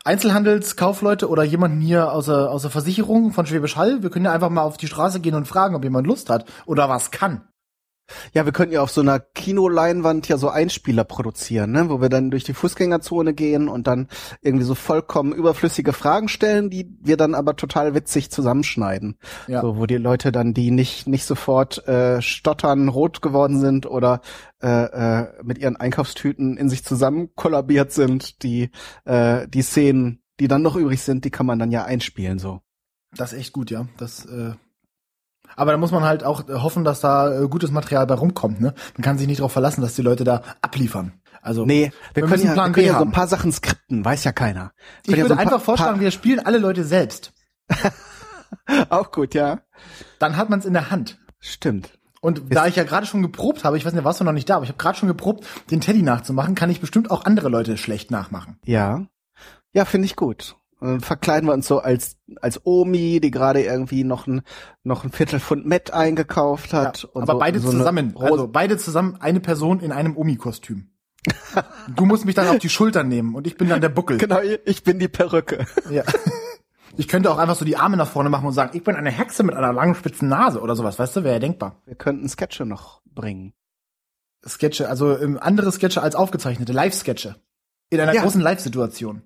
Einzelhandelskaufleute 0.04 1.28
oder 1.28 1.42
jemanden 1.42 1.80
hier 1.80 2.12
aus 2.12 2.26
der, 2.26 2.50
aus 2.50 2.62
der 2.62 2.70
Versicherung 2.70 3.32
von 3.32 3.46
Schwäbisch 3.46 3.76
Hall? 3.76 4.02
Wir 4.02 4.10
können 4.10 4.24
ja 4.24 4.32
einfach 4.32 4.50
mal 4.50 4.62
auf 4.62 4.76
die 4.76 4.88
Straße 4.88 5.20
gehen 5.20 5.34
und 5.34 5.48
fragen, 5.48 5.74
ob 5.74 5.84
jemand 5.84 6.06
Lust 6.06 6.28
hat 6.28 6.44
oder 6.66 6.88
was 6.88 7.10
kann. 7.10 7.42
Ja, 8.32 8.44
wir 8.44 8.52
könnten 8.52 8.74
ja 8.74 8.82
auf 8.82 8.90
so 8.90 9.00
einer 9.00 9.20
Kinoleinwand 9.20 10.28
ja 10.28 10.36
so 10.36 10.48
Einspieler 10.48 11.04
produzieren, 11.04 11.72
ne? 11.72 11.88
wo 11.88 12.00
wir 12.00 12.08
dann 12.08 12.30
durch 12.30 12.44
die 12.44 12.54
Fußgängerzone 12.54 13.34
gehen 13.34 13.68
und 13.68 13.86
dann 13.86 14.08
irgendwie 14.40 14.64
so 14.64 14.74
vollkommen 14.74 15.32
überflüssige 15.32 15.92
Fragen 15.92 16.28
stellen, 16.28 16.70
die 16.70 16.96
wir 17.00 17.16
dann 17.16 17.34
aber 17.34 17.56
total 17.56 17.94
witzig 17.94 18.30
zusammenschneiden. 18.30 19.18
Ja. 19.46 19.60
So, 19.60 19.76
wo 19.76 19.86
die 19.86 19.96
Leute 19.96 20.32
dann, 20.32 20.54
die 20.54 20.70
nicht, 20.70 21.06
nicht 21.06 21.24
sofort 21.24 21.86
äh, 21.86 22.20
stottern, 22.22 22.88
rot 22.88 23.22
geworden 23.22 23.60
sind 23.60 23.86
oder 23.86 24.20
äh, 24.62 24.68
äh, 24.68 25.26
mit 25.42 25.58
ihren 25.58 25.76
Einkaufstüten 25.76 26.56
in 26.56 26.68
sich 26.68 26.84
zusammen 26.84 27.30
kollabiert 27.34 27.92
sind, 27.92 28.42
die, 28.42 28.70
äh, 29.04 29.48
die 29.48 29.62
Szenen, 29.62 30.22
die 30.40 30.48
dann 30.48 30.62
noch 30.62 30.76
übrig 30.76 31.02
sind, 31.02 31.24
die 31.24 31.30
kann 31.30 31.46
man 31.46 31.58
dann 31.58 31.70
ja 31.70 31.84
einspielen 31.84 32.38
so. 32.38 32.60
Das 33.14 33.32
ist 33.32 33.38
echt 33.38 33.52
gut, 33.52 33.70
ja. 33.70 33.86
Das, 33.98 34.24
äh 34.24 34.52
aber 35.56 35.72
da 35.72 35.78
muss 35.78 35.90
man 35.90 36.02
halt 36.02 36.24
auch 36.24 36.48
hoffen, 36.48 36.84
dass 36.84 37.00
da 37.00 37.42
äh, 37.42 37.48
gutes 37.48 37.70
Material 37.70 38.06
bei 38.06 38.14
rumkommt, 38.14 38.60
ne? 38.60 38.74
Man 38.96 39.02
kann 39.02 39.18
sich 39.18 39.26
nicht 39.26 39.40
darauf 39.40 39.52
verlassen, 39.52 39.80
dass 39.80 39.94
die 39.94 40.02
Leute 40.02 40.24
da 40.24 40.42
abliefern. 40.60 41.12
Also 41.42 41.66
Nee, 41.66 41.92
wir, 42.14 42.22
wir 42.22 42.28
können 42.28 42.44
ja, 42.44 42.54
wir 42.54 42.72
können 42.72 42.86
ja 42.86 42.98
so 42.98 43.04
ein 43.04 43.10
paar 43.12 43.26
Sachen 43.26 43.52
skripten, 43.52 44.04
weiß 44.04 44.24
ja 44.24 44.32
keiner. 44.32 44.72
ich 45.02 45.08
Können 45.08 45.18
ja 45.18 45.24
würde 45.24 45.34
so 45.34 45.40
ein 45.40 45.46
einfach 45.46 45.60
vorschlagen, 45.60 46.00
wir 46.00 46.10
spielen 46.10 46.40
alle 46.40 46.58
Leute 46.58 46.84
selbst. 46.84 47.32
auch 48.90 49.10
gut, 49.10 49.34
ja. 49.34 49.60
Dann 50.18 50.36
hat 50.36 50.50
man 50.50 50.60
es 50.60 50.64
in 50.64 50.72
der 50.72 50.90
Hand. 50.90 51.18
Stimmt. 51.40 51.98
Und 52.20 52.54
da 52.54 52.68
ich 52.68 52.76
ja 52.76 52.84
gerade 52.84 53.04
schon 53.04 53.22
geprobt 53.22 53.64
habe, 53.64 53.76
ich 53.76 53.84
weiß 53.84 53.92
nicht, 53.94 54.04
warst 54.04 54.20
du 54.20 54.24
noch 54.24 54.32
nicht 54.32 54.48
da, 54.48 54.54
aber 54.54 54.64
ich 54.64 54.68
habe 54.68 54.78
gerade 54.78 54.96
schon 54.96 55.08
geprobt, 55.08 55.44
den 55.72 55.80
Teddy 55.80 56.02
nachzumachen, 56.02 56.54
kann 56.54 56.70
ich 56.70 56.80
bestimmt 56.80 57.10
auch 57.10 57.24
andere 57.24 57.48
Leute 57.48 57.76
schlecht 57.76 58.12
nachmachen. 58.12 58.60
Ja. 58.64 59.04
Ja, 59.72 59.84
finde 59.84 60.06
ich 60.06 60.14
gut. 60.14 60.56
Dann 60.82 61.00
verkleiden 61.00 61.48
wir 61.48 61.52
uns 61.54 61.66
so 61.68 61.78
als, 61.78 62.16
als 62.40 62.60
Omi, 62.64 63.20
die 63.20 63.30
gerade 63.30 63.62
irgendwie 63.62 64.02
noch 64.02 64.26
ein, 64.26 64.42
noch 64.82 65.04
ein 65.04 65.12
Viertelpfund 65.12 65.64
Met 65.64 65.92
eingekauft 65.92 66.72
hat. 66.72 67.04
und 67.04 67.22
aber 67.22 67.34
so, 67.34 67.38
beide 67.38 67.60
so 67.60 67.70
zusammen, 67.70 68.14
also 68.18 68.48
beide 68.48 68.76
zusammen, 68.78 69.16
eine 69.20 69.40
Person 69.40 69.80
in 69.80 69.92
einem 69.92 70.16
Omi-Kostüm. 70.16 70.88
du 71.94 72.04
musst 72.04 72.24
mich 72.24 72.34
dann 72.34 72.48
auf 72.48 72.58
die 72.58 72.68
Schultern 72.68 73.06
nehmen 73.08 73.36
und 73.36 73.46
ich 73.46 73.56
bin 73.56 73.68
dann 73.68 73.80
der 73.80 73.90
Buckel. 73.90 74.18
Genau, 74.18 74.40
ich 74.64 74.82
bin 74.82 74.98
die 74.98 75.08
Perücke. 75.08 75.66
Ja. 75.88 76.02
Ich 76.96 77.08
könnte 77.08 77.30
auch 77.30 77.38
einfach 77.38 77.54
so 77.54 77.64
die 77.64 77.76
Arme 77.76 77.96
nach 77.96 78.08
vorne 78.08 78.28
machen 78.28 78.46
und 78.46 78.52
sagen, 78.52 78.76
ich 78.76 78.84
bin 78.84 78.96
eine 78.96 79.10
Hexe 79.10 79.44
mit 79.44 79.54
einer 79.54 79.72
langen 79.72 79.94
spitzen 79.94 80.28
Nase 80.28 80.60
oder 80.60 80.76
sowas, 80.76 80.98
weißt 80.98 81.16
du, 81.16 81.24
wäre 81.24 81.34
ja 81.34 81.40
denkbar. 81.40 81.80
Wir 81.86 81.94
könnten 81.94 82.28
Sketche 82.28 82.66
noch 82.66 83.00
bringen. 83.06 83.54
Sketche, 84.46 84.88
also 84.88 85.16
ähm, 85.16 85.38
andere 85.40 85.70
Sketche 85.72 86.02
als 86.02 86.16
aufgezeichnete, 86.16 86.72
Live-Sketche. 86.72 87.36
In 87.88 88.00
einer 88.00 88.14
Ja. 88.14 88.22
großen 88.22 88.40
Live-Situation. 88.40 89.22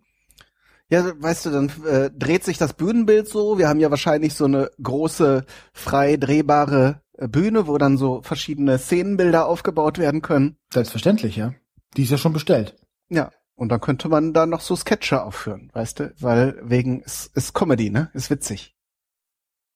Ja, 0.89 1.13
weißt 1.21 1.47
du, 1.47 1.51
dann 1.51 1.73
äh, 1.85 2.11
dreht 2.11 2.45
sich 2.45 2.59
das 2.59 2.73
Bühnenbild 2.73 3.29
so. 3.29 3.59
Wir 3.59 3.69
haben 3.69 3.81
ja 3.81 3.91
wahrscheinlich 3.91 4.35
so 4.35 4.45
eine 4.45 4.71
große, 4.81 5.45
frei 5.73 6.17
drehbare 6.17 7.03
äh, 7.15 7.27
Bühne, 7.27 7.67
wo 7.67 7.77
dann 7.77 7.99
so 7.99 8.23
verschiedene 8.23 8.79
Szenenbilder 8.79 9.47
aufgebaut 9.47 9.99
werden 9.99 10.23
können. 10.23 10.57
Selbstverständlich, 10.73 11.37
ja. 11.37 11.55
Die 11.97 12.05
ist 12.05 12.11
ja 12.11 12.19
schon 12.19 12.33
bestellt. 12.33 12.77
Ja. 13.09 13.33
Und 13.57 13.71
dann 13.71 13.81
könnte 13.81 14.09
man 14.09 14.35
da 14.35 14.45
noch 14.45 14.61
so 14.61 14.77
Sketche 14.77 15.23
aufführen, 15.23 15.71
weißt 15.73 16.01
du? 16.01 16.15
Weil 16.21 16.61
wegen, 16.63 17.01
ist, 17.01 17.35
ist 17.35 17.55
Comedy, 17.55 17.89
ne? 17.91 18.11
Ist 18.13 18.29
witzig. 18.29 18.77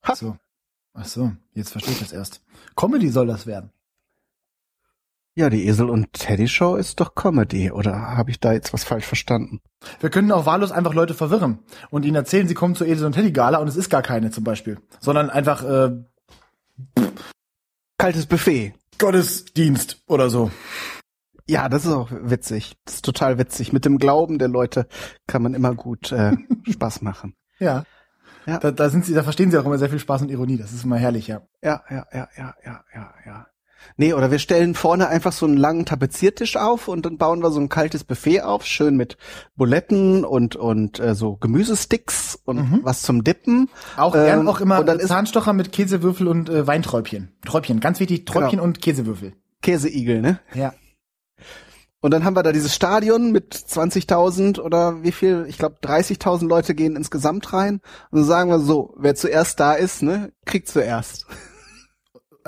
Ach 0.03 0.17
so. 0.17 0.37
Ach 0.93 1.07
so, 1.07 1.33
jetzt 1.55 1.71
verstehe 1.71 1.95
ich 1.95 2.01
das 2.01 2.13
erst. 2.13 2.43
Comedy 2.77 3.09
soll 3.09 3.27
das 3.27 3.47
werden. 3.47 3.73
Ja, 5.37 5.49
die 5.49 5.67
Esel 5.67 5.89
und 5.89 6.13
Teddy 6.13 6.49
Show 6.49 6.75
ist 6.75 7.01
doch 7.01 7.15
Comedy, 7.15 7.71
oder 7.71 8.17
habe 8.17 8.31
ich 8.31 8.41
da 8.41 8.53
jetzt 8.53 8.73
was 8.73 8.85
falsch 8.85 9.07
verstanden? 9.07 9.61
Wir 10.01 10.11
können 10.11 10.33
auch 10.33 10.45
wahllos 10.45 10.73
einfach 10.73 10.93
Leute 10.93 11.15
verwirren 11.15 11.61
und 11.91 12.05
ihnen 12.05 12.17
erzählen, 12.17 12.49
sie 12.49 12.55
kommen 12.55 12.75
zur 12.75 12.89
Esel 12.89 13.07
und 13.07 13.13
Teddy 13.13 13.33
Gala 13.33 13.59
und 13.59 13.69
es 13.69 13.77
ist 13.77 13.91
gar 13.91 14.03
keine 14.03 14.31
zum 14.31 14.45
Beispiel, 14.45 14.79
sondern 15.01 15.31
einfach 15.31 15.63
äh, 15.63 15.93
Kaltes 18.01 18.27
Buffet. 18.27 18.73
Gottesdienst 18.99 20.03
oder 20.07 20.31
so. 20.31 20.51
Ja, 21.47 21.69
das 21.69 21.85
ist 21.85 21.93
auch 21.93 22.11
witzig. 22.11 22.77
Das 22.85 22.97
ist 22.97 23.05
total 23.05 23.39
witzig. 23.39 23.73
Mit 23.73 23.85
dem 23.85 23.99
Glauben 23.99 24.39
der 24.39 24.49
Leute 24.49 24.87
kann 25.27 25.43
man 25.43 25.53
immer 25.53 25.75
gut 25.75 26.11
äh, 26.13 26.33
Spaß 26.71 27.03
machen. 27.03 27.35
Ja. 27.59 27.85
Ja. 28.47 28.59
Da, 28.59 28.71
da 28.71 28.89
sind 28.89 29.05
sie, 29.05 29.13
da 29.13 29.23
verstehen 29.23 29.51
sie 29.51 29.59
auch 29.59 29.67
immer 29.67 29.77
sehr 29.77 29.91
viel 29.91 29.99
Spaß 29.99 30.23
und 30.23 30.31
Ironie. 30.31 30.57
Das 30.57 30.73
ist 30.73 30.85
immer 30.85 30.97
herrlich, 30.97 31.27
ja. 31.27 31.43
Ja, 31.63 31.83
ja, 31.91 32.07
ja, 32.13 32.29
ja, 32.39 32.55
ja, 32.65 32.85
ja, 32.95 33.15
ja. 33.27 33.47
Nee, 33.97 34.13
oder 34.15 34.31
wir 34.31 34.39
stellen 34.39 34.75
vorne 34.75 35.09
einfach 35.09 35.33
so 35.33 35.47
einen 35.47 35.57
langen 35.57 35.87
Tapeziertisch 35.87 36.57
auf 36.57 36.89
und 36.89 37.07
dann 37.07 37.19
bauen 37.19 37.43
wir 37.43 37.51
so 37.51 37.61
ein 37.61 37.69
kaltes 37.69 38.05
Buffet 38.05 38.43
auf, 38.43 38.65
schön 38.67 38.97
mit 38.97 39.17
Buletten 39.57 40.25
und 40.25 40.57
und 40.57 41.01
äh, 41.01 41.15
so 41.15 41.37
Gemüsesticks 41.37 42.39
und 42.45 42.81
was 42.85 43.03
zum 43.03 43.25
Dippen. 43.25 43.69
Auch 43.97 44.15
Ähm, 44.15 44.25
gern 44.25 44.49
auch 44.49 44.61
immer 44.61 44.81
und 44.81 44.87
dann 44.87 44.99
ist 44.99 45.09
Zahnstocher 45.09 45.53
mit 45.53 45.73
Käsewürfel 45.73 46.29
und 46.29 46.49
äh, 46.49 46.67
Weinträubchen. 46.67 47.33
Träubchen, 47.45 47.81
ganz 47.81 48.01
wichtig, 48.01 48.27
Träubchen 48.27 48.51
Genau. 48.53 48.63
und 48.65 48.81
Käsewürfel. 48.81 49.35
Käseigel, 49.63 50.21
ne? 50.23 50.41
Ja. 50.55 50.73
Und 52.03 52.13
dann 52.15 52.25
haben 52.25 52.35
wir 52.35 52.43
da 52.43 52.53
dieses 52.53 52.75
Stadion 52.75 53.31
mit 53.31 53.55
20.000 53.55 54.59
oder 54.59 55.03
wie 55.03 55.13
viel? 55.13 55.45
Ich 55.49 55.59
glaube 55.59 55.77
30.000 55.83 56.49
Leute 56.49 56.75
gehen 56.75 56.97
insgesamt 56.97 57.53
rein. 57.53 57.81
Und 58.11 58.21
dann 58.21 58.25
sagen 58.25 58.51
wir 58.51 58.59
so, 58.59 58.95
wer 58.97 59.15
zuerst 59.15 59.61
da 59.61 59.75
ist, 59.75 60.03
ne, 60.03 60.33
kriegt 60.47 60.69
zuerst. 60.69 61.27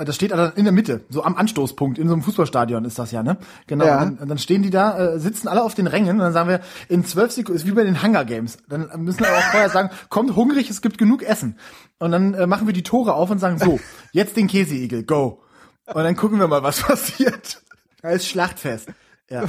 Das 0.05 0.15
steht 0.15 0.31
in 0.31 0.63
der 0.63 0.71
Mitte, 0.71 1.05
so 1.09 1.23
am 1.23 1.35
Anstoßpunkt, 1.35 1.97
in 1.97 2.07
so 2.07 2.13
einem 2.13 2.23
Fußballstadion 2.23 2.85
ist 2.85 2.99
das 2.99 3.11
ja, 3.11 3.23
ne? 3.23 3.37
Genau. 3.67 3.85
Ja. 3.85 4.01
Und 4.01 4.19
dann, 4.19 4.29
dann 4.29 4.37
stehen 4.37 4.63
die 4.63 4.69
da, 4.69 4.97
äh, 4.97 5.19
sitzen 5.19 5.47
alle 5.47 5.63
auf 5.63 5.75
den 5.75 5.87
Rängen 5.87 6.11
und 6.11 6.19
dann 6.19 6.33
sagen 6.33 6.49
wir, 6.49 6.61
in 6.89 7.05
zwölf 7.05 7.31
Sekunden, 7.31 7.57
ist 7.57 7.67
wie 7.67 7.71
bei 7.71 7.83
den 7.83 8.01
Hunger 8.01 8.25
Games. 8.25 8.57
Dann 8.69 8.89
müssen 9.03 9.21
wir 9.21 9.27
auch 9.27 9.51
vorher 9.51 9.69
sagen, 9.69 9.89
kommt 10.09 10.35
hungrig, 10.35 10.69
es 10.69 10.81
gibt 10.81 10.97
genug 10.97 11.23
Essen. 11.23 11.57
Und 11.99 12.11
dann 12.11 12.33
äh, 12.33 12.47
machen 12.47 12.67
wir 12.67 12.73
die 12.73 12.83
Tore 12.83 13.13
auf 13.13 13.29
und 13.29 13.39
sagen, 13.39 13.59
so, 13.59 13.79
jetzt 14.11 14.37
den 14.37 14.47
Käseigel, 14.47 15.03
go. 15.03 15.41
Und 15.85 16.03
dann 16.03 16.15
gucken 16.15 16.39
wir 16.39 16.47
mal, 16.47 16.63
was 16.63 16.81
passiert. 16.83 17.61
Da 18.01 18.09
ist 18.09 18.27
Schlachtfest. 18.27 18.89
Ja. 19.29 19.43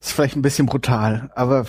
Ist 0.00 0.12
vielleicht 0.12 0.36
ein 0.36 0.42
bisschen 0.42 0.66
brutal, 0.66 1.30
aber 1.34 1.66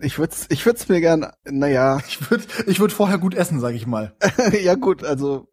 ich 0.00 0.18
würd's, 0.18 0.46
ich 0.48 0.64
würd's 0.66 0.88
mir 0.88 1.00
gern, 1.00 1.26
naja, 1.44 2.00
Ich 2.06 2.30
würde 2.30 2.44
ich 2.66 2.80
würd 2.80 2.92
vorher 2.92 3.18
gut 3.18 3.34
essen, 3.34 3.60
sag 3.60 3.74
ich 3.74 3.86
mal. 3.86 4.14
ja 4.62 4.74
gut, 4.74 5.04
also, 5.04 5.48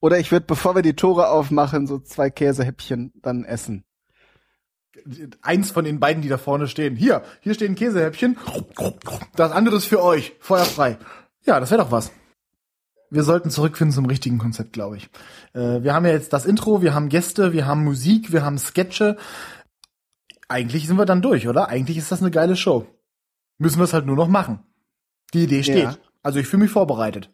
oder 0.00 0.18
ich 0.18 0.32
würde, 0.32 0.46
bevor 0.46 0.74
wir 0.74 0.82
die 0.82 0.94
Tore 0.94 1.28
aufmachen, 1.28 1.86
so 1.86 1.98
zwei 1.98 2.30
Käsehäppchen 2.30 3.12
dann 3.22 3.44
essen. 3.44 3.84
Eins 5.42 5.70
von 5.70 5.84
den 5.84 6.00
beiden, 6.00 6.22
die 6.22 6.28
da 6.28 6.38
vorne 6.38 6.66
stehen. 6.66 6.96
Hier, 6.96 7.22
hier 7.40 7.54
stehen 7.54 7.74
Käsehäppchen. 7.74 8.36
Das 9.36 9.52
andere 9.52 9.76
ist 9.76 9.84
für 9.84 10.02
euch. 10.02 10.34
Feuerfrei. 10.40 10.98
Ja, 11.44 11.60
das 11.60 11.70
wäre 11.70 11.82
doch 11.82 11.92
was. 11.92 12.10
Wir 13.10 13.22
sollten 13.22 13.50
zurückfinden 13.50 13.94
zum 13.94 14.06
richtigen 14.06 14.38
Konzept, 14.38 14.72
glaube 14.72 14.98
ich. 14.98 15.08
Äh, 15.54 15.82
wir 15.82 15.94
haben 15.94 16.04
ja 16.04 16.12
jetzt 16.12 16.32
das 16.32 16.44
Intro, 16.44 16.82
wir 16.82 16.94
haben 16.94 17.08
Gäste, 17.08 17.52
wir 17.52 17.66
haben 17.66 17.84
Musik, 17.84 18.32
wir 18.32 18.44
haben 18.44 18.58
Sketche. 18.58 19.16
Eigentlich 20.48 20.86
sind 20.86 20.98
wir 20.98 21.06
dann 21.06 21.22
durch, 21.22 21.48
oder? 21.48 21.68
Eigentlich 21.68 21.96
ist 21.96 22.12
das 22.12 22.20
eine 22.20 22.30
geile 22.30 22.56
Show. 22.56 22.86
Müssen 23.58 23.78
wir 23.78 23.84
es 23.84 23.94
halt 23.94 24.06
nur 24.06 24.16
noch 24.16 24.28
machen. 24.28 24.60
Die 25.32 25.44
Idee 25.44 25.62
steht. 25.62 25.84
Ja. 25.84 25.96
Also 26.22 26.38
ich 26.38 26.46
fühle 26.46 26.62
mich 26.64 26.70
vorbereitet. 26.70 27.30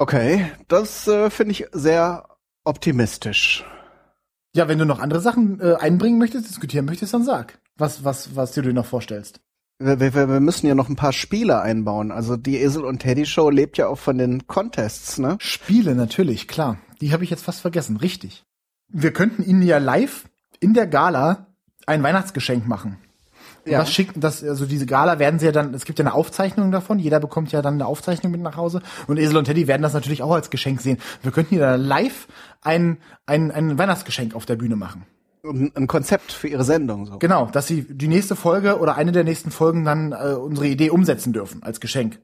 Okay, 0.00 0.50
das 0.66 1.06
äh, 1.08 1.28
finde 1.28 1.52
ich 1.52 1.66
sehr 1.72 2.24
optimistisch. 2.64 3.66
Ja, 4.54 4.66
wenn 4.66 4.78
du 4.78 4.86
noch 4.86 4.98
andere 4.98 5.20
Sachen 5.20 5.60
äh, 5.60 5.74
einbringen 5.74 6.18
möchtest, 6.18 6.48
diskutieren 6.48 6.86
möchtest, 6.86 7.12
dann 7.12 7.22
sag. 7.22 7.58
Was, 7.76 8.02
was, 8.02 8.34
was 8.34 8.52
du 8.52 8.62
dir 8.62 8.72
noch 8.72 8.86
vorstellst. 8.86 9.42
Wir, 9.78 10.00
wir, 10.00 10.14
wir 10.14 10.40
müssen 10.40 10.66
ja 10.66 10.74
noch 10.74 10.88
ein 10.88 10.96
paar 10.96 11.12
Spiele 11.12 11.60
einbauen. 11.60 12.12
Also 12.12 12.38
die 12.38 12.56
Esel 12.56 12.86
und 12.86 13.00
Teddy 13.00 13.26
Show 13.26 13.50
lebt 13.50 13.76
ja 13.76 13.88
auch 13.88 13.98
von 13.98 14.16
den 14.16 14.46
Contests, 14.46 15.18
ne? 15.18 15.36
Spiele 15.38 15.94
natürlich, 15.94 16.48
klar. 16.48 16.78
Die 17.02 17.12
habe 17.12 17.24
ich 17.24 17.28
jetzt 17.28 17.44
fast 17.44 17.60
vergessen, 17.60 17.98
richtig. 17.98 18.44
Wir 18.88 19.12
könnten 19.12 19.42
Ihnen 19.42 19.60
ja 19.60 19.76
live 19.76 20.30
in 20.60 20.72
der 20.72 20.86
Gala 20.86 21.48
ein 21.84 22.02
Weihnachtsgeschenk 22.02 22.66
machen. 22.66 22.96
Ja. 23.64 23.78
Das 23.80 23.92
schicken, 23.92 24.20
das, 24.20 24.42
also 24.42 24.66
diese 24.66 24.86
Gala 24.86 25.18
werden 25.18 25.38
sie 25.38 25.46
ja 25.46 25.52
dann, 25.52 25.74
es 25.74 25.84
gibt 25.84 25.98
ja 25.98 26.04
eine 26.04 26.14
Aufzeichnung 26.14 26.72
davon, 26.72 26.98
jeder 26.98 27.20
bekommt 27.20 27.52
ja 27.52 27.62
dann 27.62 27.74
eine 27.74 27.86
Aufzeichnung 27.86 28.32
mit 28.32 28.40
nach 28.40 28.56
Hause 28.56 28.82
und 29.06 29.18
Esel 29.18 29.36
und 29.36 29.44
Teddy 29.44 29.66
werden 29.66 29.82
das 29.82 29.92
natürlich 29.92 30.22
auch 30.22 30.32
als 30.32 30.50
Geschenk 30.50 30.80
sehen. 30.80 30.98
Wir 31.22 31.32
könnten 31.32 31.56
hier 31.56 31.66
dann 31.66 31.80
live 31.80 32.28
ein, 32.62 32.98
ein, 33.26 33.50
ein 33.50 33.78
Weihnachtsgeschenk 33.78 34.34
auf 34.34 34.46
der 34.46 34.56
Bühne 34.56 34.76
machen. 34.76 35.04
Ein, 35.42 35.86
Konzept 35.86 36.32
für 36.32 36.48
ihre 36.48 36.64
Sendung 36.64 37.06
so. 37.06 37.18
Genau, 37.18 37.46
dass 37.46 37.66
sie 37.66 37.86
die 37.88 38.08
nächste 38.08 38.36
Folge 38.36 38.78
oder 38.78 38.96
eine 38.96 39.12
der 39.12 39.24
nächsten 39.24 39.50
Folgen 39.50 39.84
dann 39.84 40.12
äh, 40.12 40.34
unsere 40.34 40.66
Idee 40.66 40.90
umsetzen 40.90 41.32
dürfen 41.32 41.62
als 41.62 41.80
Geschenk. 41.80 42.18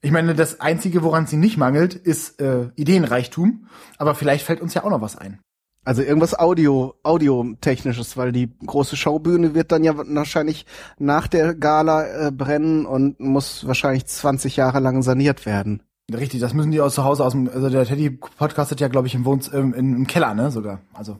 Ich 0.00 0.10
meine, 0.10 0.34
das 0.34 0.60
Einzige, 0.60 1.02
woran 1.02 1.26
sie 1.26 1.36
nicht 1.36 1.56
mangelt, 1.56 1.94
ist 1.94 2.40
äh, 2.40 2.68
Ideenreichtum, 2.76 3.66
aber 3.96 4.14
vielleicht 4.14 4.44
fällt 4.44 4.60
uns 4.60 4.74
ja 4.74 4.84
auch 4.84 4.90
noch 4.90 5.00
was 5.00 5.16
ein. 5.16 5.40
Also 5.84 6.02
irgendwas 6.02 6.38
Audio, 6.38 6.94
Audiotechnisches, 7.02 8.16
weil 8.16 8.32
die 8.32 8.48
große 8.66 8.96
Showbühne 8.96 9.54
wird 9.54 9.70
dann 9.70 9.84
ja 9.84 9.92
wahrscheinlich 9.96 10.64
nach 10.98 11.26
der 11.26 11.54
Gala 11.54 12.28
äh, 12.28 12.32
brennen 12.32 12.86
und 12.86 13.20
muss 13.20 13.66
wahrscheinlich 13.66 14.06
20 14.06 14.56
Jahre 14.56 14.80
lang 14.80 15.02
saniert 15.02 15.44
werden. 15.44 15.82
Richtig, 16.12 16.40
das 16.40 16.54
müssen 16.54 16.70
die 16.70 16.80
aus 16.80 16.94
zu 16.94 17.04
Hause 17.04 17.24
aus 17.24 17.32
dem, 17.32 17.48
also 17.48 17.68
der 17.70 17.84
Teddy 17.86 18.10
podcastet 18.10 18.80
ja, 18.80 18.88
glaube 18.88 19.06
ich, 19.06 19.14
im 19.14 19.24
Wohns, 19.24 19.48
im, 19.48 19.72
im 19.74 20.06
Keller, 20.06 20.34
ne, 20.34 20.50
sogar. 20.50 20.80
Also 20.92 21.18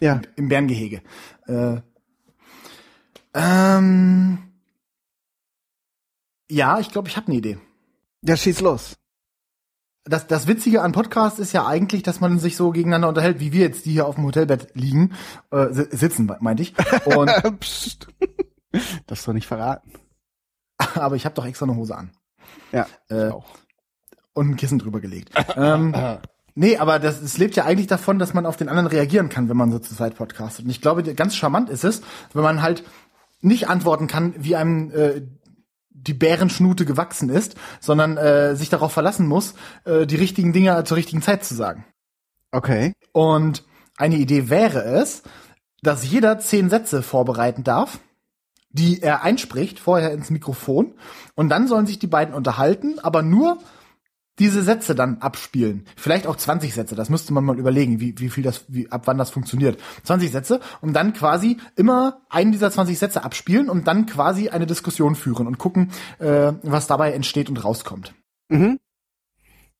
Ja. 0.00 0.20
im 0.36 0.48
Bärengehege. 0.48 1.02
Äh, 1.46 1.76
ähm, 3.34 4.38
ja, 6.50 6.78
ich 6.80 6.90
glaube, 6.90 7.08
ich 7.08 7.16
habe 7.16 7.28
eine 7.28 7.36
Idee. 7.36 7.58
Ja, 8.22 8.36
schieß 8.36 8.60
los. 8.60 8.96
Das, 10.04 10.26
das 10.26 10.48
Witzige 10.48 10.82
an 10.82 10.90
Podcasts 10.92 11.38
ist 11.38 11.52
ja 11.52 11.64
eigentlich, 11.66 12.02
dass 12.02 12.18
man 12.20 12.38
sich 12.40 12.56
so 12.56 12.70
gegeneinander 12.72 13.08
unterhält, 13.08 13.38
wie 13.38 13.52
wir 13.52 13.60
jetzt, 13.60 13.86
die 13.86 13.92
hier 13.92 14.06
auf 14.06 14.16
dem 14.16 14.24
Hotelbett 14.24 14.68
liegen, 14.74 15.12
äh, 15.52 15.68
si- 15.72 15.86
sitzen, 15.92 16.30
meinte 16.40 16.62
ich. 16.64 16.74
Und, 17.06 17.30
Psst. 17.60 18.08
Das 19.06 19.24
doch 19.24 19.32
nicht 19.32 19.46
verraten. 19.46 19.92
aber 20.94 21.14
ich 21.14 21.24
habe 21.24 21.34
doch 21.36 21.46
extra 21.46 21.66
eine 21.66 21.76
Hose 21.76 21.96
an 21.96 22.10
Ja, 22.72 22.86
Äh, 23.10 23.28
ich 23.28 23.32
auch. 23.32 23.44
und 24.32 24.50
ein 24.50 24.56
Kissen 24.56 24.80
drüber 24.80 25.00
gelegt. 25.00 25.30
ähm, 25.56 25.94
nee, 26.56 26.76
aber 26.78 26.98
das, 26.98 27.22
es 27.22 27.38
lebt 27.38 27.54
ja 27.54 27.64
eigentlich 27.64 27.86
davon, 27.86 28.18
dass 28.18 28.34
man 28.34 28.44
auf 28.46 28.56
den 28.56 28.68
anderen 28.68 28.88
reagieren 28.88 29.28
kann, 29.28 29.48
wenn 29.48 29.56
man 29.56 29.70
so 29.70 29.78
zu 29.78 29.94
zweit 29.94 30.16
podcastet. 30.16 30.64
Und 30.64 30.70
ich 30.72 30.80
glaube, 30.80 31.02
ganz 31.14 31.36
charmant 31.36 31.70
ist 31.70 31.84
es, 31.84 32.02
wenn 32.32 32.42
man 32.42 32.60
halt 32.62 32.82
nicht 33.40 33.68
antworten 33.68 34.08
kann, 34.08 34.34
wie 34.38 34.56
einem 34.56 34.90
äh, 34.90 35.22
die 35.94 36.14
Bärenschnute 36.14 36.84
gewachsen 36.84 37.28
ist, 37.28 37.54
sondern 37.80 38.16
äh, 38.16 38.56
sich 38.56 38.68
darauf 38.68 38.92
verlassen 38.92 39.26
muss, 39.26 39.54
äh, 39.84 40.06
die 40.06 40.16
richtigen 40.16 40.52
Dinge 40.52 40.82
zur 40.84 40.96
richtigen 40.96 41.22
Zeit 41.22 41.44
zu 41.44 41.54
sagen. 41.54 41.84
Okay. 42.50 42.92
Und 43.12 43.64
eine 43.96 44.16
Idee 44.16 44.50
wäre 44.50 44.82
es, 44.82 45.22
dass 45.82 46.08
jeder 46.08 46.38
zehn 46.38 46.70
Sätze 46.70 47.02
vorbereiten 47.02 47.64
darf, 47.64 47.98
die 48.70 49.02
er 49.02 49.22
einspricht, 49.22 49.78
vorher 49.78 50.12
ins 50.12 50.30
Mikrofon, 50.30 50.94
und 51.34 51.48
dann 51.48 51.68
sollen 51.68 51.86
sich 51.86 51.98
die 51.98 52.06
beiden 52.06 52.34
unterhalten, 52.34 52.98
aber 53.00 53.22
nur 53.22 53.58
diese 54.42 54.64
Sätze 54.64 54.96
dann 54.96 55.18
abspielen. 55.18 55.86
Vielleicht 55.94 56.26
auch 56.26 56.34
20 56.34 56.74
Sätze, 56.74 56.96
das 56.96 57.10
müsste 57.10 57.32
man 57.32 57.44
mal 57.44 57.60
überlegen, 57.60 58.00
wie, 58.00 58.18
wie 58.18 58.28
viel 58.28 58.42
das, 58.42 58.64
wie, 58.66 58.90
ab 58.90 59.02
wann 59.04 59.16
das 59.16 59.30
funktioniert. 59.30 59.78
20 60.02 60.32
Sätze 60.32 60.60
und 60.80 60.94
dann 60.94 61.12
quasi 61.12 61.58
immer 61.76 62.22
einen 62.28 62.50
dieser 62.50 62.72
20 62.72 62.98
Sätze 62.98 63.22
abspielen 63.22 63.70
und 63.70 63.86
dann 63.86 64.04
quasi 64.06 64.48
eine 64.48 64.66
Diskussion 64.66 65.14
führen 65.14 65.46
und 65.46 65.58
gucken, 65.58 65.92
äh, 66.18 66.54
was 66.64 66.88
dabei 66.88 67.12
entsteht 67.12 67.50
und 67.50 67.64
rauskommt. 67.64 68.14
Mhm. 68.48 68.80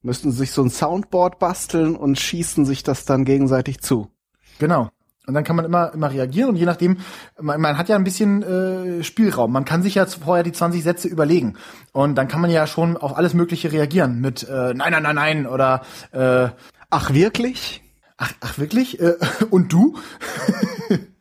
Müssten 0.01 0.31
sich 0.31 0.53
so 0.53 0.63
ein 0.63 0.71
Soundboard 0.71 1.41
basteln 1.41 1.97
und 1.97 2.21
schießen 2.21 2.65
sich 2.65 2.85
das 2.85 3.05
dann 3.05 3.25
gegenseitig 3.25 3.81
zu. 3.81 4.13
Genau. 4.61 4.91
Und 5.27 5.35
dann 5.35 5.45
kann 5.45 5.55
man 5.55 5.65
immer, 5.65 5.93
immer 5.95 6.11
reagieren 6.11 6.51
und 6.51 6.57
je 6.57 6.65
nachdem, 6.65 6.99
man, 7.41 7.61
man 7.61 7.79
hat 7.79 7.89
ja 7.89 7.95
ein 7.95 8.03
bisschen 8.03 8.43
äh, 8.43 9.05
Spielraum. 9.05 9.53
Man 9.53 9.65
kann 9.65 9.83
sich 9.83 9.95
ja 9.95 10.07
vorher 10.07 10.43
die 10.43 10.53
20 10.53 10.83
Sätze 10.83 11.07
überlegen. 11.07 11.57
Und 11.93 12.17
dann 12.17 12.27
kann 12.27 12.41
man 12.41 12.51
ja 12.51 12.67
schon 12.67 12.97
auf 12.97 13.17
alles 13.17 13.33
Mögliche 13.33 13.71
reagieren 13.71 14.21
mit 14.21 14.43
äh, 14.49 14.75
Nein, 14.75 14.91
nein, 14.91 15.03
nein, 15.03 15.15
nein 15.15 15.47
oder 15.47 15.83
äh, 16.11 16.49
Ach, 16.95 17.15
wirklich? 17.15 17.83
Ach, 18.19 18.33
ach 18.41 18.59
wirklich? 18.59 19.01
Äh, 19.01 19.15
und 19.51 19.73
du? 19.73 19.99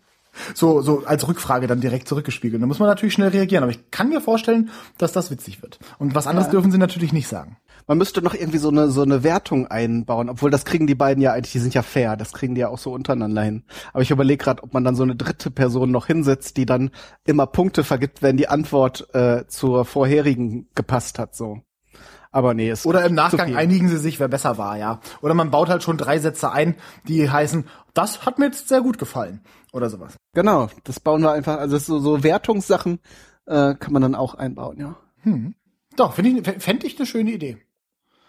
so, 0.53 0.81
so 0.81 1.03
als 1.05 1.27
Rückfrage 1.27 1.67
dann 1.67 1.81
direkt 1.81 2.07
zurückgespiegelt. 2.07 2.61
Da 2.61 2.67
muss 2.67 2.79
man 2.79 2.87
natürlich 2.87 3.13
schnell 3.13 3.29
reagieren. 3.29 3.63
Aber 3.63 3.71
ich 3.71 3.91
kann 3.91 4.09
mir 4.09 4.21
vorstellen, 4.21 4.69
dass 4.97 5.11
das 5.11 5.31
witzig 5.31 5.61
wird. 5.61 5.79
Und 5.99 6.15
was 6.15 6.27
anderes 6.27 6.49
dürfen 6.49 6.71
sie 6.71 6.77
natürlich 6.77 7.13
nicht 7.13 7.27
sagen. 7.27 7.57
Man 7.87 7.97
müsste 7.97 8.21
noch 8.21 8.33
irgendwie 8.33 8.57
so 8.57 8.69
eine, 8.69 8.89
so 8.89 9.01
eine 9.01 9.23
Wertung 9.23 9.67
einbauen, 9.67 10.29
obwohl 10.29 10.51
das 10.51 10.65
kriegen 10.65 10.87
die 10.87 10.95
beiden 10.95 11.21
ja 11.21 11.33
eigentlich, 11.33 11.51
die 11.51 11.59
sind 11.59 11.73
ja 11.73 11.81
fair, 11.81 12.15
das 12.15 12.31
kriegen 12.31 12.55
die 12.55 12.61
ja 12.61 12.69
auch 12.69 12.77
so 12.77 12.93
untereinander 12.93 13.41
hin. 13.41 13.63
Aber 13.91 14.03
ich 14.03 14.11
überlege 14.11 14.43
gerade, 14.43 14.63
ob 14.63 14.73
man 14.73 14.83
dann 14.83 14.95
so 14.95 15.03
eine 15.03 15.15
dritte 15.15 15.51
Person 15.51 15.91
noch 15.91 16.07
hinsetzt, 16.07 16.57
die 16.57 16.65
dann 16.65 16.91
immer 17.25 17.47
Punkte 17.47 17.83
vergibt, 17.83 18.21
wenn 18.21 18.37
die 18.37 18.47
Antwort 18.47 19.13
äh, 19.13 19.45
zur 19.47 19.85
vorherigen 19.85 20.69
gepasst 20.75 21.19
hat, 21.19 21.35
so. 21.35 21.61
Aber 22.31 22.53
nee, 22.53 22.71
ist 22.71 22.85
Oder 22.85 23.05
im 23.05 23.13
Nachgang 23.13 23.55
einigen 23.55 23.89
sie 23.89 23.97
sich, 23.97 24.19
wer 24.19 24.29
besser 24.29 24.57
war, 24.57 24.77
ja. 24.77 24.99
Oder 25.21 25.33
man 25.33 25.51
baut 25.51 25.69
halt 25.69 25.83
schon 25.83 25.97
drei 25.97 26.17
Sätze 26.17 26.51
ein, 26.51 26.75
die 27.07 27.29
heißen, 27.29 27.65
das 27.93 28.25
hat 28.25 28.39
mir 28.39 28.45
jetzt 28.45 28.69
sehr 28.69 28.81
gut 28.81 28.97
gefallen. 28.97 29.41
Oder 29.73 29.89
sowas. 29.89 30.15
Genau, 30.33 30.69
das 30.85 30.99
bauen 30.99 31.21
wir 31.21 31.31
einfach, 31.31 31.57
also 31.57 31.77
so, 31.77 31.99
so 31.99 32.23
Wertungssachen 32.23 32.99
äh, 33.45 33.75
kann 33.75 33.93
man 33.93 34.01
dann 34.01 34.15
auch 34.15 34.35
einbauen, 34.35 34.79
ja. 34.79 34.95
Doch, 35.97 36.13
finde 36.13 36.41
ich, 36.41 36.63
fände 36.63 36.87
ich 36.87 36.97
eine 36.97 37.05
schöne 37.05 37.31
Idee. 37.31 37.57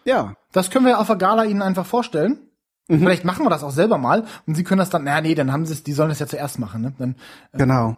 Ja, 0.04 0.34
Das 0.52 0.70
können 0.70 0.86
wir 0.86 0.98
auf 1.00 1.06
der 1.06 1.16
Gala 1.16 1.44
Ihnen 1.44 1.62
einfach 1.62 1.86
vorstellen. 1.86 2.38
Mhm. 2.88 2.98
Vielleicht 2.98 3.24
machen 3.24 3.44
wir 3.44 3.50
das 3.50 3.62
auch 3.62 3.70
selber 3.70 3.98
mal 3.98 4.24
und 4.46 4.54
Sie 4.54 4.64
können 4.64 4.80
das 4.80 4.90
dann, 4.90 5.04
na 5.04 5.20
nee, 5.20 5.34
dann 5.34 5.52
haben 5.52 5.64
Sie 5.64 5.72
es, 5.72 5.82
die 5.82 5.92
sollen 5.92 6.08
das 6.08 6.18
ja 6.18 6.26
zuerst 6.26 6.58
machen, 6.58 6.82
ne? 6.82 6.92
Dann, 6.98 7.16
genau. 7.52 7.96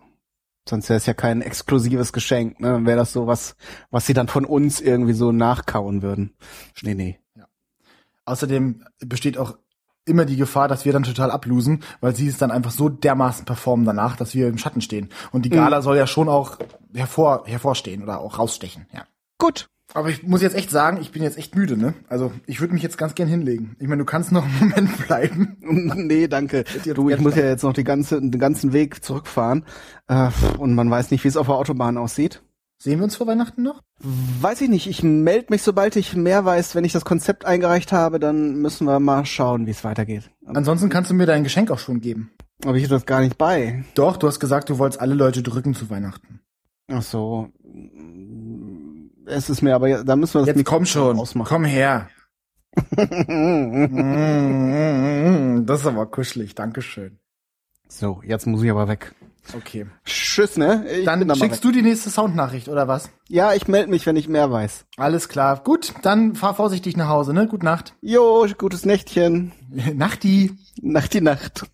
Sonst 0.68 0.88
wäre 0.88 0.96
es 0.96 1.06
ja 1.06 1.14
kein 1.14 1.42
exklusives 1.42 2.12
Geschenk, 2.12 2.60
ne? 2.60 2.72
Dann 2.72 2.86
wäre 2.86 2.96
das 2.96 3.12
so 3.12 3.26
was, 3.26 3.56
was 3.90 4.06
sie 4.06 4.14
dann 4.14 4.28
von 4.28 4.44
uns 4.44 4.80
irgendwie 4.80 5.12
so 5.12 5.32
nachkauen 5.32 6.02
würden. 6.02 6.34
Nee, 6.82 6.94
nee. 6.94 7.18
außerdem 8.24 8.84
besteht 9.00 9.36
auch 9.36 9.58
immer 10.06 10.24
die 10.24 10.36
Gefahr, 10.36 10.68
dass 10.68 10.84
wir 10.84 10.92
dann 10.92 11.02
total 11.02 11.30
ablosen, 11.30 11.82
weil 12.00 12.14
sie 12.14 12.28
es 12.28 12.36
dann 12.36 12.50
einfach 12.50 12.70
so 12.70 12.88
dermaßen 12.88 13.44
performen 13.44 13.86
danach, 13.86 14.16
dass 14.16 14.34
wir 14.34 14.48
im 14.48 14.58
Schatten 14.58 14.80
stehen. 14.80 15.10
Und 15.32 15.44
die 15.44 15.50
Gala 15.50 15.82
soll 15.82 15.96
ja 15.96 16.06
schon 16.06 16.28
auch 16.28 16.58
hervor, 16.94 17.44
hervorstehen 17.46 18.02
oder 18.02 18.20
auch 18.20 18.38
rausstechen, 18.38 18.86
ja. 18.92 19.06
Gut. 19.38 19.68
Aber 19.92 20.08
ich 20.08 20.22
muss 20.22 20.42
jetzt 20.42 20.56
echt 20.56 20.70
sagen, 20.70 20.98
ich 21.00 21.12
bin 21.12 21.22
jetzt 21.22 21.38
echt 21.38 21.54
müde, 21.54 21.76
ne? 21.76 21.94
Also 22.08 22.32
ich 22.46 22.60
würde 22.60 22.74
mich 22.74 22.82
jetzt 22.82 22.98
ganz 22.98 23.14
gern 23.14 23.28
hinlegen. 23.28 23.76
Ich 23.78 23.86
meine, 23.86 24.00
du 24.00 24.06
kannst 24.06 24.32
noch 24.32 24.44
einen 24.44 24.58
Moment 24.58 24.96
bleiben. 25.06 25.56
nee, 25.60 26.26
danke. 26.26 26.64
Du, 26.94 27.10
ich 27.10 27.20
muss 27.20 27.36
ja 27.36 27.44
jetzt 27.44 27.62
noch 27.62 27.74
die 27.74 27.84
ganze, 27.84 28.20
den 28.20 28.38
ganzen 28.38 28.72
Weg 28.72 29.04
zurückfahren. 29.04 29.64
Äh, 30.08 30.30
und 30.58 30.74
man 30.74 30.90
weiß 30.90 31.10
nicht, 31.10 31.22
wie 31.24 31.28
es 31.28 31.36
auf 31.36 31.46
der 31.46 31.56
Autobahn 31.56 31.98
aussieht. 31.98 32.42
Sehen 32.78 32.98
wir 32.98 33.04
uns 33.04 33.16
vor 33.16 33.26
Weihnachten 33.26 33.62
noch? 33.62 33.80
Weiß 34.00 34.60
ich 34.60 34.68
nicht. 34.68 34.86
Ich 34.88 35.02
melde 35.02 35.46
mich, 35.50 35.62
sobald 35.62 35.96
ich 35.96 36.16
mehr 36.16 36.44
weiß. 36.44 36.74
Wenn 36.74 36.84
ich 36.84 36.92
das 36.92 37.04
Konzept 37.04 37.44
eingereicht 37.44 37.92
habe, 37.92 38.18
dann 38.18 38.56
müssen 38.56 38.86
wir 38.86 39.00
mal 39.00 39.24
schauen, 39.24 39.66
wie 39.66 39.70
es 39.70 39.84
weitergeht. 39.84 40.30
Ansonsten 40.44 40.88
kannst 40.88 41.10
du 41.10 41.14
mir 41.14 41.26
dein 41.26 41.44
Geschenk 41.44 41.70
auch 41.70 41.78
schon 41.78 42.00
geben. 42.00 42.32
Aber 42.64 42.76
ich 42.76 42.84
hab 42.84 42.90
das 42.90 43.06
gar 43.06 43.20
nicht 43.20 43.38
bei. 43.38 43.84
Doch, 43.94 44.16
du 44.16 44.26
hast 44.26 44.40
gesagt, 44.40 44.70
du 44.70 44.78
wolltest 44.78 45.00
alle 45.00 45.14
Leute 45.14 45.42
drücken 45.42 45.74
zu 45.74 45.88
Weihnachten. 45.88 46.40
Ach 46.88 47.02
so. 47.02 47.48
Es 49.26 49.48
ist 49.50 49.62
mir 49.62 49.74
aber, 49.74 50.04
da 50.04 50.16
müssen 50.16 50.34
wir 50.34 50.40
das 50.40 50.48
Jetzt 50.48 50.56
Mikro 50.56 50.74
komm 50.76 50.86
schon, 50.86 51.18
ausmachen. 51.18 51.48
komm 51.48 51.64
her. 51.64 52.08
Mm, 54.36 55.66
das 55.66 55.80
ist 55.80 55.86
aber 55.86 56.06
kuschelig, 56.06 56.54
Dankeschön. 56.54 57.18
So, 57.88 58.20
jetzt 58.24 58.46
muss 58.46 58.62
ich 58.62 58.70
aber 58.70 58.88
weg. 58.88 59.14
Okay. 59.54 59.86
Tschüss, 60.04 60.56
ne? 60.56 60.86
Ich 60.90 61.04
Dann 61.04 61.18
bin 61.18 61.28
da 61.28 61.34
mal 61.36 61.44
schickst 61.44 61.62
du 61.62 61.70
die 61.70 61.82
nächste 61.82 62.08
Soundnachricht, 62.10 62.68
oder 62.68 62.88
was? 62.88 63.10
Ja, 63.28 63.52
ich 63.52 63.68
melde 63.68 63.90
mich, 63.90 64.06
wenn 64.06 64.16
ich 64.16 64.26
mehr 64.28 64.50
weiß. 64.50 64.86
Alles 64.96 65.28
klar. 65.28 65.62
Gut, 65.62 65.92
dann 66.02 66.34
fahr 66.34 66.54
vorsichtig 66.54 66.96
nach 66.96 67.08
Hause, 67.08 67.34
ne? 67.34 67.46
Gute 67.46 67.64
Nacht. 67.66 67.94
Jo, 68.00 68.46
gutes 68.56 68.86
Nächtchen. 68.86 69.52
Nachti. 69.94 70.52
Nacht 70.80 71.12
die 71.14 71.20
Nacht. 71.20 71.66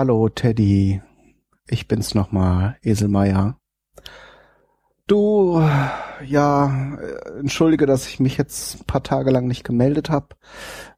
Hallo 0.00 0.30
Teddy, 0.30 1.02
ich 1.68 1.86
bin's 1.86 2.14
nochmal, 2.14 2.78
Eselmeier. 2.82 3.58
Du, 5.06 5.60
ja, 6.24 6.96
äh, 6.96 7.38
entschuldige, 7.38 7.84
dass 7.84 8.06
ich 8.06 8.18
mich 8.18 8.38
jetzt 8.38 8.80
ein 8.80 8.86
paar 8.86 9.02
Tage 9.02 9.30
lang 9.30 9.46
nicht 9.46 9.62
gemeldet 9.62 10.08
habe. 10.08 10.28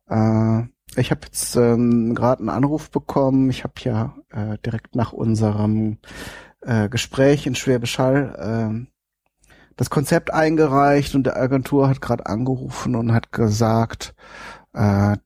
Äh, 0.09 0.69
ich 1.01 1.11
habe 1.11 1.23
jetzt 1.25 1.57
ähm, 1.57 2.15
gerade 2.15 2.43
einen 2.43 2.49
Anruf 2.49 2.93
bekommen. 2.93 3.51
Ich 3.51 3.65
habe 3.65 3.75
ja 3.79 4.15
äh, 4.31 4.57
direkt 4.65 4.95
nach 4.95 5.13
unserem 5.13 5.99
äh, 6.61 6.89
Gespräch 6.89 7.49
in 7.49 7.57
Schwäbisch 7.57 7.99
Hall 7.99 8.87
äh, 8.87 8.87
das 9.75 9.91
Konzept 9.91 10.33
eingereicht 10.33 11.17
und 11.17 11.25
der 11.25 11.39
Agentur 11.39 11.89
hat 11.89 12.01
gerade 12.01 12.27
angerufen 12.27 12.95
und 12.95 13.13
hat 13.13 13.33
gesagt, 13.33 14.15
äh, 14.75 15.17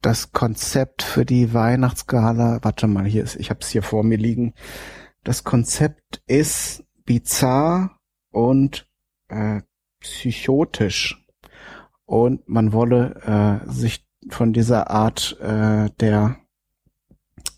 das 0.00 0.32
Konzept 0.32 1.02
für 1.02 1.24
die 1.24 1.52
Weihnachtsgala, 1.54 2.60
warte 2.62 2.86
mal, 2.86 3.04
hier 3.04 3.24
ist, 3.24 3.36
ich 3.36 3.50
habe 3.50 3.60
es 3.60 3.68
hier 3.68 3.82
vor 3.82 4.04
mir 4.04 4.18
liegen. 4.18 4.54
Das 5.24 5.44
Konzept 5.44 6.22
ist 6.26 6.84
bizarr 7.04 7.98
und 8.30 8.88
äh, 9.28 9.62
psychotisch 10.00 11.26
und 12.04 12.48
man 12.48 12.72
wolle 12.72 13.62
äh, 13.66 13.70
sich 13.70 14.06
von 14.28 14.52
dieser 14.52 14.90
Art 14.90 15.38
äh, 15.40 15.90
der 16.00 16.36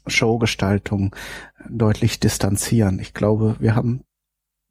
Showgestaltung 0.06 1.14
deutlich 1.68 2.20
distanzieren. 2.20 2.98
Ich 2.98 3.12
glaube, 3.12 3.56
wir 3.60 3.74
haben 3.74 4.04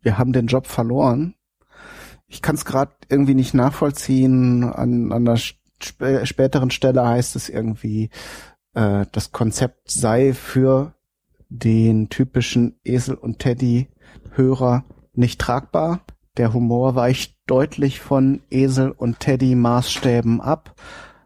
wir 0.02 0.18
haben 0.18 0.34
den 0.34 0.48
Job 0.48 0.68
verloren. 0.68 1.36
Ich 2.28 2.42
kann 2.42 2.56
es 2.56 2.66
gerade 2.66 2.94
irgendwie 3.10 3.34
nicht 3.34 3.54
nachvollziehen. 3.54 4.64
An, 4.64 5.12
an 5.12 5.26
der 5.26 5.38
sp 5.82 6.26
späteren 6.26 6.72
Stelle 6.72 7.06
heißt 7.06 7.36
es 7.36 7.50
irgendwie, 7.50 8.10
äh, 8.74 9.06
das 9.12 9.32
Konzept 9.32 9.92
sei 9.92 10.34
für 10.34 10.94
den 11.50 12.10
typischen 12.10 12.80
Esel 12.84 13.16
und 13.16 13.40
Teddy 13.40 13.90
Hörer 14.32 14.84
nicht 15.14 15.40
tragbar. 15.42 16.02
Der 16.38 16.54
Humor 16.54 16.96
weicht 16.96 17.36
deutlich 17.48 18.00
von 18.00 18.42
Esel 18.50 18.92
und 18.92 19.20
Teddy 19.20 19.56
Maßstäben 19.56 20.40
ab, 20.40 20.76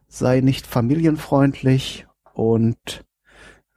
sei 0.08 0.41
nicht 0.41 0.66
familienfreundlich 0.66 2.08
und 2.34 3.06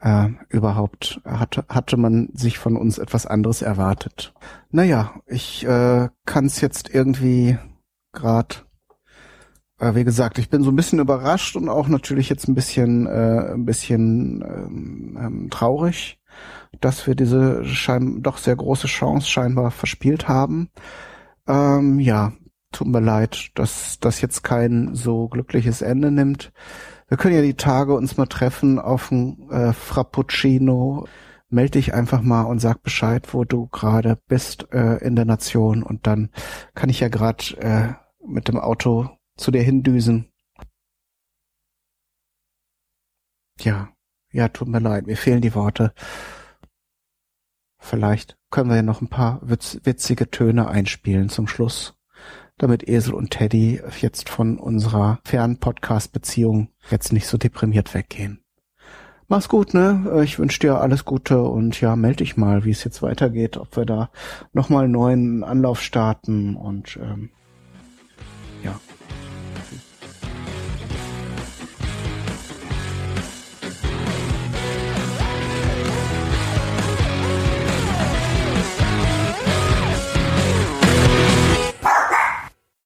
äh, 0.00 0.28
überhaupt 0.48 1.20
hatte, 1.24 1.64
hatte 1.68 1.96
man 1.96 2.28
sich 2.32 2.58
von 2.58 2.76
uns 2.76 2.98
etwas 2.98 3.26
anderes 3.26 3.62
erwartet. 3.62 4.32
Naja, 4.70 5.20
ich 5.26 5.66
äh, 5.66 6.08
kann 6.24 6.46
es 6.46 6.60
jetzt 6.60 6.94
irgendwie 6.94 7.58
gerade 8.12 8.56
äh, 8.56 8.65
wie 9.78 10.04
gesagt, 10.04 10.38
ich 10.38 10.48
bin 10.48 10.62
so 10.62 10.70
ein 10.70 10.76
bisschen 10.76 11.00
überrascht 11.00 11.54
und 11.56 11.68
auch 11.68 11.88
natürlich 11.88 12.30
jetzt 12.30 12.48
ein 12.48 12.54
bisschen, 12.54 13.06
äh, 13.06 13.52
ein 13.52 13.66
bisschen 13.66 14.42
ähm, 14.42 15.18
ähm, 15.20 15.50
traurig, 15.50 16.18
dass 16.80 17.06
wir 17.06 17.14
diese 17.14 17.64
schein 17.64 18.22
doch 18.22 18.38
sehr 18.38 18.56
große 18.56 18.86
Chance 18.86 19.28
scheinbar 19.28 19.70
verspielt 19.70 20.28
haben. 20.28 20.70
Ähm, 21.46 22.00
ja, 22.00 22.32
tut 22.72 22.88
mir 22.88 23.00
leid, 23.00 23.50
dass 23.54 23.98
das 24.00 24.20
jetzt 24.20 24.42
kein 24.42 24.94
so 24.94 25.28
glückliches 25.28 25.82
Ende 25.82 26.10
nimmt. 26.10 26.52
Wir 27.08 27.16
können 27.16 27.36
ja 27.36 27.42
die 27.42 27.54
Tage 27.54 27.94
uns 27.94 28.16
mal 28.16 28.26
treffen 28.26 28.78
auf 28.78 29.10
ein 29.10 29.48
äh, 29.50 29.72
Frappuccino. 29.72 31.06
Meld 31.48 31.76
dich 31.76 31.94
einfach 31.94 32.22
mal 32.22 32.42
und 32.42 32.58
sag 32.58 32.82
Bescheid, 32.82 33.32
wo 33.32 33.44
du 33.44 33.68
gerade 33.68 34.18
bist 34.26 34.72
äh, 34.72 34.96
in 35.04 35.14
der 35.14 35.24
Nation 35.24 35.82
und 35.84 36.06
dann 36.06 36.30
kann 36.74 36.88
ich 36.90 37.00
ja 37.00 37.08
gerade 37.08 37.56
äh, 37.58 37.92
mit 38.26 38.48
dem 38.48 38.58
Auto 38.58 39.15
zu 39.36 39.50
dir 39.50 39.62
hindüsen. 39.62 40.30
Ja, 43.60 43.88
ja, 44.32 44.48
tut 44.48 44.68
mir 44.68 44.80
leid, 44.80 45.06
mir 45.06 45.16
fehlen 45.16 45.40
die 45.40 45.54
Worte. 45.54 45.92
Vielleicht 47.78 48.36
können 48.50 48.68
wir 48.68 48.76
ja 48.76 48.82
noch 48.82 49.00
ein 49.00 49.08
paar 49.08 49.40
witz 49.42 49.80
witzige 49.84 50.30
Töne 50.30 50.68
einspielen 50.68 51.28
zum 51.28 51.46
Schluss, 51.46 51.94
damit 52.58 52.88
Esel 52.88 53.14
und 53.14 53.30
Teddy 53.30 53.80
jetzt 54.00 54.28
von 54.28 54.58
unserer 54.58 55.20
Fern-Podcast-Beziehung 55.24 56.70
jetzt 56.90 57.12
nicht 57.12 57.26
so 57.26 57.38
deprimiert 57.38 57.94
weggehen. 57.94 58.42
Mach's 59.28 59.48
gut, 59.48 59.74
ne? 59.74 60.22
Ich 60.24 60.38
wünsche 60.38 60.60
dir 60.60 60.80
alles 60.80 61.04
Gute 61.04 61.42
und 61.42 61.80
ja, 61.80 61.96
melde 61.96 62.18
dich 62.18 62.36
mal, 62.36 62.64
wie 62.64 62.70
es 62.70 62.84
jetzt 62.84 63.02
weitergeht, 63.02 63.56
ob 63.56 63.76
wir 63.76 63.84
da 63.84 64.10
nochmal 64.52 64.84
einen 64.84 64.92
neuen 64.92 65.44
Anlauf 65.44 65.82
starten 65.82 66.54
und 66.56 66.96
ähm, 67.02 67.30